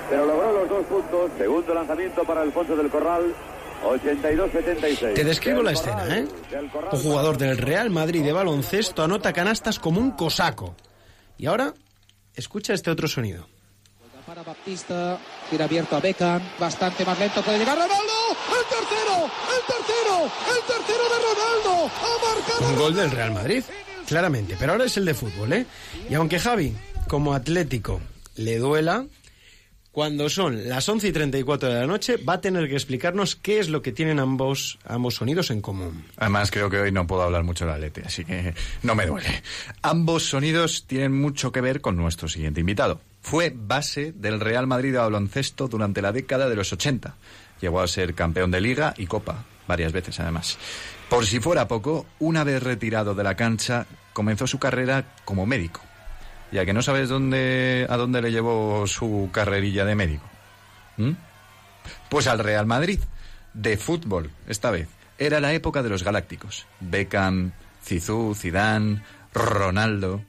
pero 0.08 0.26
logró 0.26 0.52
los 0.52 0.68
dos 0.68 0.86
puntos. 0.86 1.30
Segundo 1.38 1.74
lanzamiento 1.74 2.24
para 2.24 2.42
Alfonso 2.42 2.76
del 2.76 2.90
Corral, 2.90 3.34
82-76. 3.84 5.14
Te 5.14 5.24
describo 5.24 5.62
la 5.62 5.72
escena, 5.72 6.18
¿eh? 6.18 6.26
Un 6.92 7.02
jugador 7.02 7.38
del 7.38 7.58
Real 7.58 7.90
Madrid 7.90 8.24
de 8.24 8.32
baloncesto 8.32 9.02
anota 9.02 9.32
canastas 9.32 9.78
como 9.78 10.00
un 10.00 10.12
cosaco. 10.12 10.74
Y 11.36 11.46
ahora, 11.46 11.74
escucha 12.34 12.74
este 12.74 12.90
otro 12.90 13.06
sonido. 13.08 13.46
Para 14.26 14.42
Baptista, 14.42 15.18
tira 15.48 15.64
abierto 15.64 15.96
a 15.96 16.00
Beckham, 16.00 16.42
bastante 16.58 17.02
más 17.02 17.18
lento 17.18 17.40
puede 17.40 17.60
llegar 17.60 17.76
Ronaldo, 17.76 17.96
el 18.58 18.66
tercero, 18.68 19.24
el 19.24 19.74
tercero, 19.74 20.24
el 20.54 20.66
tercero 20.66 21.04
de 21.08 21.18
Ronaldo, 21.24 21.90
ha 21.96 22.36
marcado 22.36 22.68
Un 22.68 22.76
gol 22.78 22.94
del 22.94 23.10
Real 23.10 23.32
Madrid, 23.32 23.62
claramente, 24.06 24.56
pero 24.60 24.72
ahora 24.72 24.84
es 24.84 24.98
el 24.98 25.06
de 25.06 25.14
fútbol, 25.14 25.54
¿eh? 25.54 25.66
Y 26.10 26.14
aunque 26.14 26.38
Javi, 26.38 26.76
como 27.08 27.32
atlético, 27.32 28.02
le 28.36 28.58
duela, 28.58 29.06
cuando 29.92 30.28
son 30.28 30.68
las 30.68 30.88
11 30.88 31.08
y 31.08 31.12
34 31.12 31.68
de 31.68 31.80
la 31.80 31.86
noche, 31.86 32.16
va 32.18 32.34
a 32.34 32.40
tener 32.40 32.68
que 32.68 32.74
explicarnos 32.74 33.36
qué 33.36 33.58
es 33.58 33.68
lo 33.68 33.82
que 33.82 33.92
tienen 33.92 34.18
ambos, 34.18 34.78
ambos 34.84 35.16
sonidos 35.16 35.50
en 35.50 35.60
común. 35.60 36.04
Además, 36.16 36.50
creo 36.50 36.70
que 36.70 36.78
hoy 36.78 36.92
no 36.92 37.06
puedo 37.06 37.22
hablar 37.22 37.42
mucho 37.42 37.64
de 37.64 37.72
la 37.72 37.78
Lete, 37.78 38.02
así 38.04 38.24
que 38.24 38.54
no 38.82 38.94
me 38.94 39.06
duele. 39.06 39.42
Ambos 39.82 40.28
sonidos 40.28 40.84
tienen 40.86 41.18
mucho 41.18 41.52
que 41.52 41.60
ver 41.60 41.80
con 41.80 41.96
nuestro 41.96 42.28
siguiente 42.28 42.60
invitado. 42.60 43.00
Fue 43.22 43.52
base 43.54 44.12
del 44.12 44.40
Real 44.40 44.66
Madrid 44.66 44.92
de 44.92 44.98
baloncesto 44.98 45.68
durante 45.68 46.02
la 46.02 46.12
década 46.12 46.48
de 46.48 46.56
los 46.56 46.72
80. 46.72 47.16
Llegó 47.60 47.80
a 47.80 47.88
ser 47.88 48.14
campeón 48.14 48.50
de 48.50 48.60
liga 48.60 48.94
y 48.96 49.06
copa, 49.06 49.44
varias 49.66 49.92
veces 49.92 50.20
además. 50.20 50.58
Por 51.08 51.26
si 51.26 51.40
fuera 51.40 51.66
poco, 51.66 52.06
una 52.18 52.44
vez 52.44 52.62
retirado 52.62 53.14
de 53.14 53.24
la 53.24 53.34
cancha, 53.34 53.86
comenzó 54.12 54.46
su 54.46 54.58
carrera 54.58 55.16
como 55.24 55.46
médico. 55.46 55.80
Ya 56.50 56.64
que 56.64 56.72
no 56.72 56.82
sabes 56.82 57.08
dónde, 57.08 57.86
a 57.88 57.96
dónde 57.96 58.22
le 58.22 58.30
llevó 58.30 58.86
su 58.86 59.28
carrerilla 59.32 59.84
de 59.84 59.94
médico. 59.94 60.24
¿Mm? 60.96 61.12
Pues 62.08 62.26
al 62.26 62.38
Real 62.38 62.66
Madrid, 62.66 63.00
de 63.54 63.76
fútbol, 63.76 64.30
esta 64.46 64.70
vez. 64.70 64.88
Era 65.18 65.40
la 65.40 65.52
época 65.52 65.82
de 65.82 65.88
los 65.88 66.04
galácticos. 66.04 66.66
Beckham, 66.80 67.52
Zizou, 67.84 68.34
Zidane, 68.34 69.02
Ronaldo. 69.34 70.22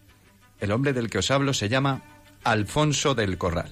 El 0.60 0.72
hombre 0.72 0.94
del 0.94 1.10
que 1.10 1.20
os 1.20 1.32
hablo 1.32 1.54
se 1.54 1.70
llama 1.70 2.02
Alfonso 2.44 3.16
del 3.16 3.38
Corral. 3.38 3.72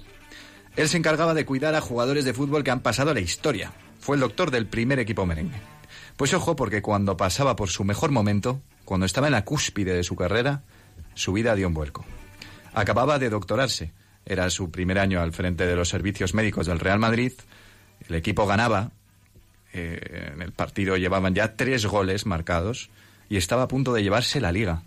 Él 0.76 0.88
se 0.88 0.96
encargaba 0.96 1.34
de 1.34 1.44
cuidar 1.44 1.74
a 1.74 1.80
jugadores 1.80 2.24
de 2.24 2.34
fútbol 2.34 2.62
que 2.62 2.70
han 2.70 2.80
pasado 2.80 3.10
a 3.10 3.14
la 3.14 3.20
historia. 3.20 3.72
Fue 4.00 4.16
el 4.16 4.20
doctor 4.20 4.50
del 4.50 4.66
primer 4.66 5.00
equipo 5.00 5.26
merengue. 5.26 5.60
Pues 6.16 6.32
ojo, 6.34 6.56
porque 6.56 6.82
cuando 6.82 7.16
pasaba 7.16 7.56
por 7.56 7.68
su 7.68 7.84
mejor 7.84 8.10
momento, 8.10 8.62
cuando 8.84 9.04
estaba 9.04 9.26
en 9.26 9.32
la 9.32 9.44
cúspide 9.44 9.94
de 9.94 10.04
su 10.04 10.16
carrera, 10.16 10.62
su 11.14 11.32
vida 11.32 11.54
dio 11.54 11.66
un 11.66 11.74
vuelco. 11.74 12.04
Acababa 12.78 13.18
de 13.18 13.28
doctorarse. 13.28 13.90
Era 14.24 14.48
su 14.50 14.70
primer 14.70 15.00
año 15.00 15.20
al 15.20 15.32
frente 15.32 15.66
de 15.66 15.74
los 15.74 15.88
servicios 15.88 16.32
médicos 16.32 16.68
del 16.68 16.78
Real 16.78 17.00
Madrid. 17.00 17.32
El 18.08 18.14
equipo 18.14 18.46
ganaba. 18.46 18.92
eh, 19.72 20.30
en 20.32 20.42
el 20.42 20.52
partido 20.52 20.96
llevaban 20.96 21.34
ya 21.34 21.56
tres 21.56 21.86
goles 21.86 22.24
marcados 22.24 22.88
y 23.28 23.36
estaba 23.36 23.64
a 23.64 23.68
punto 23.68 23.92
de 23.92 24.04
llevarse 24.04 24.40
la 24.40 24.52
liga. 24.52 24.82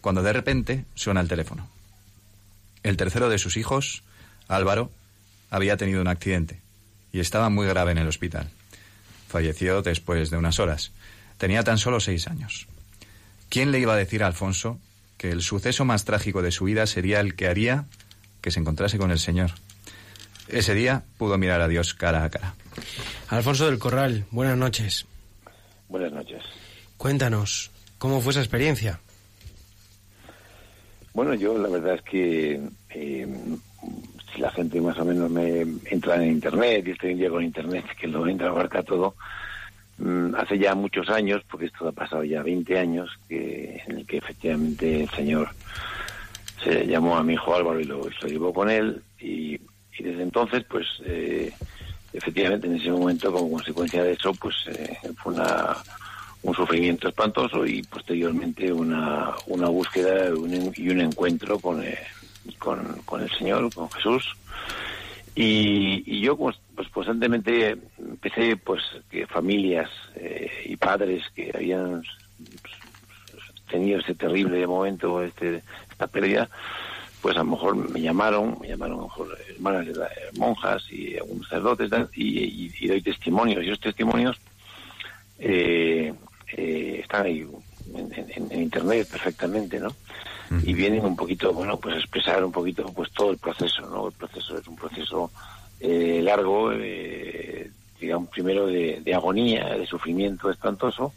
Cuando 0.00 0.22
de 0.22 0.32
repente 0.32 0.86
suena 0.94 1.20
el 1.20 1.28
teléfono. 1.28 1.68
El 2.82 2.96
tercero 2.96 3.28
de 3.28 3.36
sus 3.36 3.58
hijos, 3.58 4.04
Álvaro, 4.48 4.90
había 5.50 5.76
tenido 5.76 6.00
un 6.00 6.08
accidente 6.08 6.62
y 7.12 7.20
estaba 7.20 7.50
muy 7.50 7.66
grave 7.66 7.92
en 7.92 7.98
el 7.98 8.08
hospital. 8.08 8.48
Falleció 9.28 9.82
después 9.82 10.30
de 10.30 10.38
unas 10.38 10.60
horas. 10.60 10.92
Tenía 11.36 11.62
tan 11.62 11.76
solo 11.76 12.00
seis 12.00 12.26
años. 12.26 12.66
¿Quién 13.50 13.70
le 13.70 13.80
iba 13.80 13.92
a 13.92 13.96
decir 13.96 14.24
a 14.24 14.28
Alfonso 14.28 14.80
que 15.18 15.30
el 15.30 15.42
suceso 15.42 15.84
más 15.84 16.04
trágico 16.04 16.40
de 16.40 16.52
su 16.52 16.64
vida 16.64 16.86
sería 16.86 17.20
el 17.20 17.34
que 17.34 17.48
haría 17.48 17.84
que 18.40 18.50
se 18.50 18.60
encontrase 18.60 18.96
con 18.96 19.10
el 19.10 19.18
Señor? 19.18 19.50
Ese 20.48 20.74
día 20.74 21.02
pudo 21.18 21.36
mirar 21.36 21.60
a 21.60 21.68
Dios 21.68 21.92
cara 21.92 22.24
a 22.24 22.30
cara. 22.30 22.54
Alfonso 23.28 23.66
del 23.66 23.78
Corral, 23.78 24.24
buenas 24.30 24.56
noches. 24.56 25.06
Buenas 25.88 26.12
noches. 26.12 26.42
Cuéntanos, 26.96 27.70
¿cómo 27.98 28.20
fue 28.20 28.30
esa 28.30 28.40
experiencia? 28.40 29.00
Bueno, 31.12 31.34
yo 31.34 31.58
la 31.58 31.68
verdad 31.68 31.96
es 31.96 32.02
que 32.02 32.60
eh, 32.90 33.26
si 34.32 34.40
la 34.40 34.50
gente 34.52 34.80
más 34.80 34.98
o 34.98 35.04
menos 35.04 35.30
me 35.30 35.60
entra 35.90 36.16
en 36.16 36.30
Internet 36.30 36.84
y 36.86 36.90
estoy 36.92 37.12
en 37.12 37.18
día 37.18 37.30
con 37.30 37.42
Internet, 37.42 37.84
que 38.00 38.06
lo 38.06 38.26
entra 38.26 38.48
abarca 38.48 38.82
todo, 38.82 39.10
mm, 39.10 39.16
hace 40.36 40.58
ya 40.58 40.74
muchos 40.74 41.08
años, 41.08 41.42
porque 41.50 41.66
esto 41.66 41.88
ha 41.88 41.92
pasado 41.92 42.24
ya 42.24 42.42
20 42.42 42.78
años, 42.78 43.10
que 43.28 43.82
en 43.86 43.98
el 43.98 44.06
que 44.06 44.18
efectivamente 44.18 45.02
el 45.02 45.10
Señor 45.10 45.48
se 46.62 46.86
llamó 46.86 47.16
a 47.16 47.22
mi 47.22 47.34
hijo 47.34 47.54
Álvaro 47.54 47.80
y 47.80 47.84
lo, 47.84 48.08
llevó 48.26 48.52
con 48.52 48.70
él 48.70 49.02
y, 49.20 49.58
desde 49.98 50.22
entonces 50.22 50.64
pues 50.68 50.86
eh, 51.04 51.52
efectivamente 52.12 52.68
en 52.68 52.76
ese 52.76 52.90
momento 52.90 53.32
como 53.32 53.50
consecuencia 53.50 54.04
de 54.04 54.12
eso 54.12 54.32
pues 54.34 54.54
eh, 54.68 54.96
fue 55.16 55.34
una 55.34 55.76
un 56.42 56.54
sufrimiento 56.54 57.08
espantoso 57.08 57.66
y 57.66 57.82
posteriormente 57.82 58.72
una, 58.72 59.34
una 59.46 59.68
búsqueda 59.68 60.32
un 60.32 60.72
y 60.76 60.88
un 60.88 61.00
encuentro 61.00 61.58
con, 61.58 61.82
eh, 61.82 61.98
con, 62.58 63.00
con 63.04 63.22
el 63.22 63.30
Señor, 63.30 63.72
con 63.74 63.90
Jesús. 63.90 64.36
Y, 65.40 66.02
y 66.04 66.20
yo 66.20 66.36
pues, 66.36 66.56
pues 66.74 66.88
constantemente 66.88 67.76
empecé 67.96 68.56
pues 68.56 68.82
que 69.08 69.24
familias 69.28 69.88
eh, 70.16 70.50
y 70.64 70.76
padres 70.76 71.22
que 71.32 71.52
habían 71.54 72.02
tenido 73.70 74.00
ese 74.00 74.16
terrible 74.16 74.66
momento, 74.66 75.22
este, 75.22 75.62
esta 75.90 76.08
pérdida, 76.08 76.50
pues 77.20 77.36
a 77.36 77.40
lo 77.44 77.50
mejor 77.52 77.76
me 77.76 78.00
llamaron, 78.00 78.58
me 78.60 78.66
llamaron 78.68 78.96
a 78.96 79.02
lo 79.02 79.04
mejor 79.04 79.38
hermanas, 79.54 79.86
monjas 80.32 80.82
y 80.90 81.16
algunos 81.16 81.46
sacerdotes 81.46 81.90
y, 82.16 82.88
doy 82.88 83.00
testimonios. 83.02 83.62
Y 83.62 83.68
esos 83.68 83.80
testimonios 83.80 84.36
eh, 85.38 86.12
eh, 86.56 86.98
están 87.02 87.26
ahí 87.26 87.46
en- 87.94 88.50
en 88.50 88.60
internet 88.62 89.08
perfectamente, 89.08 89.78
¿no? 89.78 89.94
Y 90.50 90.72
vienen 90.72 91.04
un 91.04 91.14
poquito, 91.16 91.52
bueno, 91.52 91.78
pues 91.78 91.96
expresar 91.96 92.42
un 92.44 92.52
poquito 92.52 92.84
pues 92.94 93.10
todo 93.12 93.30
el 93.30 93.38
proceso, 93.38 93.82
¿no? 93.82 94.06
El 94.08 94.12
proceso 94.14 94.58
es 94.58 94.66
un 94.66 94.76
proceso 94.76 95.32
eh, 95.80 96.20
largo, 96.22 96.72
eh, 96.72 97.70
digamos, 98.00 98.28
primero 98.30 98.66
de, 98.66 99.00
de 99.02 99.14
agonía, 99.14 99.66
de 99.76 99.86
sufrimiento 99.86 100.50
espantoso, 100.50 101.14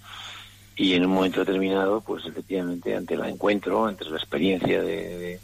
y 0.76 0.94
en 0.94 1.06
un 1.06 1.12
momento 1.14 1.40
determinado, 1.42 2.02
pues 2.02 2.26
efectivamente, 2.26 2.96
ante 2.96 3.14
el 3.14 3.26
encuentro, 3.26 3.88
entre 3.88 4.10
la 4.10 4.18
experiencia 4.18 4.82
de- 4.82 5.40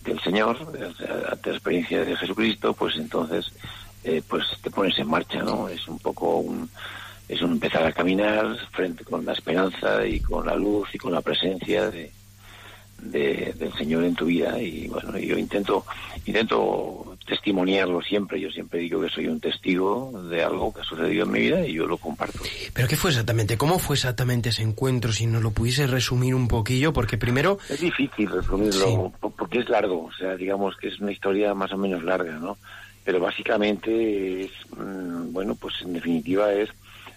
del 0.00 0.20
Señor, 0.20 0.56
ante 1.30 1.50
la 1.50 1.56
experiencia 1.56 2.04
de 2.04 2.16
Jesucristo, 2.16 2.74
pues 2.74 2.96
entonces, 2.96 3.52
eh, 4.02 4.22
pues 4.26 4.44
te 4.60 4.70
pones 4.70 4.98
en 4.98 5.08
marcha, 5.08 5.42
¿no? 5.42 5.68
Es 5.68 5.86
un 5.86 5.98
poco 6.00 6.38
un, 6.38 6.68
es 7.28 7.40
un 7.40 7.52
empezar 7.52 7.84
a 7.86 7.92
caminar 7.92 8.56
frente 8.72 9.04
con 9.04 9.24
la 9.24 9.32
esperanza 9.32 10.04
y 10.04 10.20
con 10.20 10.44
la 10.46 10.56
luz 10.56 10.88
y 10.92 10.98
con 10.98 11.12
la 11.12 11.22
presencia 11.22 11.88
de, 11.90 12.12
de- 13.02 13.52
del 13.58 13.72
Señor 13.74 14.04
en 14.04 14.14
tu 14.14 14.26
vida 14.26 14.60
y 14.60 14.88
bueno 14.88 15.18
yo 15.18 15.36
intento 15.36 15.84
intento 16.24 17.16
testimoniarlo 17.26 18.00
siempre 18.02 18.40
yo 18.40 18.50
siempre 18.50 18.80
digo 18.80 19.00
que 19.00 19.08
soy 19.08 19.26
un 19.26 19.40
testigo 19.40 20.12
de 20.30 20.42
algo 20.42 20.72
que 20.72 20.80
ha 20.80 20.84
sucedido 20.84 21.24
en 21.24 21.30
mi 21.32 21.40
vida 21.40 21.66
y 21.66 21.74
yo 21.74 21.86
lo 21.86 21.96
comparto 21.98 22.38
¿Pero 22.72 22.88
qué 22.88 22.96
fue 22.96 23.10
exactamente? 23.10 23.56
¿Cómo 23.58 23.78
fue 23.78 23.96
exactamente 23.96 24.48
ese 24.50 24.62
encuentro? 24.62 25.12
Si 25.12 25.26
nos 25.26 25.42
lo 25.42 25.50
pudiese 25.50 25.86
resumir 25.86 26.34
un 26.34 26.48
poquillo, 26.48 26.92
porque 26.92 27.18
primero... 27.18 27.58
es 27.68 27.80
difícil 27.80 28.30
resumirlo 28.30 29.12
po- 29.20 29.30
porque 29.30 29.58
es 29.60 29.68
largo 29.68 30.04
o 30.04 30.12
sea 30.12 30.36
digamos 30.36 30.76
que 30.76 30.88
es 30.88 31.00
una 31.00 31.12
historia 31.12 31.54
más 31.54 31.72
o 31.72 31.76
menos 31.76 32.02
larga 32.04 32.38
no 32.38 32.56
pero 33.04 33.18
básicamente 33.18 34.44
es 34.44 34.50
mm, 34.76 35.32
bueno 35.32 35.54
pues 35.56 35.74
en 35.82 35.92
definitiva 35.94 36.52
es 36.52 36.68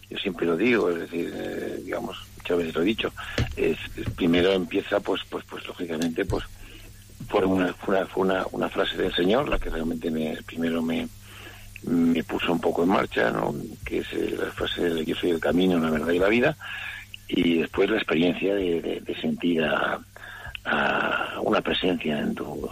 yo 0.09 0.17
siempre 0.17 0.45
lo 0.45 0.57
digo 0.57 0.89
es 0.89 0.99
decir 0.99 1.31
eh, 1.36 1.79
digamos 1.83 2.17
muchas 2.45 2.57
veces 2.57 2.75
lo 2.75 2.81
he 2.81 2.85
dicho. 2.85 3.13
Es, 3.55 3.77
primero 4.15 4.51
empieza 4.51 4.99
pues 4.99 5.21
pues 5.29 5.43
pues 5.49 5.65
lógicamente 5.67 6.25
pues 6.25 6.43
fue 7.27 7.43
una, 7.45 7.73
fue 7.73 8.05
una, 8.15 8.45
una 8.51 8.69
frase 8.69 8.97
del 8.97 9.13
señor 9.13 9.49
la 9.49 9.57
que 9.57 9.69
realmente 9.69 10.11
me 10.11 10.37
primero 10.45 10.81
me 10.81 11.07
me 11.83 12.23
puso 12.23 12.51
un 12.51 12.59
poco 12.59 12.83
en 12.83 12.89
marcha 12.89 13.31
no 13.31 13.55
que 13.83 13.99
es 13.99 14.13
eh, 14.13 14.35
la 14.37 14.51
frase 14.51 14.81
de 14.89 15.05
yo 15.05 15.15
soy 15.15 15.31
el 15.31 15.39
camino 15.39 15.79
la 15.79 15.89
verdad 15.89 16.11
y 16.11 16.19
la 16.19 16.29
vida 16.29 16.57
y 17.27 17.59
después 17.59 17.89
la 17.89 17.97
experiencia 17.97 18.53
de, 18.53 19.01
sentir 19.19 19.63
a, 19.63 19.99
a 20.65 21.39
una 21.41 21.61
presencia 21.61 22.19
en 22.19 22.35
tu 22.35 22.69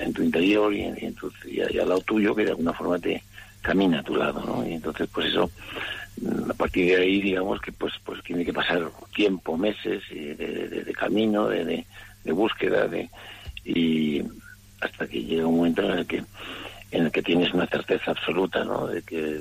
en 0.00 0.12
tu 0.12 0.22
interior 0.22 0.74
y, 0.74 0.82
en, 0.82 1.14
tu, 1.14 1.30
y 1.44 1.60
al 1.60 1.88
lado 1.88 2.00
tuyo 2.00 2.34
que 2.34 2.44
de 2.44 2.50
alguna 2.50 2.72
forma 2.72 2.98
te 2.98 3.22
camina 3.62 4.00
a 4.00 4.02
tu 4.02 4.16
lado 4.16 4.42
no 4.44 4.66
y 4.66 4.74
entonces 4.74 5.08
pues 5.12 5.26
eso 5.28 5.50
a 6.48 6.54
partir 6.54 6.86
de 6.86 7.02
ahí 7.02 7.20
digamos 7.20 7.60
que 7.60 7.72
pues 7.72 7.92
pues 8.04 8.22
tiene 8.22 8.44
que 8.44 8.52
pasar 8.52 8.90
tiempo 9.14 9.56
meses 9.56 10.02
y 10.10 10.34
de, 10.34 10.94
camino 10.98 11.48
de, 11.48 11.84
búsqueda 12.24 12.88
de 12.88 13.08
y 13.64 14.22
hasta 14.80 15.06
que 15.06 15.22
llega 15.22 15.46
un 15.46 15.56
momento 15.56 15.82
en 15.82 15.98
el 15.98 16.06
que 16.06 16.24
en 16.90 17.04
el 17.04 17.12
que 17.12 17.22
tienes 17.22 17.52
una 17.52 17.66
certeza 17.66 18.12
absoluta 18.12 18.64
¿no? 18.64 18.86
de 18.86 19.02
que 19.02 19.40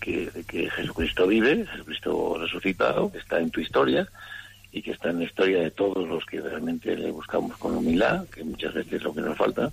que, 0.00 0.30
que 0.46 0.70
Jesucristo 0.70 1.26
vive 1.26 1.66
Jesucristo 1.66 2.38
resucitado 2.38 3.10
que 3.10 3.18
está 3.18 3.40
en 3.40 3.50
tu 3.50 3.60
historia 3.60 4.06
y 4.70 4.82
que 4.82 4.92
está 4.92 5.10
en 5.10 5.20
la 5.20 5.24
historia 5.24 5.60
de 5.60 5.70
todos 5.70 6.06
los 6.08 6.24
que 6.26 6.40
realmente 6.40 6.96
le 6.96 7.10
buscamos 7.10 7.56
con 7.56 7.76
humildad 7.76 8.26
que 8.28 8.44
muchas 8.44 8.74
veces 8.74 8.94
es 8.94 9.02
lo 9.02 9.14
que 9.14 9.20
nos 9.20 9.36
falta 9.36 9.68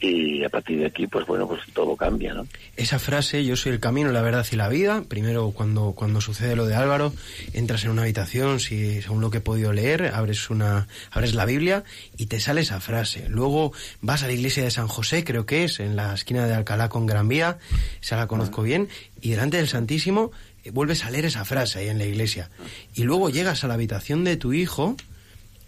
y 0.00 0.42
a 0.44 0.48
partir 0.48 0.80
de 0.80 0.86
aquí 0.86 1.06
pues 1.06 1.26
bueno 1.26 1.46
pues 1.46 1.60
todo 1.74 1.94
cambia 1.94 2.32
¿no? 2.32 2.46
Esa 2.76 2.98
frase, 2.98 3.44
yo 3.44 3.56
soy 3.56 3.72
el 3.72 3.80
camino, 3.80 4.10
la 4.10 4.22
verdad 4.22 4.46
y 4.50 4.56
la 4.56 4.68
vida, 4.68 5.02
primero 5.06 5.50
cuando, 5.50 5.92
cuando 5.92 6.20
sucede 6.20 6.56
lo 6.56 6.66
de 6.66 6.74
Álvaro, 6.74 7.12
entras 7.52 7.84
en 7.84 7.90
una 7.90 8.02
habitación, 8.02 8.58
si 8.58 9.02
según 9.02 9.20
lo 9.20 9.30
que 9.30 9.38
he 9.38 9.42
podido 9.42 9.72
leer, 9.72 10.12
abres 10.14 10.48
una, 10.50 10.88
abres 11.10 11.34
la 11.34 11.44
Biblia 11.44 11.84
y 12.16 12.26
te 12.26 12.40
sale 12.40 12.62
esa 12.62 12.80
frase. 12.80 13.28
Luego 13.28 13.72
vas 14.00 14.22
a 14.22 14.26
la 14.26 14.32
iglesia 14.32 14.62
de 14.62 14.70
San 14.70 14.88
José, 14.88 15.24
creo 15.24 15.44
que 15.44 15.64
es, 15.64 15.80
en 15.80 15.96
la 15.96 16.14
esquina 16.14 16.46
de 16.46 16.54
Alcalá 16.54 16.88
con 16.88 17.06
Gran 17.06 17.28
Vía, 17.28 17.58
esa 18.00 18.16
la 18.16 18.26
conozco 18.26 18.62
bien, 18.62 18.88
y 19.20 19.30
delante 19.30 19.58
del 19.58 19.68
Santísimo 19.68 20.30
eh, 20.64 20.70
vuelves 20.70 21.04
a 21.04 21.10
leer 21.10 21.26
esa 21.26 21.44
frase 21.44 21.80
ahí 21.80 21.88
en 21.88 21.98
la 21.98 22.06
iglesia. 22.06 22.50
Y 22.94 23.02
luego 23.02 23.28
llegas 23.30 23.64
a 23.64 23.68
la 23.68 23.74
habitación 23.74 24.24
de 24.24 24.36
tu 24.36 24.52
hijo 24.52 24.96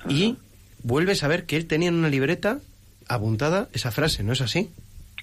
y 0.09 0.37
vuelves 0.83 1.23
a 1.23 1.29
ver 1.29 1.47
que 1.47 1.57
él 1.57 1.67
tenía 1.67 1.89
en 1.89 1.95
una 1.95 2.09
libreta 2.09 2.61
apuntada 3.09 3.69
esa 3.73 3.91
frase, 3.91 4.23
¿no 4.23 4.33
es 4.33 4.41
así? 4.41 4.71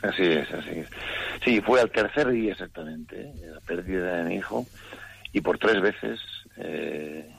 Así 0.02 0.24
es, 0.24 0.50
así 0.52 0.70
es. 0.80 0.88
Sí, 1.44 1.62
fue 1.62 1.82
al 1.82 1.92
tercer 1.92 2.30
día 2.30 2.54
exactamente, 2.54 3.22
¿eh? 3.22 3.34
la 3.54 3.60
pérdida 3.62 4.18
de 4.18 4.24
mi 4.30 4.36
hijo, 4.36 4.66
y 5.34 5.42
por 5.42 5.58
tres 5.58 5.82
veces 5.82 6.20
eh, 6.58 7.30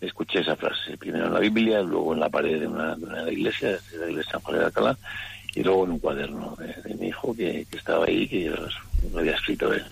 escuché 0.00 0.40
esa 0.40 0.56
frase. 0.56 0.96
Primero 0.96 1.26
en 1.26 1.34
la 1.34 1.40
Biblia, 1.40 1.82
luego 1.82 2.14
en 2.14 2.20
la 2.20 2.28
pared 2.28 2.60
de 2.60 2.66
una, 2.66 2.96
de 2.96 3.04
una 3.04 3.30
iglesia, 3.30 3.70
de 3.70 3.98
la 3.98 4.10
iglesia 4.10 4.32
San 4.32 4.40
Juan 4.40 4.58
de 4.58 4.64
Alcalá, 4.64 4.96
y 5.54 5.62
luego 5.62 5.84
en 5.84 5.90
un 5.92 5.98
cuaderno 5.98 6.56
de, 6.56 6.94
mi 6.94 7.08
hijo 7.08 7.34
que, 7.34 7.66
estaba 7.72 8.06
ahí, 8.06 8.28
que 8.28 8.44
yo 8.44 8.54
lo 9.12 9.18
había 9.18 9.34
escrito 9.34 9.72
él, 9.72 9.84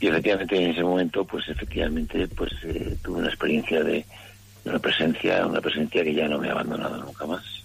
y 0.00 0.06
efectivamente 0.06 0.56
en 0.56 0.70
ese 0.70 0.82
momento, 0.82 1.24
pues 1.24 1.48
efectivamente, 1.48 2.28
pues 2.28 2.52
eh, 2.62 2.96
tuve 3.02 3.18
una 3.18 3.28
experiencia 3.28 3.82
de, 3.82 4.04
de 4.64 4.70
una 4.70 4.78
presencia, 4.78 5.44
una 5.44 5.60
presencia 5.60 6.04
que 6.04 6.14
ya 6.14 6.28
no 6.28 6.38
me 6.38 6.48
ha 6.48 6.52
abandonado 6.52 6.98
nunca 6.98 7.26
más. 7.26 7.57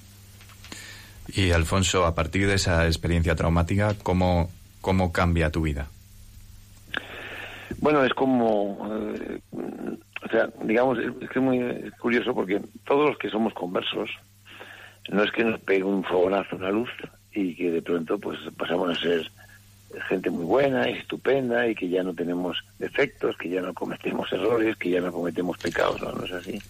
Y 1.36 1.52
Alfonso, 1.52 2.06
a 2.06 2.14
partir 2.14 2.48
de 2.48 2.56
esa 2.56 2.86
experiencia 2.86 3.36
traumática, 3.36 3.96
¿cómo, 4.04 4.52
cómo 4.82 5.12
cambia 5.12 5.50
tu 5.50 5.64
vida? 5.64 5.88
Bueno, 7.80 8.04
es 8.06 8.14
como, 8.14 8.78
eh, 9.18 9.40
o 10.24 10.30
sea, 10.30 10.50
digamos, 10.62 11.00
es, 11.00 11.30
que 11.30 11.40
es 11.40 11.44
muy 11.44 11.92
curioso 12.00 12.36
porque 12.36 12.62
todos 12.86 13.10
los 13.10 13.18
que 13.18 13.30
somos 13.30 13.54
conversos, 13.54 14.12
no 15.10 15.24
es 15.24 15.32
que 15.32 15.44
nos 15.44 15.60
pegue 15.60 15.84
un 15.84 16.04
fogonazo 16.04 16.56
una 16.56 16.70
luz 16.70 16.90
y 17.34 17.56
que 17.56 17.72
de 17.72 17.82
pronto 17.82 18.20
pues 18.20 18.38
pasamos 18.56 18.92
a 18.92 19.02
ser 19.02 19.30
gente 20.08 20.30
muy 20.30 20.46
buena 20.46 20.90
y 20.90 20.94
estupenda 20.94 21.68
y 21.68 21.76
que 21.76 21.90
ya 21.90 22.04
no 22.04 22.14
tenemos 22.14 22.64
defectos, 22.78 23.36
que 23.38 23.50
ya 23.50 23.62
no 23.62 23.74
cometemos 23.74 24.32
errores, 24.32 24.78
que 24.78 24.92
ya 24.92 25.02
no 25.02 25.12
cometemos 25.12 25.58
pecados, 25.58 26.02
no, 26.02 26.12
no 26.12 26.26
es 26.26 26.32
así. 26.32 26.62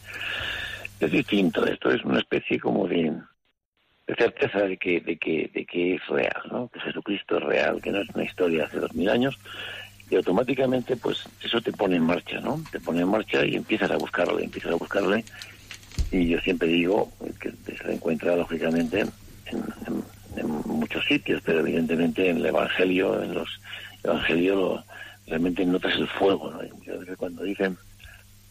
Es 0.99 1.11
distinto, 1.11 1.65
esto 1.65 1.91
es 1.91 2.03
una 2.05 2.19
especie 2.19 2.59
como 2.59 2.87
de 2.87 3.13
certeza 4.07 4.59
de 4.59 4.77
que, 4.77 4.99
de 4.99 5.17
que, 5.17 5.49
de 5.53 5.65
que 5.65 5.95
es 5.95 6.07
real, 6.07 6.41
¿no? 6.51 6.67
Que 6.69 6.79
Jesucristo 6.81 7.37
es 7.37 7.43
real, 7.43 7.81
que 7.81 7.91
no 7.91 8.01
es 8.01 8.09
una 8.13 8.23
historia 8.23 8.65
hace 8.65 8.79
dos 8.79 8.93
mil 8.93 9.09
años, 9.09 9.39
y 10.09 10.15
automáticamente 10.15 10.97
pues 10.97 11.23
eso 11.41 11.61
te 11.61 11.71
pone 11.71 11.95
en 11.95 12.03
marcha, 12.03 12.39
¿no? 12.41 12.61
Te 12.71 12.79
pone 12.79 13.01
en 13.01 13.07
marcha 13.07 13.45
y 13.45 13.55
empiezas 13.55 13.91
a 13.91 13.97
buscarle, 13.97 14.43
empiezas 14.43 14.73
a 14.73 14.75
buscarle, 14.75 15.23
y 16.11 16.27
yo 16.27 16.39
siempre 16.41 16.67
digo 16.67 17.11
que 17.39 17.51
se 17.75 17.93
encuentra 17.93 18.35
lógicamente 18.35 19.01
en, 19.01 19.63
muchos 20.65 21.05
sitios, 21.05 21.41
pero 21.45 21.59
evidentemente 21.59 22.29
en 22.29 22.37
el 22.37 22.47
Evangelio, 22.47 23.23
en 23.23 23.33
los 23.33 23.61
Evangelios 24.03 24.83
realmente 25.27 25.65
notas 25.65 25.95
el 25.95 26.07
fuego, 26.07 26.51
¿no? 26.51 26.63
Y 26.63 26.71
muchas 26.71 26.99
veces 26.99 27.17
cuando 27.17 27.43
dicen 27.43 27.77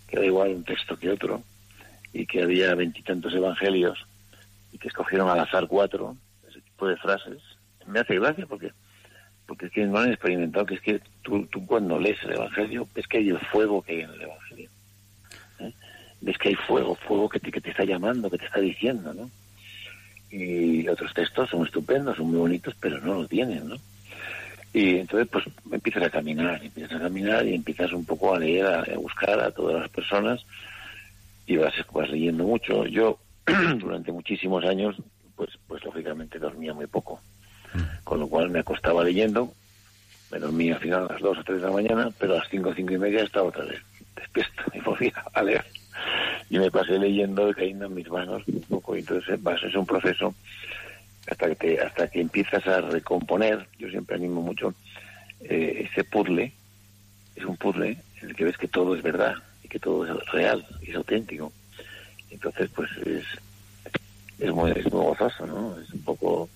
que 0.09 0.18
da 0.18 0.24
igual 0.24 0.55
un 0.55 0.64
texto 0.64 0.96
que 0.96 1.11
otro, 1.11 1.42
y 2.12 2.26
que 2.26 2.42
había 2.42 2.74
veintitantos 2.74 3.34
evangelios, 3.34 4.07
y 4.72 4.78
que 4.78 4.88
escogieron 4.88 5.28
al 5.28 5.40
azar 5.40 5.66
cuatro, 5.68 6.16
ese 6.48 6.60
tipo 6.60 6.88
de 6.88 6.96
frases, 6.96 7.38
me 7.86 8.00
hace 8.00 8.18
gracia 8.18 8.46
porque 8.46 8.72
porque 9.46 9.66
es 9.66 9.72
que 9.72 9.84
no 9.86 9.98
han 9.98 10.10
experimentado 10.10 10.64
que 10.64 10.74
es 10.76 10.80
que 10.80 11.00
tú, 11.20 11.46
tú 11.46 11.66
cuando 11.66 11.98
lees 11.98 12.22
el 12.24 12.32
Evangelio 12.32 12.88
ves 12.94 13.06
que 13.06 13.18
hay 13.18 13.28
el 13.28 13.38
fuego 13.38 13.82
que 13.82 13.92
hay 13.92 14.00
en 14.00 14.10
el 14.10 14.22
Evangelio. 14.22 14.70
¿eh? 15.58 15.72
Ves 16.20 16.38
que 16.38 16.50
hay 16.50 16.54
fuego, 16.54 16.94
fuego 16.94 17.28
que 17.28 17.40
te, 17.40 17.50
que 17.50 17.60
te 17.60 17.70
está 17.70 17.84
llamando, 17.84 18.30
que 18.30 18.38
te 18.38 18.46
está 18.46 18.60
diciendo, 18.60 19.12
¿no? 19.12 19.30
Y 20.30 20.88
otros 20.88 21.12
textos 21.12 21.50
son 21.50 21.66
estupendos, 21.66 22.16
son 22.16 22.28
muy 22.28 22.38
bonitos, 22.38 22.74
pero 22.80 22.98
no 23.00 23.14
lo 23.14 23.28
tienen, 23.28 23.68
¿no? 23.68 23.76
Y 24.72 24.96
entonces 24.96 25.28
pues 25.30 25.44
empiezas 25.70 26.04
a 26.04 26.10
caminar, 26.10 26.64
empiezas 26.64 26.96
a 26.98 27.02
caminar 27.02 27.46
y 27.46 27.54
empiezas 27.54 27.92
un 27.92 28.06
poco 28.06 28.34
a 28.34 28.38
leer, 28.38 28.64
a, 28.64 28.80
a 28.80 28.96
buscar 28.96 29.38
a 29.38 29.50
todas 29.50 29.82
las 29.82 29.90
personas 29.90 30.46
y 31.46 31.56
vas, 31.56 31.74
vas 31.92 32.08
leyendo 32.08 32.44
mucho. 32.44 32.86
Yo 32.86 33.18
durante 33.78 34.12
muchísimos 34.12 34.64
años 34.64 34.97
pues 35.34 35.51
pues 35.66 35.82
lógicamente 35.84 36.38
dormía 36.38 36.74
muy 36.74 36.86
poco 36.86 37.20
con 38.05 38.20
lo 38.20 38.28
cual 38.28 38.51
me 38.51 38.61
acostaba 38.61 39.03
leyendo, 39.05 39.55
me 40.30 40.38
dormía 40.38 40.74
al 40.74 40.80
final 40.80 41.07
a 41.09 41.12
las 41.12 41.22
2 41.22 41.38
o 41.38 41.45
3 41.45 41.61
de 41.61 41.66
la 41.66 41.72
mañana, 41.72 42.12
pero 42.18 42.34
a 42.34 42.38
las 42.38 42.49
5 42.51 42.70
o 42.70 42.74
5 42.74 42.93
y 42.93 42.99
media 42.99 43.22
estaba 43.22 43.49
otra 43.49 43.64
vez 43.64 43.80
despierto 44.16 44.62
y 44.74 44.80
volvía 44.84 45.12
a 45.32 45.43
leer. 45.43 45.64
Y 46.51 46.59
me 46.59 46.70
pasé 46.70 46.99
leyendo 46.99 47.49
y 47.49 47.55
cayendo 47.55 47.86
en 47.86 47.95
mis 47.95 48.09
manos 48.11 48.43
un 48.47 48.61
poco, 48.62 48.97
y 48.97 49.01
entonces 49.01 49.38
es 49.62 49.74
un 49.74 49.86
proceso 49.86 50.34
hasta 51.26 51.49
que, 51.49 51.57
te- 51.57 51.80
hasta 51.80 52.09
que 52.09 52.20
empiezas 52.20 52.66
a 52.66 52.80
recomponer, 52.82 53.68
yo 53.78 53.88
siempre 53.88 54.16
animo 54.16 54.43
mucho, 54.43 54.74
eh, 55.40 55.88
ese 55.90 56.05
puzzle, 56.05 56.53
es 57.34 57.45
un 57.45 57.57
puzzle 57.57 57.97
en 58.20 58.28
el 58.30 58.36
que 58.36 58.45
ves 58.45 58.59
que 58.59 58.68
todo 58.68 58.95
es 58.97 59.03
verdad 59.03 59.34
y 59.62 59.68
que 59.68 59.78
todo 59.78 60.05
es 60.05 60.26
real 60.32 60.66
y 60.82 60.90
es 60.90 60.97
auténtico. 60.97 61.53
Entonces, 62.32 62.70
pues 62.74 62.90
es, 63.04 63.24
es, 64.38 64.52
muy, 64.52 64.70
es 64.72 64.90
muy 64.92 65.04
gozoso, 65.04 65.46
¿no? 65.46 65.78
Es 65.80 65.90
un 65.90 66.02
poco 66.02 66.48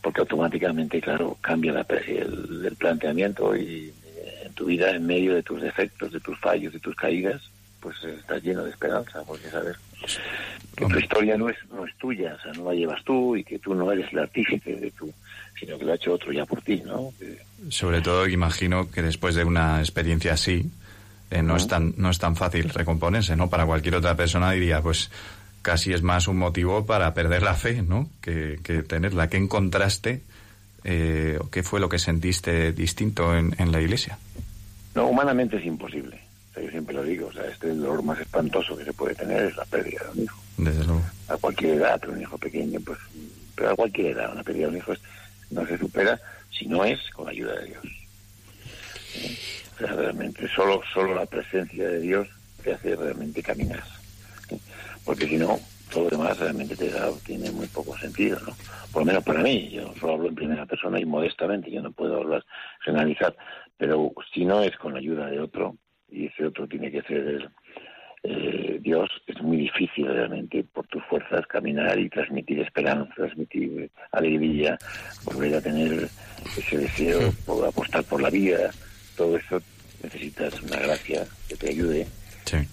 porque 0.00 0.20
automáticamente, 0.20 1.00
claro, 1.00 1.38
cambia 1.40 1.72
la, 1.72 1.86
el, 2.06 2.66
el 2.66 2.76
planteamiento 2.76 3.56
y 3.56 3.92
eh, 4.16 4.42
en 4.46 4.52
tu 4.54 4.66
vida, 4.66 4.90
en 4.90 5.06
medio 5.06 5.34
de 5.34 5.42
tus 5.42 5.62
defectos, 5.62 6.12
de 6.12 6.20
tus 6.20 6.38
fallos, 6.40 6.72
de 6.72 6.80
tus 6.80 6.96
caídas, 6.96 7.40
pues 7.80 7.96
estás 8.04 8.42
lleno 8.42 8.64
de 8.64 8.70
esperanza, 8.70 9.22
porque 9.26 9.48
sabes 9.48 9.76
que 10.76 10.86
tu 10.86 10.98
historia 10.98 11.36
no 11.36 11.48
es, 11.48 11.56
no 11.70 11.84
es 11.84 11.94
tuya, 11.98 12.36
o 12.38 12.42
sea, 12.42 12.52
no 12.52 12.70
la 12.70 12.74
llevas 12.74 13.02
tú 13.04 13.36
y 13.36 13.44
que 13.44 13.58
tú 13.58 13.74
no 13.74 13.90
eres 13.92 14.12
el 14.12 14.20
artífice 14.20 14.74
de 14.76 14.90
tu, 14.92 15.12
sino 15.58 15.78
que 15.78 15.84
lo 15.84 15.92
ha 15.92 15.96
hecho 15.96 16.14
otro 16.14 16.32
ya 16.32 16.46
por 16.46 16.62
ti, 16.62 16.82
¿no? 16.84 17.12
Sobre 17.68 18.00
todo, 18.00 18.26
imagino 18.28 18.90
que 18.90 19.02
después 19.02 19.34
de 19.34 19.44
una 19.44 19.80
experiencia 19.80 20.32
así, 20.32 20.70
eh, 21.32 21.42
no, 21.42 21.56
es 21.56 21.66
tan, 21.66 21.94
no 21.96 22.10
es 22.10 22.18
tan 22.18 22.36
fácil 22.36 22.68
recomponerse, 22.68 23.34
¿no? 23.36 23.48
Para 23.50 23.66
cualquier 23.66 23.96
otra 23.96 24.14
persona 24.14 24.52
diría, 24.52 24.80
pues 24.82 25.10
casi 25.62 25.92
es 25.92 26.02
más 26.02 26.28
un 26.28 26.36
motivo 26.38 26.84
para 26.86 27.14
perder 27.14 27.42
la 27.42 27.54
fe, 27.54 27.82
¿no? 27.82 28.08
Que, 28.20 28.58
que 28.62 28.82
tenerla. 28.82 29.28
¿Qué 29.28 29.36
encontraste 29.38 30.22
eh, 30.84 31.38
o 31.40 31.48
qué 31.50 31.62
fue 31.62 31.80
lo 31.80 31.88
que 31.88 31.98
sentiste 31.98 32.72
distinto 32.72 33.36
en, 33.36 33.54
en 33.58 33.72
la 33.72 33.80
iglesia? 33.80 34.18
No, 34.94 35.06
humanamente 35.06 35.56
es 35.56 35.64
imposible. 35.64 36.20
O 36.50 36.54
sea, 36.54 36.62
yo 36.64 36.70
siempre 36.70 36.94
lo 36.94 37.02
digo, 37.02 37.28
o 37.28 37.32
sea, 37.32 37.44
este 37.46 37.68
es 37.68 37.72
el 37.72 37.80
dolor 37.80 38.02
más 38.02 38.18
espantoso 38.20 38.76
que 38.76 38.84
se 38.84 38.92
puede 38.92 39.14
tener 39.14 39.44
es 39.44 39.56
la 39.56 39.64
pérdida 39.64 40.02
de 40.04 40.10
un 40.18 40.24
hijo. 40.24 40.38
Desde 40.58 40.84
luego. 40.84 41.02
A 41.28 41.36
cualquier 41.38 41.74
edad, 41.78 41.98
pero 42.00 42.12
un 42.12 42.20
hijo 42.20 42.36
pequeño, 42.36 42.78
pues, 42.84 42.98
pero 43.54 43.70
a 43.70 43.74
cualquier 43.76 44.08
edad, 44.16 44.32
una 44.32 44.42
pérdida 44.42 44.64
de 44.66 44.72
un 44.72 44.76
hijo 44.76 44.92
es- 44.92 45.00
no 45.50 45.66
se 45.66 45.78
supera 45.78 46.20
si 46.50 46.66
no 46.66 46.84
es 46.84 46.98
con 47.14 47.24
la 47.26 47.30
ayuda 47.30 47.54
de 47.60 47.66
Dios. 47.68 47.84
¿Sí? 49.12 49.38
Realmente 49.78 50.48
solo, 50.48 50.80
solo 50.92 51.14
la 51.14 51.26
presencia 51.26 51.88
de 51.88 52.00
Dios 52.00 52.28
te 52.62 52.72
hace 52.72 52.94
realmente 52.94 53.42
caminar. 53.42 53.82
Porque 55.04 55.26
si 55.26 55.36
no, 55.36 55.58
todo 55.90 56.04
lo 56.04 56.10
demás 56.10 56.38
realmente 56.38 56.76
te 56.76 56.90
da, 56.90 57.10
tiene 57.24 57.50
muy 57.50 57.66
poco 57.66 57.96
sentido, 57.98 58.38
¿no? 58.40 58.54
Por 58.92 59.02
lo 59.02 59.06
menos 59.06 59.24
para 59.24 59.42
mí, 59.42 59.70
yo 59.70 59.92
solo 59.98 60.14
hablo 60.14 60.28
en 60.28 60.34
primera 60.34 60.66
persona 60.66 61.00
y 61.00 61.04
modestamente, 61.04 61.70
yo 61.70 61.82
no 61.82 61.92
puedo 61.92 62.16
hablar, 62.16 62.44
generalizar, 62.84 63.34
pero 63.76 64.12
si 64.32 64.44
no 64.44 64.62
es 64.62 64.76
con 64.76 64.92
la 64.92 64.98
ayuda 64.98 65.26
de 65.26 65.40
otro, 65.40 65.76
y 66.10 66.26
ese 66.26 66.46
otro 66.46 66.68
tiene 66.68 66.90
que 66.90 67.02
ser 67.02 67.50
eh, 68.24 68.78
Dios, 68.80 69.10
es 69.26 69.42
muy 69.42 69.56
difícil 69.56 70.06
realmente 70.06 70.64
por 70.72 70.86
tus 70.86 71.02
fuerzas 71.04 71.46
caminar 71.46 71.98
y 71.98 72.08
transmitir 72.08 72.60
esperanza, 72.60 73.12
transmitir 73.14 73.90
alegría, 74.12 74.78
volver 75.24 75.56
a 75.56 75.60
tener 75.60 76.08
ese 76.56 76.78
deseo, 76.78 77.32
por 77.44 77.66
apostar 77.66 78.04
por 78.04 78.22
la 78.22 78.30
vida, 78.30 78.70
todo 79.16 79.36
eso 79.36 79.60
necesitas 80.02 80.54
una 80.62 80.78
gracia 80.78 81.26
que 81.48 81.56
te 81.56 81.70
ayude 81.70 82.06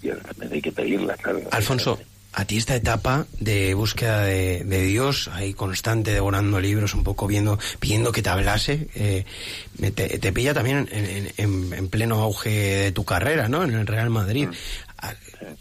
y 0.01 0.09
ahora 0.09 0.23
también 0.23 0.53
hay 0.53 0.61
que 0.61 0.71
pedirla, 0.71 1.15
claro. 1.17 1.41
Alfonso, 1.51 1.99
a 2.33 2.45
ti 2.45 2.57
esta 2.57 2.75
etapa 2.75 3.25
de 3.39 3.73
búsqueda 3.75 4.23
de, 4.23 4.63
de 4.63 4.81
Dios, 4.83 5.29
ahí 5.29 5.53
constante, 5.53 6.11
devorando 6.11 6.59
libros, 6.59 6.93
un 6.95 7.03
poco 7.03 7.27
viendo, 7.27 7.57
pidiendo 7.79 8.11
que 8.11 8.21
te 8.21 8.29
hablase, 8.29 8.87
eh, 8.95 9.25
te, 9.95 10.19
te 10.19 10.31
pilla 10.33 10.53
también 10.53 10.87
en, 10.91 11.05
en- 11.05 11.31
en- 11.37 11.73
en 11.73 11.87
pleno 11.89 12.21
auge 12.21 12.49
de 12.49 12.91
tu 12.91 13.05
carrera, 13.05 13.47
¿no? 13.47 13.63
En 13.63 13.71
el 13.73 13.87
Real 13.87 14.09
Madrid. 14.09 14.49
Ah, 14.97 15.13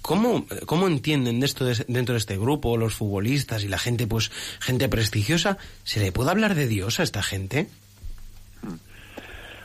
¿Cómo, 0.03 0.45
¿Cómo 0.67 0.89
entienden 0.89 1.39
de 1.41 1.47
esto 1.47 1.65
de- 1.65 1.85
dentro 1.87 2.15
de 2.15 2.19
este 2.19 2.37
grupo, 2.37 2.77
los 2.77 2.95
futbolistas 2.95 3.63
y 3.63 3.69
la 3.69 3.79
gente, 3.79 4.07
pues, 4.09 4.31
gente 4.59 4.89
prestigiosa? 4.89 5.57
¿Se 5.85 6.01
le 6.01 6.11
puede 6.13 6.31
hablar 6.31 6.55
de 6.57 6.67
Dios 6.67 6.99
a 6.99 7.05
esta 7.05 7.23
gente? 7.23 7.69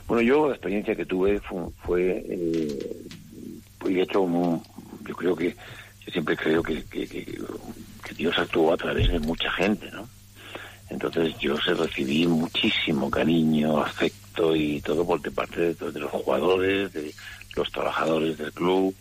Bueno, 0.08 0.22
yo 0.22 0.48
la 0.48 0.54
experiencia 0.56 0.96
que 0.96 1.06
tuve 1.06 1.40
fue, 1.42 1.70
fue 1.86 2.24
eh, 2.30 2.80
pues, 3.78 3.96
de 3.96 4.02
hecho, 4.02 4.22
un- 4.22 4.64
yo 5.08 5.16
creo 5.16 5.36
que, 5.36 5.50
yo 5.50 6.12
siempre 6.12 6.36
creo 6.38 6.62
que, 6.64 6.86
que- 6.86 7.40
Dios 8.16 8.38
actuó 8.38 8.74
a 8.74 8.78
través 8.78 9.10
de 9.12 9.20
mucha 9.20 9.50
gente, 9.52 9.90
¿no? 9.92 10.10
Entonces 10.90 11.36
yo 11.40 11.58
se 11.60 11.74
recibí 11.74 12.28
muchísimo 12.28 13.10
cariño, 13.10 13.80
afecto 13.80 14.56
y 14.56 14.82
todo 14.82 15.06
por 15.06 15.22
parte 15.34 15.74
de, 15.74 15.92
de 15.92 16.00
los 16.00 16.12
jugadores, 16.12 16.92
de 16.94 17.16
los 17.56 17.72
trabajadores 17.72 18.38
del 18.38 18.54
club 18.54 18.96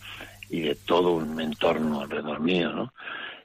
y 0.48 0.61
de 0.62 0.76
todo 0.76 1.14
un 1.16 1.38
entorno 1.40 2.00
alrededor 2.00 2.40
mío, 2.40 2.72
¿no? 2.72 2.92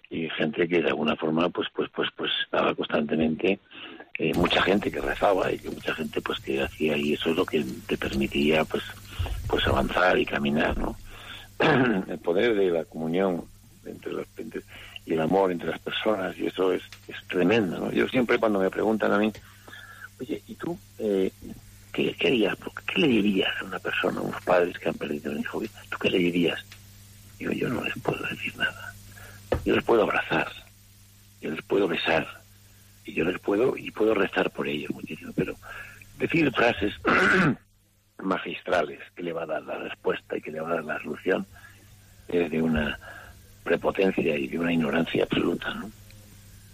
Y 0.10 0.30
gente 0.30 0.68
que 0.70 0.82
de 0.82 0.88
alguna 0.90 1.16
forma 1.18 1.50
pues 1.50 1.68
pues 1.76 1.90
pues 1.94 2.10
pues 2.16 2.32
estaba 2.44 2.74
constantemente 2.76 3.60
mucha 4.20 4.62
gente 4.64 4.92
que 4.92 5.00
rezaba 5.02 5.52
y 5.52 5.60
que 5.60 5.70
mucha 5.70 5.94
gente 5.94 6.22
pues 6.22 6.40
que 6.40 6.62
hacía 6.62 6.98
y 6.98 7.14
eso 7.14 7.30
es 7.30 7.36
lo 7.36 7.46
que 7.46 7.64
te 7.88 7.98
permitía 7.98 8.64
pues 8.66 8.84
pues 9.48 9.66
avanzar 9.68 10.18
y 10.18 10.26
caminar, 10.26 10.78
¿no? 10.78 10.96
el 12.08 12.20
poder 12.20 12.56
de 12.56 12.70
la 12.72 12.86
comunión 12.86 13.46
entre 13.86 14.12
los 14.12 14.26
entre- 14.38 14.64
y 15.06 15.14
el 15.14 15.22
amor 15.22 15.52
entre 15.52 15.70
las 15.70 15.80
personas 15.80 16.38
y 16.38 16.48
eso 16.48 16.74
es, 16.74 16.82
es 17.08 17.16
tremendo, 17.28 17.80
¿no? 17.80 17.92
Yo 17.92 18.08
siempre 18.10 18.38
cuando 18.40 18.60
me 18.60 18.70
preguntan 18.70 19.14
a 19.14 19.18
mí, 19.20 19.32
oye, 20.20 20.42
¿y 20.48 20.56
tú 20.56 20.78
eh, 20.98 21.32
qué, 21.94 22.14
qué 22.20 22.28
harías? 22.28 22.58
¿Qué 22.86 23.00
le 23.02 23.08
dirías 23.08 23.50
a 23.62 23.66
una 23.66 23.80
persona, 23.80 24.20
a 24.20 24.24
unos 24.24 24.42
padres 24.42 24.78
que 24.80 24.90
han 24.90 24.96
perdido 24.96 25.32
un 25.32 25.40
hijo? 25.40 25.62
¿Tú 25.90 25.98
qué 26.00 26.10
le 26.10 26.18
dirías? 26.18 26.60
Digo, 27.40 27.52
yo 27.54 27.70
no 27.70 27.84
les 27.84 27.94
puedo 28.02 28.22
decir 28.28 28.56
nada. 28.58 28.94
Yo 29.64 29.76
les 29.76 29.84
puedo 29.84 30.04
abrazar, 30.04 30.52
yo 31.42 31.52
les 31.52 31.62
puedo 31.64 31.88
besar, 31.88 32.28
y 33.08 33.14
yo 33.14 33.24
les 33.24 33.40
puedo, 33.40 33.76
y 33.78 33.90
puedo 33.92 34.14
rezar 34.14 34.52
por 34.52 34.68
ellos 34.68 34.92
muchísimo, 34.92 35.32
pero 35.36 35.56
decir 36.20 36.52
frases 36.52 36.94
magistrales 38.22 39.00
que 39.16 39.24
le 39.24 39.34
va 39.34 39.44
a 39.44 39.48
dar 39.48 39.64
la 39.64 39.78
respuesta 39.78 40.38
y 40.38 40.42
que 40.42 40.52
le 40.52 40.60
va 40.60 40.70
a 40.70 40.76
dar 40.76 40.86
la 40.86 41.02
solución 41.02 41.46
es 42.28 42.52
de 42.52 42.62
una 42.62 43.00
prepotencia 43.64 44.36
y 44.36 44.48
de 44.48 44.60
una 44.60 44.74
ignorancia 44.74 45.24
absoluta, 45.24 45.74
¿no? 45.74 45.90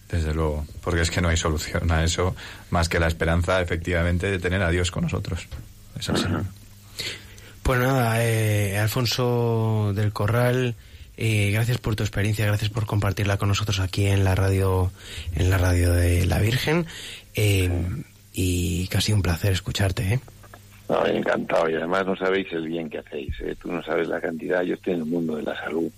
Desde 0.09 0.33
luego, 0.33 0.65
porque 0.83 1.01
es 1.01 1.09
que 1.09 1.21
no 1.21 1.29
hay 1.29 1.37
solución 1.37 1.91
a 1.91 2.03
eso 2.03 2.35
más 2.69 2.87
que 2.87 2.99
la 2.99 3.07
esperanza, 3.07 3.61
efectivamente, 3.61 4.29
de 4.29 4.39
tener 4.39 4.61
a 4.61 4.69
Dios 4.69 4.91
con 4.91 5.03
nosotros. 5.03 5.47
Es 5.99 6.09
así. 6.09 6.25
Pues 7.63 7.79
nada, 7.79 8.23
eh, 8.23 8.77
Alfonso 8.77 9.91
del 9.95 10.13
Corral, 10.13 10.75
eh, 11.17 11.51
gracias 11.51 11.77
por 11.77 11.95
tu 11.95 12.03
experiencia, 12.03 12.45
gracias 12.45 12.69
por 12.69 12.85
compartirla 12.85 13.37
con 13.37 13.49
nosotros 13.49 13.79
aquí 13.79 14.07
en 14.07 14.23
la 14.23 14.35
radio, 14.35 14.91
en 15.35 15.49
la 15.49 15.57
radio 15.57 15.93
de 15.93 16.25
la 16.25 16.39
Virgen. 16.39 16.85
eh, 17.35 17.69
y 18.33 18.87
casi 18.87 19.13
un 19.13 19.21
placer 19.21 19.51
escucharte, 19.51 20.15
¿eh? 20.15 20.19
Encantado. 21.05 21.69
Y 21.69 21.75
además 21.75 22.05
no 22.05 22.15
sabéis 22.15 22.51
el 22.51 22.67
bien 22.67 22.89
que 22.89 22.99
hacéis. 22.99 23.33
¿eh? 23.41 23.55
Tú 23.61 23.71
no 23.71 23.83
sabes 23.83 24.07
la 24.07 24.19
cantidad. 24.19 24.61
Yo 24.63 24.73
estoy 24.75 24.93
en 24.93 24.99
el 24.99 25.05
mundo 25.05 25.35
de 25.35 25.43
la 25.43 25.55
salud. 25.57 25.89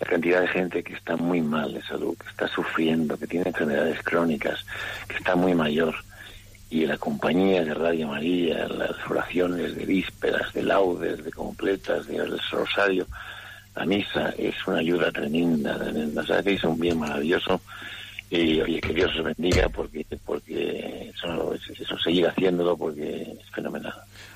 La 0.00 0.06
cantidad 0.06 0.40
de 0.40 0.48
gente 0.48 0.82
que 0.82 0.94
está 0.94 1.16
muy 1.16 1.40
mal 1.42 1.74
de 1.74 1.82
salud, 1.82 2.16
que 2.16 2.28
está 2.28 2.48
sufriendo, 2.48 3.18
que 3.18 3.26
tiene 3.26 3.48
enfermedades 3.48 4.02
crónicas, 4.02 4.64
que 5.08 5.16
está 5.16 5.36
muy 5.36 5.54
mayor. 5.54 5.94
Y 6.70 6.86
la 6.86 6.96
compañía 6.96 7.64
de 7.64 7.74
Radio 7.74 8.08
María, 8.08 8.66
las 8.68 8.96
oraciones 9.08 9.76
de 9.76 9.84
vísperas, 9.84 10.52
de 10.54 10.62
laudes, 10.62 11.22
de 11.24 11.32
completas, 11.32 12.06
del 12.06 12.38
rosario, 12.50 13.06
la 13.80 13.86
misa 13.86 14.34
es 14.36 14.54
una 14.66 14.78
ayuda 14.78 15.10
tremenda. 15.10 15.78
tremenda. 15.78 16.20
O 16.20 16.26
sea, 16.26 16.38
hacéis 16.38 16.62
un 16.64 16.78
bien 16.78 16.98
maravilloso. 16.98 17.60
Y 18.28 18.60
oye, 18.60 18.80
que 18.80 18.92
Dios 18.92 19.10
os 19.18 19.24
bendiga 19.24 19.68
porque 19.70 20.06
porque 20.24 21.10
eso, 21.14 21.54
eso 21.54 21.98
seguir 21.98 22.28
haciéndolo 22.28 22.76
porque 22.76 23.22
es 23.22 23.50
fenomenal. 23.54 23.92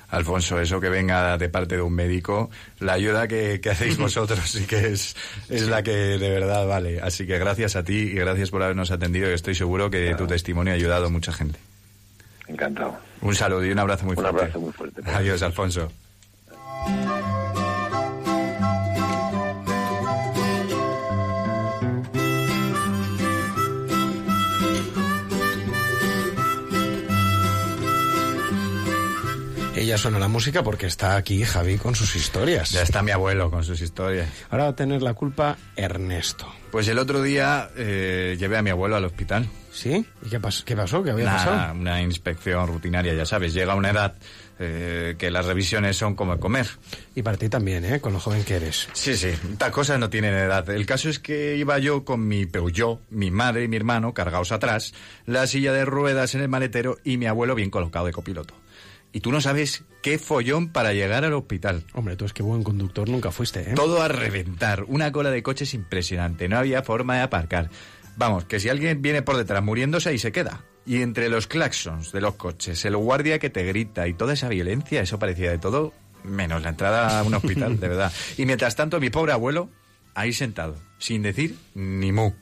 Alfonso, 0.09 0.59
eso 0.59 0.81
que 0.81 0.89
venga 0.89 1.37
de 1.37 1.47
parte 1.49 1.75
de 1.75 1.81
un 1.81 1.93
médico, 1.93 2.49
la 2.79 2.93
ayuda 2.93 3.27
que, 3.27 3.61
que 3.61 3.69
hacéis 3.69 3.97
vosotros 4.07 4.39
sí 4.49 4.65
que 4.65 4.87
es, 4.87 5.15
es 5.49 5.67
la 5.69 5.81
que 5.83 5.91
de 5.91 6.29
verdad 6.29 6.65
vale. 6.67 6.99
Así 7.01 7.25
que 7.27 7.37
gracias 7.37 7.75
a 7.75 7.83
ti 7.83 7.93
y 7.97 8.13
gracias 8.15 8.49
por 8.49 8.63
habernos 8.63 8.89
atendido 8.91 9.29
estoy 9.29 9.53
seguro 9.55 9.89
que 9.91 10.13
tu 10.15 10.25
testimonio 10.27 10.73
ha 10.73 10.75
ayudado 10.75 11.05
a 11.05 11.09
mucha 11.09 11.31
gente. 11.31 11.59
Encantado. 12.47 12.97
Un 13.21 13.35
saludo 13.35 13.63
y 13.65 13.71
un 13.71 13.79
abrazo 13.79 14.05
muy 14.05 14.15
Un 14.17 14.23
fuerte. 14.23 14.39
abrazo 14.41 14.59
muy 14.59 14.73
fuerte. 14.73 15.01
Adiós, 15.05 15.41
Alfonso. 15.43 15.91
Ella 29.85 29.99
suena 29.99 30.17
la 30.17 30.27
música 30.27 30.63
porque 30.63 30.87
está 30.87 31.15
aquí 31.15 31.43
Javi 31.43 31.77
con 31.77 31.93
sus 31.93 32.15
historias. 32.15 32.71
Ya 32.71 32.81
está 32.81 33.03
mi 33.03 33.11
abuelo 33.11 33.51
con 33.51 33.63
sus 33.63 33.79
historias. 33.81 34.27
Ahora 34.49 34.63
va 34.63 34.69
a 34.71 34.75
tener 34.75 35.03
la 35.03 35.13
culpa 35.13 35.57
Ernesto. 35.75 36.51
Pues 36.71 36.87
el 36.87 36.97
otro 36.97 37.21
día 37.21 37.69
eh, 37.77 38.35
llevé 38.39 38.57
a 38.57 38.63
mi 38.63 38.71
abuelo 38.71 38.95
al 38.95 39.05
hospital. 39.05 39.47
¿Sí? 39.71 40.03
¿Y 40.25 40.29
qué, 40.29 40.41
pas- 40.41 40.63
qué 40.63 40.75
pasó? 40.75 41.03
¿Qué 41.03 41.11
había 41.11 41.25
Una, 41.25 41.33
pasado? 41.35 41.73
una 41.79 42.01
inspección 42.01 42.65
rutinaria, 42.67 43.13
ya 43.13 43.25
sabes. 43.27 43.53
Llega 43.53 43.75
una 43.75 43.91
edad 43.91 44.15
eh, 44.57 45.15
que 45.19 45.29
las 45.29 45.45
revisiones 45.45 45.97
son 45.97 46.15
como 46.15 46.39
comer. 46.39 46.65
Y 47.13 47.21
para 47.21 47.37
ti 47.37 47.47
también, 47.49 47.85
¿eh? 47.85 47.99
Con 48.01 48.13
lo 48.13 48.19
joven 48.19 48.43
que 48.43 48.55
eres. 48.55 48.87
Sí, 48.93 49.15
sí, 49.15 49.27
estas 49.27 49.69
cosas 49.71 49.99
no 49.99 50.09
tienen 50.09 50.33
edad. 50.33 50.67
El 50.71 50.85
caso 50.87 51.09
es 51.09 51.19
que 51.19 51.57
iba 51.57 51.77
yo 51.77 52.03
con 52.05 52.27
mi 52.27 52.47
Peugeot, 52.47 53.01
mi 53.11 53.29
madre 53.29 53.65
y 53.65 53.67
mi 53.67 53.75
hermano 53.77 54.15
cargados 54.15 54.51
atrás, 54.51 54.93
la 55.27 55.45
silla 55.45 55.73
de 55.73 55.85
ruedas 55.85 56.33
en 56.33 56.41
el 56.41 56.49
maletero 56.49 56.97
y 57.03 57.17
mi 57.17 57.27
abuelo 57.27 57.53
bien 57.53 57.69
colocado 57.69 58.07
de 58.07 58.13
copiloto. 58.13 58.55
Y 59.15 59.21
tú 59.21 59.31
no 59.31 59.39
sabes 59.39 59.85
qué 60.01 60.19
follón 60.19 60.67
para 60.67 60.91
llegar 60.91 61.23
al 61.23 61.31
hospital. 61.31 61.85
Hombre, 61.93 62.17
tú 62.17 62.25
es 62.25 62.33
que 62.33 62.43
buen 62.43 62.63
conductor 62.63 63.07
nunca 63.07 63.31
fuiste, 63.31 63.61
¿eh? 63.61 63.73
Todo 63.73 64.01
a 64.01 64.09
reventar, 64.09 64.83
una 64.89 65.13
cola 65.13 65.31
de 65.31 65.41
coches 65.41 65.73
impresionante, 65.73 66.49
no 66.49 66.57
había 66.57 66.83
forma 66.83 67.15
de 67.15 67.21
aparcar. 67.21 67.69
Vamos, 68.17 68.43
que 68.43 68.59
si 68.59 68.67
alguien 68.67 69.01
viene 69.01 69.21
por 69.21 69.37
detrás 69.37 69.63
muriéndose 69.63 70.09
ahí 70.09 70.19
se 70.19 70.33
queda. 70.33 70.65
Y 70.85 71.01
entre 71.01 71.29
los 71.29 71.47
claxons 71.47 72.11
de 72.11 72.19
los 72.19 72.35
coches, 72.35 72.83
el 72.83 72.97
guardia 72.97 73.39
que 73.39 73.49
te 73.49 73.63
grita 73.63 74.05
y 74.09 74.13
toda 74.13 74.33
esa 74.33 74.49
violencia, 74.49 75.01
eso 75.01 75.17
parecía 75.17 75.49
de 75.49 75.59
todo 75.59 75.93
menos 76.25 76.61
la 76.61 76.71
entrada 76.71 77.17
a 77.17 77.23
un 77.23 77.35
hospital, 77.35 77.79
de 77.79 77.87
verdad. 77.87 78.11
Y 78.37 78.45
mientras 78.45 78.75
tanto, 78.75 78.99
mi 78.99 79.11
pobre 79.11 79.31
abuelo, 79.31 79.69
ahí 80.13 80.33
sentado, 80.33 80.75
sin 80.97 81.21
decir 81.21 81.55
ni 81.73 82.11
mu. 82.11 82.33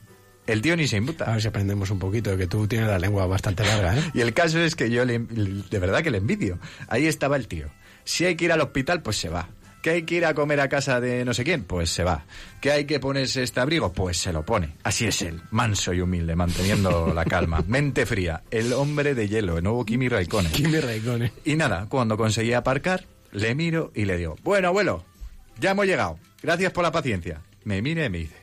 El 0.46 0.60
tío 0.62 0.76
ni 0.76 0.86
se 0.86 0.96
inmuta. 0.98 1.24
A 1.24 1.32
ver 1.32 1.42
si 1.42 1.48
aprendemos 1.48 1.90
un 1.90 1.98
poquito, 1.98 2.36
que 2.36 2.46
tú 2.46 2.66
tienes 2.68 2.88
la 2.88 2.98
lengua 2.98 3.26
bastante 3.26 3.64
larga, 3.64 3.96
¿eh? 3.98 4.02
Y 4.14 4.20
el 4.20 4.34
caso 4.34 4.58
es 4.60 4.74
que 4.76 4.90
yo 4.90 5.04
le- 5.04 5.18
de 5.18 5.78
verdad 5.78 6.02
que 6.02 6.10
le 6.10 6.18
envidio. 6.18 6.58
Ahí 6.88 7.06
estaba 7.06 7.36
el 7.36 7.48
tío. 7.48 7.68
Si 8.04 8.24
hay 8.26 8.36
que 8.36 8.44
ir 8.46 8.52
al 8.52 8.60
hospital, 8.60 9.00
pues 9.02 9.16
se 9.16 9.30
va. 9.30 9.48
Que 9.82 9.90
hay 9.90 10.02
que 10.04 10.14
ir 10.16 10.24
a 10.24 10.32
comer 10.34 10.60
a 10.60 10.68
casa 10.70 10.98
de 11.00 11.24
no 11.26 11.34
sé 11.34 11.44
quién, 11.44 11.64
pues 11.64 11.90
se 11.90 12.04
va. 12.04 12.24
Que 12.60 12.72
hay 12.72 12.84
que 12.86 13.00
ponerse 13.00 13.42
este 13.42 13.60
abrigo, 13.60 13.92
pues 13.92 14.16
se 14.18 14.32
lo 14.32 14.42
pone. 14.44 14.76
Así 14.82 15.06
es 15.06 15.20
él, 15.22 15.40
manso 15.50 15.92
y 15.92 16.00
humilde, 16.00 16.34
manteniendo 16.36 17.12
la 17.14 17.24
calma. 17.26 17.62
Mente 17.68 18.04
fría, 18.06 18.42
el 18.50 18.72
hombre 18.72 19.14
de 19.14 19.28
hielo, 19.28 19.56
el 19.58 19.64
nuevo 19.64 19.84
Kimi 19.84 20.08
Raikkonen. 20.08 20.52
Kimi 20.52 20.80
Raikkonen. 20.80 21.32
Y 21.44 21.56
nada, 21.56 21.86
cuando 21.88 22.16
conseguí 22.16 22.52
aparcar, 22.54 23.04
le 23.32 23.54
miro 23.54 23.92
y 23.94 24.04
le 24.06 24.16
digo, 24.18 24.36
bueno, 24.42 24.68
abuelo, 24.68 25.04
ya 25.60 25.70
hemos 25.72 25.86
llegado. 25.86 26.18
Gracias 26.42 26.72
por 26.72 26.82
la 26.82 26.92
paciencia. 26.92 27.40
Me 27.64 27.80
mira 27.82 28.04
y 28.06 28.10
me 28.10 28.18
dice, 28.18 28.36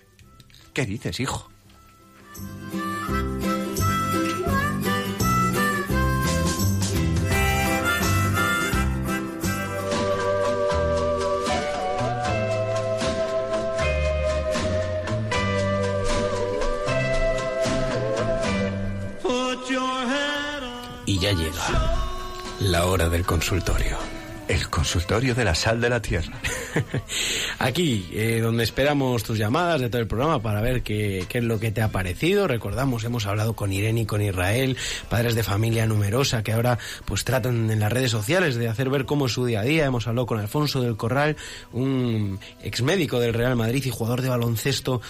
¿qué 0.73 0.85
dices, 0.85 1.19
hijo? 1.19 1.50
La 22.71 22.85
hora 22.85 23.09
del 23.09 23.25
consultorio. 23.25 23.97
El 24.47 24.69
consultorio 24.69 25.35
de 25.35 25.43
la 25.43 25.55
sal 25.55 25.81
de 25.81 25.89
la 25.89 26.01
tierra. 26.01 26.39
Aquí, 27.59 28.09
eh, 28.13 28.39
donde 28.41 28.63
esperamos 28.63 29.23
tus 29.23 29.37
llamadas 29.37 29.81
de 29.81 29.89
todo 29.89 30.01
el 30.01 30.07
programa 30.07 30.41
para 30.41 30.61
ver 30.61 30.81
qué, 30.81 31.25
qué 31.27 31.39
es 31.39 31.43
lo 31.43 31.59
que 31.59 31.71
te 31.71 31.81
ha 31.81 31.89
parecido. 31.89 32.47
Recordamos, 32.47 33.03
hemos 33.03 33.25
hablado 33.25 33.57
con 33.57 33.73
Irene 33.73 34.01
y 34.01 34.05
con 34.05 34.21
Israel, 34.21 34.77
padres 35.09 35.35
de 35.35 35.43
familia 35.43 35.85
numerosa 35.85 36.43
que 36.43 36.53
ahora 36.53 36.79
pues 37.03 37.25
tratan 37.25 37.69
en 37.69 37.79
las 37.81 37.91
redes 37.91 38.11
sociales 38.11 38.55
de 38.55 38.69
hacer 38.69 38.89
ver 38.89 39.05
cómo 39.05 39.25
es 39.25 39.33
su 39.33 39.45
día 39.45 39.59
a 39.59 39.63
día. 39.63 39.85
Hemos 39.85 40.07
hablado 40.07 40.25
con 40.25 40.39
Alfonso 40.39 40.81
del 40.81 40.95
Corral, 40.95 41.35
un 41.73 42.39
ex 42.63 42.81
médico 42.81 43.19
del 43.19 43.33
Real 43.33 43.57
Madrid 43.57 43.83
y 43.85 43.89
jugador 43.89 44.21
de 44.21 44.29
baloncesto 44.29 45.01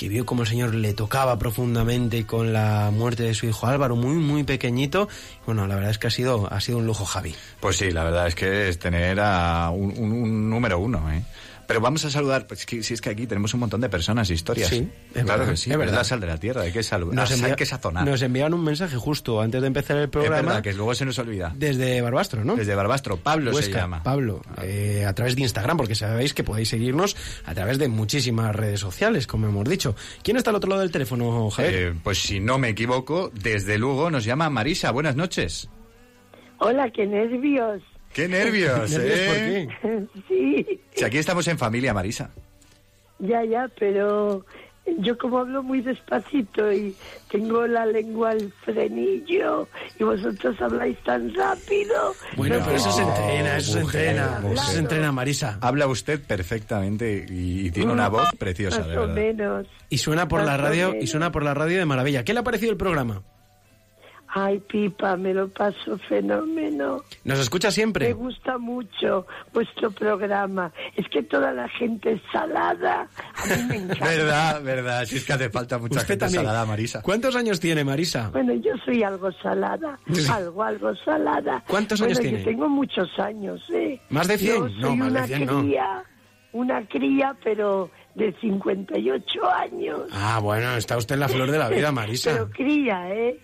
que 0.00 0.08
vio 0.08 0.24
como 0.24 0.40
el 0.44 0.48
Señor 0.48 0.74
le 0.74 0.94
tocaba 0.94 1.38
profundamente 1.38 2.24
con 2.24 2.54
la 2.54 2.90
muerte 2.90 3.22
de 3.24 3.34
su 3.34 3.44
hijo 3.44 3.66
Álvaro, 3.66 3.96
muy, 3.96 4.14
muy 4.14 4.44
pequeñito. 4.44 5.10
Bueno, 5.44 5.66
la 5.66 5.74
verdad 5.74 5.90
es 5.90 5.98
que 5.98 6.06
ha 6.06 6.10
sido, 6.10 6.50
ha 6.50 6.58
sido 6.62 6.78
un 6.78 6.86
lujo, 6.86 7.04
Javi. 7.04 7.34
Pues 7.60 7.76
sí, 7.76 7.90
la 7.90 8.04
verdad 8.04 8.26
es 8.26 8.34
que 8.34 8.70
es 8.70 8.78
tener 8.78 9.20
a 9.20 9.68
un, 9.68 9.92
un- 9.98 10.48
número 10.48 10.78
uno, 10.78 11.12
¿eh? 11.12 11.22
Pero 11.70 11.80
vamos 11.80 12.04
a 12.04 12.10
saludar, 12.10 12.48
pues 12.48 12.66
que, 12.66 12.82
si 12.82 12.94
es 12.94 13.00
que 13.00 13.10
aquí 13.10 13.28
tenemos 13.28 13.54
un 13.54 13.60
montón 13.60 13.80
de 13.80 13.88
personas 13.88 14.28
e 14.28 14.34
historias. 14.34 14.68
Sí, 14.68 14.88
es 15.14 15.22
claro 15.22 15.38
verdad, 15.38 15.52
que 15.52 15.56
sí, 15.56 15.70
es 15.70 15.74
es 15.74 15.78
verdad. 15.78 16.02
sal 16.02 16.18
de 16.18 16.26
la 16.26 16.36
tierra, 16.36 16.62
hay 16.62 16.72
que 16.72 16.82
saludar, 16.82 17.14
Nos, 17.14 17.30
envía- 17.30 17.46
hay 17.50 17.54
que 17.54 17.64
sazonar. 17.64 18.04
nos 18.04 18.20
enviaron 18.22 18.54
un 18.54 18.64
mensaje 18.64 18.96
justo 18.96 19.40
antes 19.40 19.60
de 19.60 19.68
empezar 19.68 19.96
el 19.98 20.02
es 20.04 20.10
programa. 20.10 20.48
verdad 20.48 20.62
que 20.64 20.72
luego 20.72 20.94
se 20.96 21.04
nos 21.04 21.16
olvida. 21.20 21.52
Desde 21.56 22.00
Barbastro, 22.02 22.44
¿no? 22.44 22.56
Desde 22.56 22.74
Barbastro, 22.74 23.18
Pablo 23.18 23.52
se 23.54 23.70
llama. 23.72 24.02
Pablo, 24.02 24.42
eh, 24.62 25.04
a 25.06 25.14
través 25.14 25.36
de 25.36 25.42
Instagram, 25.42 25.76
porque 25.76 25.94
sabéis 25.94 26.34
que 26.34 26.42
podéis 26.42 26.70
seguirnos 26.70 27.16
a 27.46 27.54
través 27.54 27.78
de 27.78 27.86
muchísimas 27.86 28.52
redes 28.56 28.80
sociales, 28.80 29.28
como 29.28 29.46
hemos 29.46 29.68
dicho. 29.68 29.94
¿Quién 30.24 30.38
está 30.38 30.50
al 30.50 30.56
otro 30.56 30.70
lado 30.70 30.82
del 30.82 30.90
teléfono, 30.90 31.50
Javier? 31.50 31.74
Eh, 31.74 31.94
pues 32.02 32.18
si 32.18 32.40
no 32.40 32.58
me 32.58 32.70
equivoco, 32.70 33.30
desde 33.32 33.78
luego 33.78 34.10
nos 34.10 34.24
llama 34.24 34.50
Marisa. 34.50 34.90
Buenas 34.90 35.14
noches. 35.14 35.68
Hola, 36.58 36.90
qué 36.90 37.06
nervios. 37.06 37.80
¡Qué 38.12 38.28
nervios, 38.28 38.90
¿Nervios 38.98 39.18
eh! 39.18 39.68
por 39.80 39.90
qué? 39.90 40.06
sí, 40.28 40.80
Si 40.94 41.04
aquí 41.04 41.18
estamos 41.18 41.46
en 41.48 41.58
familia, 41.58 41.94
Marisa. 41.94 42.30
ya, 43.18 43.44
ya, 43.44 43.68
pero 43.78 44.44
yo 44.98 45.16
como 45.18 45.38
hablo 45.38 45.62
muy 45.62 45.82
despacito 45.82 46.72
y 46.72 46.96
tengo 47.30 47.66
la 47.68 47.86
lengua 47.86 48.30
al 48.30 48.52
frenillo 48.64 49.68
y 49.98 50.02
vosotros 50.04 50.60
habláis 50.60 50.98
tan 51.04 51.32
rápido. 51.34 52.14
Bueno, 52.36 52.58
no 52.58 52.64
pero 52.64 52.76
eso 52.76 52.90
se 52.90 53.02
entrena, 53.02 53.56
eso 53.58 53.72
se 53.74 53.80
mujer, 53.82 54.06
entrena. 54.08 54.40
mujer. 54.40 54.52
Eso 54.58 54.72
se 54.72 54.78
entrena, 54.78 55.12
Marisa. 55.12 55.58
Habla 55.60 55.86
usted 55.86 56.20
perfectamente 56.26 57.24
y, 57.28 57.66
y 57.66 57.70
tiene 57.70 57.92
una 57.92 58.08
voz 58.08 58.28
preciosa, 58.38 58.78
Más 58.80 58.88
de 58.88 58.98
o 58.98 59.00
verdad. 59.02 59.14
menos. 59.14 59.66
Y 59.90 59.98
suena 59.98 60.26
por 60.26 60.40
la 60.40 60.52
Más 60.52 60.58
o 60.58 60.62
radio, 60.62 60.94
y 61.00 61.06
suena 61.06 61.30
por 61.30 61.44
la 61.44 61.54
radio 61.54 61.78
de 61.78 61.84
maravilla. 61.84 62.24
¿Qué 62.24 62.32
le 62.34 62.40
ha 62.40 62.44
parecido 62.44 62.72
el 62.72 62.78
programa? 62.78 63.22
Ay, 64.32 64.60
Pipa, 64.60 65.16
me 65.16 65.34
lo 65.34 65.48
paso 65.48 65.98
fenómeno. 66.08 67.02
¿Nos 67.24 67.40
escucha 67.40 67.68
Me 67.68 67.72
siempre? 67.72 68.12
gusta 68.12 68.58
mucho 68.58 69.26
vuestro 69.52 69.90
programa. 69.90 70.72
Es 70.94 71.08
que 71.08 71.22
toda 71.24 71.52
la 71.52 71.68
gente 71.68 72.12
es 72.12 72.22
salada. 72.32 73.08
A 73.34 73.46
mí 73.56 73.62
me 73.68 73.76
encanta. 73.78 74.04
Verdad, 74.04 74.62
verdad. 74.62 75.04
Si 75.04 75.16
es 75.16 75.24
que 75.24 75.32
hace 75.32 75.50
falta 75.50 75.78
mucha 75.78 75.96
Usted 75.96 76.06
gente 76.08 76.24
también. 76.26 76.44
salada, 76.44 76.64
Marisa. 76.64 77.02
¿Cuántos 77.02 77.34
años 77.34 77.58
tiene 77.58 77.82
Marisa? 77.84 78.30
Bueno, 78.30 78.52
yo 78.54 78.72
soy 78.84 79.02
algo 79.02 79.32
salada, 79.32 79.98
algo, 80.32 80.62
algo 80.62 80.94
salada. 81.04 81.64
¿Cuántos 81.66 81.98
Bueno, 81.98 82.12
años 82.14 82.18
yo 82.24 82.30
tiene? 82.30 82.44
tengo 82.44 82.68
muchos 82.68 83.08
años, 83.18 83.60
¿eh? 83.72 84.00
¿Más 84.10 84.28
de 84.28 84.38
100? 84.38 84.54
Yo 84.54 84.68
No, 84.68 84.80
soy 84.88 84.96
más 84.96 85.12
de 85.12 85.18
una 85.18 85.26
100 85.26 85.46
no. 85.46 85.60
cría, 85.62 86.04
una 86.52 86.86
cría, 86.86 87.36
pero 87.42 87.90
de 88.14 88.32
58 88.40 89.50
años. 89.50 90.02
Ah, 90.12 90.38
bueno, 90.40 90.76
está 90.76 90.96
usted 90.96 91.14
en 91.14 91.20
la 91.20 91.28
flor 91.28 91.50
de 91.50 91.58
la 91.58 91.68
vida, 91.68 91.90
Marisa. 91.90 92.30
Pero 92.32 92.50
cría, 92.50 93.12
¿eh? 93.12 93.40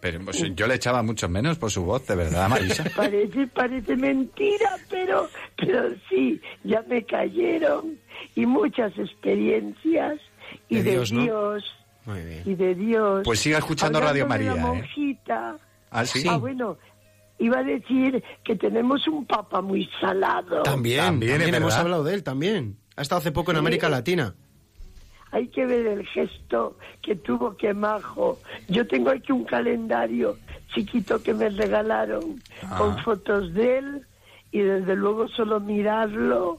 Pero 0.00 0.18
pues, 0.24 0.42
yo 0.54 0.66
le 0.66 0.74
echaba 0.74 1.02
mucho 1.02 1.28
menos 1.28 1.58
por 1.58 1.70
su 1.70 1.84
voz, 1.84 2.06
de 2.06 2.14
verdad, 2.16 2.48
Marisa. 2.48 2.84
Parece, 2.96 3.46
parece 3.48 3.96
mentira, 3.96 4.76
pero, 4.88 5.28
pero 5.56 5.90
sí, 6.08 6.40
ya 6.64 6.82
me 6.88 7.04
cayeron. 7.04 7.98
Y 8.34 8.46
muchas 8.46 8.96
experiencias. 8.98 10.18
Y 10.68 10.76
De 10.76 10.82
de, 10.82 10.90
Dios, 10.92 11.12
¿no? 11.12 11.22
Dios. 11.22 11.64
Muy 12.06 12.20
bien. 12.22 12.42
Y 12.46 12.54
de 12.54 12.74
Dios. 12.74 13.22
Pues 13.24 13.40
siga 13.40 13.58
escuchando 13.58 14.00
Radio 14.00 14.24
Hablando 14.24 14.44
de 14.44 14.50
María, 14.50 14.62
La 14.62 14.68
¿eh? 14.74 14.80
monjita. 14.80 15.56
Ah, 15.90 16.06
sí. 16.06 16.26
Ah, 16.28 16.36
bueno, 16.38 16.78
iba 17.38 17.58
a 17.58 17.62
decir 17.62 18.22
que 18.44 18.56
tenemos 18.56 19.06
un 19.06 19.26
papa 19.26 19.60
muy 19.60 19.88
salado. 20.00 20.62
También, 20.62 20.98
También, 21.00 21.42
hemos 21.54 21.74
hablado 21.74 22.04
de 22.04 22.14
él, 22.14 22.22
también. 22.22 22.78
Ha 22.96 23.02
estado 23.02 23.18
hace 23.20 23.32
poco 23.32 23.50
en 23.50 23.56
Sí. 23.56 23.60
América 23.60 23.88
Latina. 23.88 24.34
Hay 25.32 25.48
que 25.48 25.64
ver 25.66 25.86
el 25.86 26.06
gesto 26.06 26.76
que 27.02 27.14
tuvo 27.16 27.56
que 27.56 27.72
majo. 27.74 28.38
Yo 28.68 28.86
tengo 28.86 29.10
aquí 29.10 29.32
un 29.32 29.44
calendario 29.44 30.36
chiquito 30.74 31.22
que 31.22 31.34
me 31.34 31.48
regalaron 31.50 32.42
Ah. 32.62 32.76
con 32.78 32.98
fotos 32.98 33.52
de 33.54 33.78
él 33.78 34.06
y 34.52 34.60
desde 34.60 34.96
luego 34.96 35.28
solo 35.28 35.60
mirarlo 35.60 36.58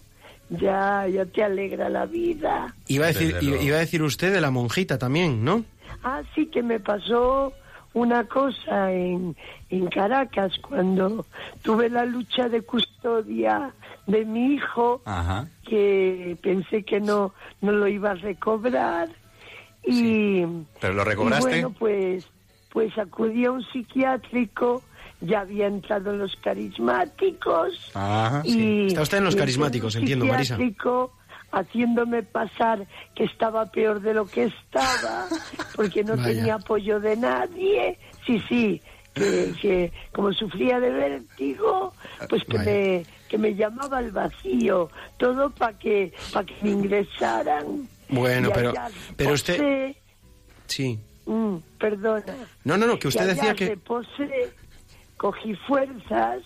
ya 0.49 1.07
ya 1.07 1.26
te 1.26 1.43
alegra 1.43 1.89
la 1.89 2.05
vida. 2.05 2.74
Iba 2.88 3.05
a 3.05 3.07
decir, 3.09 3.36
iba 3.41 3.78
a 3.78 3.80
decir 3.80 4.01
usted 4.03 4.34
de 4.34 4.41
la 4.41 4.51
monjita 4.51 4.97
también, 4.97 5.43
¿no? 5.45 5.63
Ah, 6.03 6.22
sí 6.36 6.47
que 6.47 6.61
me 6.63 6.80
pasó 6.80 7.53
una 7.93 8.24
cosa 8.26 8.91
en, 8.91 9.36
en 9.69 9.88
Caracas 9.88 10.53
cuando 10.61 11.26
tuve 11.61 11.89
la 11.89 12.05
lucha 12.05 12.47
de 12.49 12.61
custodia 12.61 13.74
de 14.12 14.26
mi 14.26 14.53
hijo 14.55 15.01
Ajá. 15.05 15.47
que 15.68 16.38
pensé 16.41 16.84
que 16.84 16.99
no 16.99 17.34
no 17.62 17.72
lo 17.72 17.88
iba 17.88 18.12
a 18.12 18.16
recobrar 18.16 19.09
y 19.84 20.43
¿Pero 20.80 20.93
lo 20.93 21.03
recobraste? 21.03 21.49
Y 21.57 21.62
bueno, 21.64 21.76
pues, 21.80 22.28
pues 22.72 22.95
acudí 22.97 23.45
a 23.45 23.51
un 23.51 23.64
psiquiátrico, 23.72 24.84
ya 25.22 25.41
había 25.41 25.68
entrado 25.68 26.12
en 26.12 26.20
los 26.20 26.36
carismáticos. 26.43 27.91
Ajá. 27.93 28.41
y, 28.45 28.88
Está 28.88 29.01
usted 29.01 29.18
en 29.20 29.24
los 29.26 29.36
carismáticos, 29.36 29.95
un 29.95 30.01
entiendo, 30.01 30.26
Marisa. 30.26 30.55
psiquiátrico 30.55 31.14
haciéndome 31.51 32.24
pasar 32.24 32.88
que 33.14 33.26
estaba 33.26 33.66
peor 33.72 33.99
de 34.01 34.14
lo 34.14 34.26
que 34.26 34.45
estaba, 34.45 35.26
porque 35.76 36.03
no 36.03 36.16
Vaya. 36.18 36.24
tenía 36.28 36.55
apoyo 36.55 36.99
de 36.99 37.18
nadie. 37.18 37.99
Sí, 38.26 38.41
sí, 38.47 38.82
que, 39.14 39.53
que 39.62 39.91
como 40.14 40.32
sufría 40.34 40.80
de 40.80 40.89
vértigo, 40.89 41.93
pues 42.30 42.43
que 42.45 42.57
Vaya. 42.57 42.72
me, 42.72 43.05
que 43.30 43.38
me 43.38 43.55
llamaba 43.55 43.97
al 43.99 44.12
vacío, 44.12 44.89
todo 45.18 45.49
para 45.51 45.78
que, 45.78 46.14
para 46.34 46.45
que 46.45 46.55
me 46.62 46.70
ingresaran. 46.72 47.88
Bueno, 48.09 48.49
Y 48.49 48.53
pero- 48.53 48.74
pero 49.16 49.34
usted- 49.34 49.95
Sí. 50.68 50.99
Mm, 51.26 51.57
perdona. 51.78 52.34
No, 52.64 52.78
no, 52.78 52.88
no, 52.88 52.97
que 52.97 53.07
usted 53.09 53.28
decía 53.28 53.53
que... 53.53 53.68
reposé, 53.70 54.53
cogí 55.18 55.53
fuerzas 55.55 56.41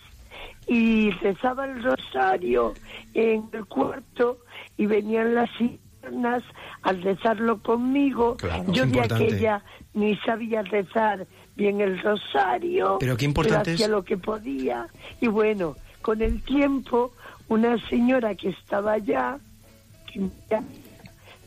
y 0.67 1.11
rezaba 1.11 1.65
el 1.65 1.83
rosario 1.83 2.73
en 3.13 3.47
el 3.53 3.65
cuarto 3.65 4.39
y 4.77 4.87
venían 4.87 5.35
las 5.35 5.49
internas 5.61 6.43
al 6.81 7.01
rezarlo 7.03 7.61
conmigo. 7.61 8.35
Claro, 8.37 8.65
Yo 8.73 8.83
de 8.83 8.89
importante. 8.89 9.23
aquella 9.25 9.63
ni 9.93 10.15
sabía 10.17 10.61
rezar 10.63 11.25
bien 11.55 11.81
el 11.81 12.01
rosario. 12.01 12.97
Pero 12.99 13.17
qué 13.17 13.25
importante 13.25 13.73
hacía 13.73 13.85
es- 13.85 13.91
lo 13.91 14.03
que 14.03 14.17
podía. 14.17 14.87
Y 15.21 15.27
bueno, 15.27 15.75
con 16.01 16.21
el 16.21 16.41
tiempo, 16.43 17.13
una 17.47 17.77
señora 17.89 18.35
que 18.35 18.49
estaba 18.49 18.93
allá, 18.93 19.37
que 20.11 20.29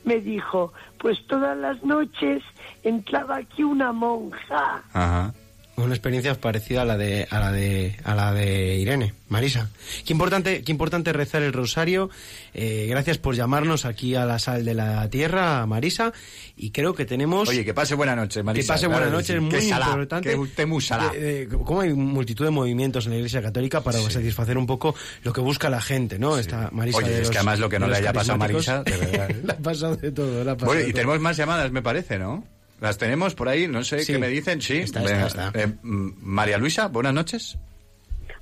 me 0.05 0.21
dijo, 0.21 0.73
pues 0.99 1.19
todas 1.27 1.57
las 1.57 1.83
noches 1.85 2.43
entraba 2.83 3.37
aquí 3.37 3.63
una 3.63 3.93
monja. 3.93 4.83
Ajá. 4.93 5.35
Una 5.79 5.95
experiencia 5.95 6.35
parecida 6.35 6.83
a 6.83 6.85
la 6.85 6.97
de 6.97 7.29
a 7.31 7.39
la 7.39 7.53
de 7.53 7.95
a 8.03 8.15
la 8.17 8.33
de 8.33 8.77
Irene, 8.79 9.15
Marisa. 9.29 9.71
Qué 10.05 10.13
importante, 10.13 10.63
qué 10.63 10.73
importante 10.73 11.13
rezar 11.13 11.43
el 11.43 11.53
rosario. 11.53 12.11
Eh, 12.53 12.87
gracias 12.91 13.19
por 13.19 13.37
llamarnos 13.37 13.85
aquí 13.85 14.17
a 14.17 14.25
la 14.27 14.41
sal 14.41 14.65
de 14.65 14.75
la 14.75 15.09
tierra, 15.09 15.65
Marisa. 15.67 16.13
Y 16.57 16.73
creo 16.73 16.95
que 16.95 17.05
tenemos. 17.05 17.49
Oye, 17.49 17.65
que 17.65 17.75
pase 17.75 17.95
buena 17.95 18.17
noche, 18.17 18.43
Marisa. 18.43 18.61
que 18.63 18.67
pase 18.67 18.87
claro 18.87 19.03
buena 19.03 19.17
noche, 19.17 19.27
sí. 19.29 19.35
es 19.35 19.41
muy 19.41 19.63
salá, 19.63 19.87
importante. 19.87 20.37
que 20.57 20.67
muy 20.67 20.81
salá. 20.83 21.13
Eh, 21.15 21.47
eh, 21.51 21.57
como 21.65 21.81
hay 21.83 21.93
multitud 21.95 22.45
de 22.45 22.51
movimientos 22.51 23.07
en 23.07 23.13
la 23.13 23.19
Iglesia 23.19 23.41
Católica 23.41 23.81
para 23.81 24.01
satisfacer 24.01 24.59
un 24.59 24.67
poco 24.67 24.97
lo 25.23 25.33
que 25.33 25.41
busca 25.41 25.71
la 25.71 25.81
gente, 25.81 26.19
¿no? 26.19 26.39
Esta 26.39 26.71
Marisa 26.73 26.99
Oye, 26.99 27.09
de 27.09 27.15
es 27.15 27.21
los- 27.21 27.31
que 27.31 27.39
además 27.39 27.61
lo 27.61 27.69
que 27.69 27.79
no 27.79 27.87
le 27.87 27.97
haya 27.97 28.13
pasado 28.13 28.35
a. 28.35 28.39
Marisa, 28.39 28.83
de 28.83 28.97
verdad. 28.97 29.31
le 29.45 29.53
ha 29.53 29.57
pasado 29.59 29.95
de 29.97 30.11
todo, 30.11 30.43
le 30.43 30.51
ha 30.51 30.55
pasado 30.55 30.67
Bueno, 30.67 30.83
de 30.83 30.89
y 30.89 30.93
tenemos 30.93 31.21
más 31.21 31.37
llamadas, 31.37 31.71
me 31.71 31.83
parece, 31.83 32.19
¿no? 32.19 32.45
¿Las 32.81 32.97
tenemos 32.99 33.35
por 33.35 33.49
ahí? 33.49 33.67
No 33.67 33.83
sé 33.85 34.01
Sí. 34.01 34.13
qué 34.13 34.19
me 34.19 34.29
dicen. 34.29 34.61
Sí. 34.61 34.79
Está, 34.79 35.01
está, 35.03 35.27
está. 35.49 35.53
eh, 35.61 35.67
mm, 35.83 36.11
María 36.23 36.59
Luisa, 36.59 36.89
buenas 36.89 37.13
noches. 37.15 37.59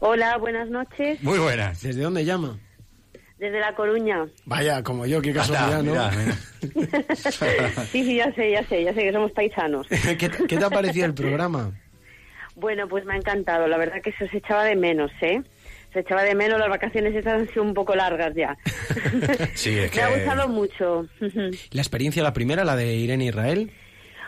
Hola, 0.00 0.36
buenas 0.36 0.68
noches. 0.68 1.22
Muy 1.22 1.38
buenas. 1.38 1.80
¿Desde 1.82 2.02
dónde 2.02 2.24
llama? 2.24 2.58
Desde 3.38 3.60
La 3.60 3.74
Coruña. 3.74 4.26
Vaya, 4.44 4.82
como 4.82 5.06
yo, 5.06 5.20
qué 5.22 5.32
casualidad, 5.32 5.82
¿no? 5.82 5.92
Anda, 5.92 6.10
mira, 6.62 7.14
Sí, 7.92 8.04
sí, 8.04 8.16
ya 8.16 8.32
sé, 8.34 8.50
ya 8.50 8.64
sé, 8.66 8.84
ya 8.84 8.94
sé 8.94 9.02
que 9.02 9.12
somos 9.12 9.32
paisanos. 9.32 9.86
¿Qué, 10.18 10.18
qué 10.18 10.56
te 10.58 10.64
ha 10.64 10.70
parecido 10.70 11.06
el 11.06 11.14
programa? 11.14 11.72
Bueno, 12.54 12.88
pues 12.88 13.04
me 13.04 13.14
ha 13.14 13.16
encantado. 13.16 13.66
La 13.68 13.76
verdad 13.78 14.00
que 14.02 14.12
se 14.12 14.24
os 14.24 14.34
echaba 14.34 14.64
de 14.64 14.76
menos, 14.76 15.10
¿eh? 15.20 15.42
Se 15.92 16.00
echaba 16.00 16.22
de 16.24 16.34
menos, 16.34 16.58
las 16.58 16.68
vacaciones 16.68 17.14
estas 17.14 17.34
han 17.40 17.48
sido 17.48 17.62
un 17.62 17.72
poco 17.74 17.94
largas 17.94 18.34
ya. 18.34 18.56
Sí, 19.54 19.78
es 19.78 19.94
Me 19.94 20.02
ha 20.02 20.08
que... 20.08 20.14
gustado 20.16 20.48
mucho. 20.48 21.06
La 21.70 21.80
experiencia, 21.82 22.22
la 22.22 22.32
primera, 22.34 22.64
la 22.64 22.76
de 22.76 22.94
Irene 22.96 23.26
Israel. 23.26 23.70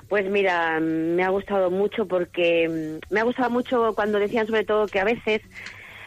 Pues 0.08 0.28
mira, 0.30 0.80
me 0.80 1.22
ha 1.22 1.28
gustado 1.28 1.70
mucho 1.70 2.06
porque 2.06 2.68
mm, 2.68 3.12
me 3.12 3.20
ha 3.20 3.24
gustado 3.24 3.50
mucho 3.50 3.92
cuando 3.94 4.18
decían 4.18 4.46
sobre 4.46 4.64
todo 4.64 4.86
que 4.86 5.00
a 5.00 5.04
veces 5.04 5.42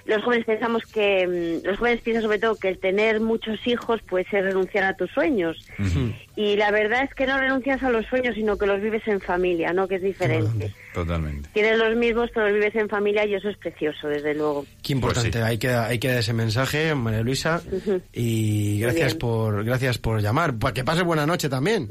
los 0.05 0.23
jóvenes 0.23 0.45
pensamos 0.45 0.83
que 0.85 1.27
mm, 1.27 1.67
los 1.67 1.77
jóvenes 1.77 2.01
piensan 2.01 2.23
sobre 2.23 2.39
todo 2.39 2.55
que 2.55 2.69
el 2.69 2.79
tener 2.79 3.19
muchos 3.21 3.65
hijos 3.67 4.01
pues 4.09 4.25
es 4.31 4.43
renunciar 4.43 4.83
a 4.83 4.95
tus 4.95 5.11
sueños 5.11 5.57
y 6.35 6.55
la 6.55 6.71
verdad 6.71 7.03
es 7.03 7.13
que 7.13 7.27
no 7.27 7.37
renuncias 7.37 7.83
a 7.83 7.89
los 7.89 8.05
sueños 8.07 8.35
sino 8.35 8.57
que 8.57 8.65
los 8.65 8.81
vives 8.81 9.03
en 9.07 9.21
familia, 9.21 9.73
¿no? 9.73 9.87
Que 9.87 9.95
es 9.95 10.01
diferente. 10.01 10.73
Totalmente. 10.93 11.49
Tienes 11.53 11.77
los 11.77 11.95
mismos 11.95 12.29
pero 12.33 12.47
los 12.47 12.55
vives 12.55 12.75
en 12.75 12.89
familia 12.89 13.25
y 13.25 13.35
eso 13.35 13.49
es 13.49 13.57
precioso 13.57 14.07
desde 14.07 14.33
luego. 14.33 14.65
Qué 14.81 14.93
importante, 14.93 15.31
Pues 15.31 15.43
hay, 15.43 15.57
que, 15.57 15.69
hay 15.69 15.99
que 15.99 16.07
dar 16.07 16.17
ese 16.17 16.33
mensaje, 16.33 16.95
María 16.95 17.21
Luisa. 17.21 17.61
Y 18.13 18.79
gracias 18.79 19.15
por 19.15 19.63
gracias 19.63 19.97
por 19.97 20.21
llamar. 20.21 20.55
Pues 20.57 20.73
que 20.73 20.83
pase 20.83 21.03
buena 21.03 21.25
noche 21.25 21.49
también. 21.49 21.89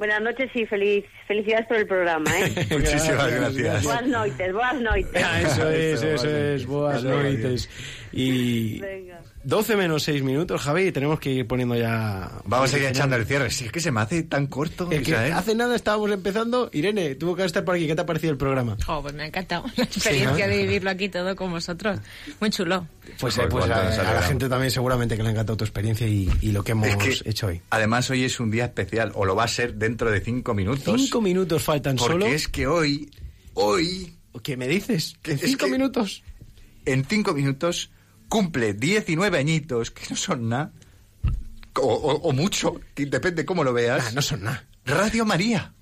Buenas 0.00 0.22
noches 0.22 0.50
y 0.54 0.64
feliz 0.64 1.04
felicidades 1.28 1.66
por 1.66 1.76
el 1.76 1.86
programa, 1.86 2.30
¿eh? 2.40 2.66
Muchísimas 2.70 3.30
gracias. 3.30 3.84
Buenas 3.84 4.06
noites, 4.06 4.52
buenas 4.54 4.80
noites. 4.80 5.22
Ah, 5.22 5.40
eso 5.42 5.70
es, 5.70 6.02
eso 6.02 6.26
es. 6.26 6.66
Buenas 6.66 7.04
Eso 7.04 7.20
es. 7.20 7.22
noites. 7.22 7.70
Y 8.10 8.80
Venga. 8.80 9.20
12 9.42 9.74
menos 9.76 10.02
6 10.02 10.22
minutos, 10.22 10.60
Javi, 10.60 10.88
y 10.88 10.92
tenemos 10.92 11.18
que 11.18 11.30
ir 11.30 11.46
poniendo 11.46 11.74
ya... 11.74 12.30
Vamos 12.44 12.74
a 12.74 12.78
ir 12.78 12.84
echando 12.84 13.16
el 13.16 13.24
cierre. 13.24 13.50
Si 13.50 13.64
es 13.64 13.72
que 13.72 13.80
se 13.80 13.90
me 13.90 14.00
hace 14.02 14.22
tan 14.24 14.46
corto, 14.48 14.90
Es 14.90 15.02
que 15.02 15.12
Israel. 15.12 15.32
hace 15.32 15.54
nada 15.54 15.74
estábamos 15.76 16.10
empezando. 16.10 16.68
Irene, 16.74 17.14
tuvo 17.14 17.34
que 17.34 17.44
estar 17.46 17.64
por 17.64 17.74
aquí. 17.74 17.86
¿Qué 17.86 17.94
te 17.94 18.02
ha 18.02 18.06
parecido 18.06 18.32
el 18.32 18.36
programa? 18.36 18.76
Oh, 18.86 19.00
pues 19.00 19.14
me 19.14 19.22
ha 19.22 19.26
encantado 19.26 19.64
la 19.76 19.84
experiencia 19.84 20.46
¿no? 20.46 20.52
de 20.52 20.58
vivirlo 20.62 20.90
aquí 20.90 21.08
todo 21.08 21.34
con 21.36 21.50
vosotros. 21.50 21.98
Muy 22.38 22.50
chulo. 22.50 22.86
Pues, 23.18 23.38
eh, 23.38 23.42
pues 23.48 23.64
a, 23.64 23.68
la 23.68 24.22
gente 24.22 24.48
también 24.48 24.70
seguramente 24.70 25.16
que 25.16 25.22
le 25.22 25.30
ha 25.30 25.32
encantado 25.32 25.56
tu 25.56 25.64
experiencia 25.64 26.06
y, 26.06 26.28
y 26.42 26.52
lo 26.52 26.62
que 26.62 26.72
hemos 26.72 26.88
Es 26.88 27.22
que, 27.22 27.30
hecho 27.30 27.46
hoy. 27.46 27.62
Además, 27.70 28.10
hoy 28.10 28.24
es 28.24 28.38
un 28.40 28.50
día 28.50 28.66
especial, 28.66 29.10
o 29.14 29.24
lo 29.24 29.34
va 29.34 29.44
a 29.44 29.48
ser 29.48 29.74
dentro 29.76 30.10
de 30.10 30.20
cinco 30.20 30.52
minutos. 30.52 30.94
Cinco 31.00 31.20
minutos 31.22 31.62
faltan 31.62 31.96
porque 31.96 32.12
solo. 32.12 32.26
es 32.26 32.46
que 32.46 32.66
hoy, 32.66 33.10
hoy, 33.54 34.12
¿Qué 34.42 34.56
me 34.56 34.68
dices? 34.68 35.16
¿Cinco 35.24 35.64
que- 35.64 35.70
minutos? 35.72 36.22
en 36.84 37.04
cinco 37.04 37.32
minutos, 37.34 37.90
cumple 38.30 38.72
19 38.72 39.36
añitos, 39.36 39.90
que 39.90 40.06
no 40.08 40.16
son 40.16 40.48
nada, 40.48 40.72
o, 41.76 41.82
o- 41.86 42.22
o 42.28 42.32
mucho, 42.32 42.80
depende 42.96 43.44
cómo 43.44 43.62
lo 43.64 43.74
veas. 43.74 44.02
Nah, 44.04 44.10
no 44.12 44.22
son 44.22 44.44
nada. 44.44 44.64
Radio 44.86 45.26
María. 45.26 45.74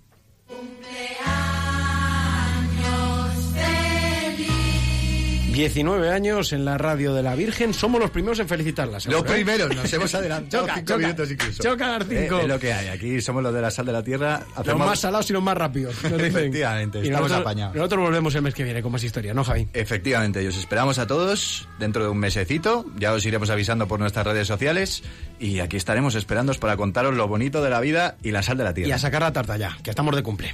19 5.59 6.11
años 6.13 6.53
en 6.53 6.65
la 6.65 6.79
radio 6.79 7.13
de 7.15 7.23
la 7.25 7.35
Virgen. 7.35 7.75
Somos 7.75 8.01
los 8.01 8.11
primeros 8.13 8.39
en 8.39 8.47
felicitarla. 8.49 8.99
Los 9.07 9.07
¿eh? 9.07 9.23
primeros, 9.27 9.75
nos 9.75 9.93
hemos 9.93 10.15
adelantado 10.15 10.63
Choca, 10.69 10.75
cinco 10.77 10.87
choca. 10.93 10.99
minutos 10.99 11.31
incluso. 11.33 11.63
Choca 11.65 11.99
las 11.99 12.09
cinco. 12.09 12.39
Eh, 12.39 12.43
es 12.43 12.49
lo 12.49 12.59
que 12.61 12.73
hay. 12.73 12.87
Aquí 12.89 13.21
somos 13.21 13.43
los 13.43 13.53
de 13.53 13.61
la 13.61 13.71
sal 13.73 13.85
de 13.87 13.93
la 13.93 14.05
tierra. 14.05 14.41
Los 14.65 14.79
más 14.79 15.01
salados 15.01 15.29
y 15.31 15.33
los 15.33 15.43
más 15.43 15.57
rápidos. 15.57 15.97
nos 16.05 16.13
dicen. 16.13 16.27
Efectivamente, 16.37 16.99
Y 17.01 17.07
estamos 17.07 17.23
nosotros, 17.31 17.41
apañados. 17.41 17.75
Nosotros 17.75 18.01
volvemos 18.03 18.35
el 18.37 18.43
mes 18.43 18.55
que 18.55 18.63
viene 18.63 18.83
con 18.83 18.93
más 18.93 19.03
historia, 19.03 19.35
¿no, 19.35 19.43
Javi? 19.43 19.67
Efectivamente, 19.73 20.45
y 20.45 20.47
os 20.47 20.57
esperamos 20.57 21.01
a 21.01 21.09
todos 21.09 21.67
dentro 21.81 22.05
de 22.05 22.11
un 22.11 22.19
mesecito. 22.19 22.85
Ya 22.97 23.13
os 23.13 23.27
iremos 23.27 23.51
avisando 23.51 23.89
por 23.89 23.99
nuestras 23.99 24.25
redes 24.25 24.47
sociales. 24.47 25.03
Y 25.41 25.59
aquí 25.59 25.77
estaremos 25.77 26.15
esperándoos 26.15 26.59
para 26.59 26.77
contaros 26.77 27.17
lo 27.17 27.27
bonito 27.27 27.65
de 27.65 27.71
la 27.71 27.81
vida 27.81 28.17
y 28.23 28.31
la 28.31 28.45
sal 28.45 28.59
de 28.59 28.65
la 28.65 28.71
Y 28.71 28.75
tierra. 28.75 28.95
a 28.95 28.99
sacar 29.01 29.23
la 29.23 29.33
tarta 29.33 29.57
ya, 29.57 29.77
que 29.83 29.91
estamos 29.91 30.15
de 30.15 30.23
cumple. 30.23 30.53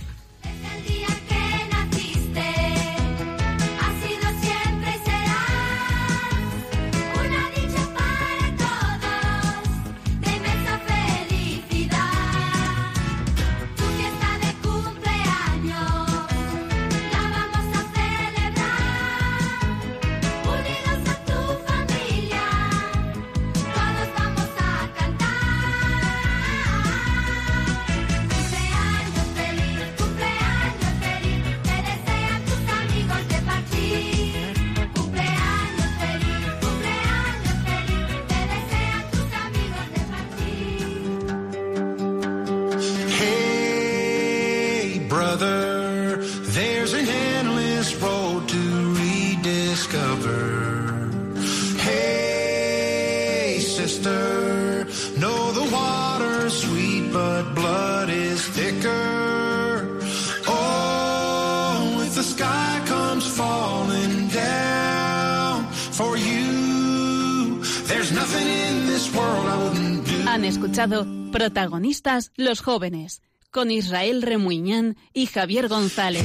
Los 72.36 72.60
jóvenes 72.60 73.22
con 73.52 73.70
Israel 73.70 74.22
Remuñán 74.22 74.96
y 75.12 75.26
Javier 75.26 75.68
González. 75.68 76.24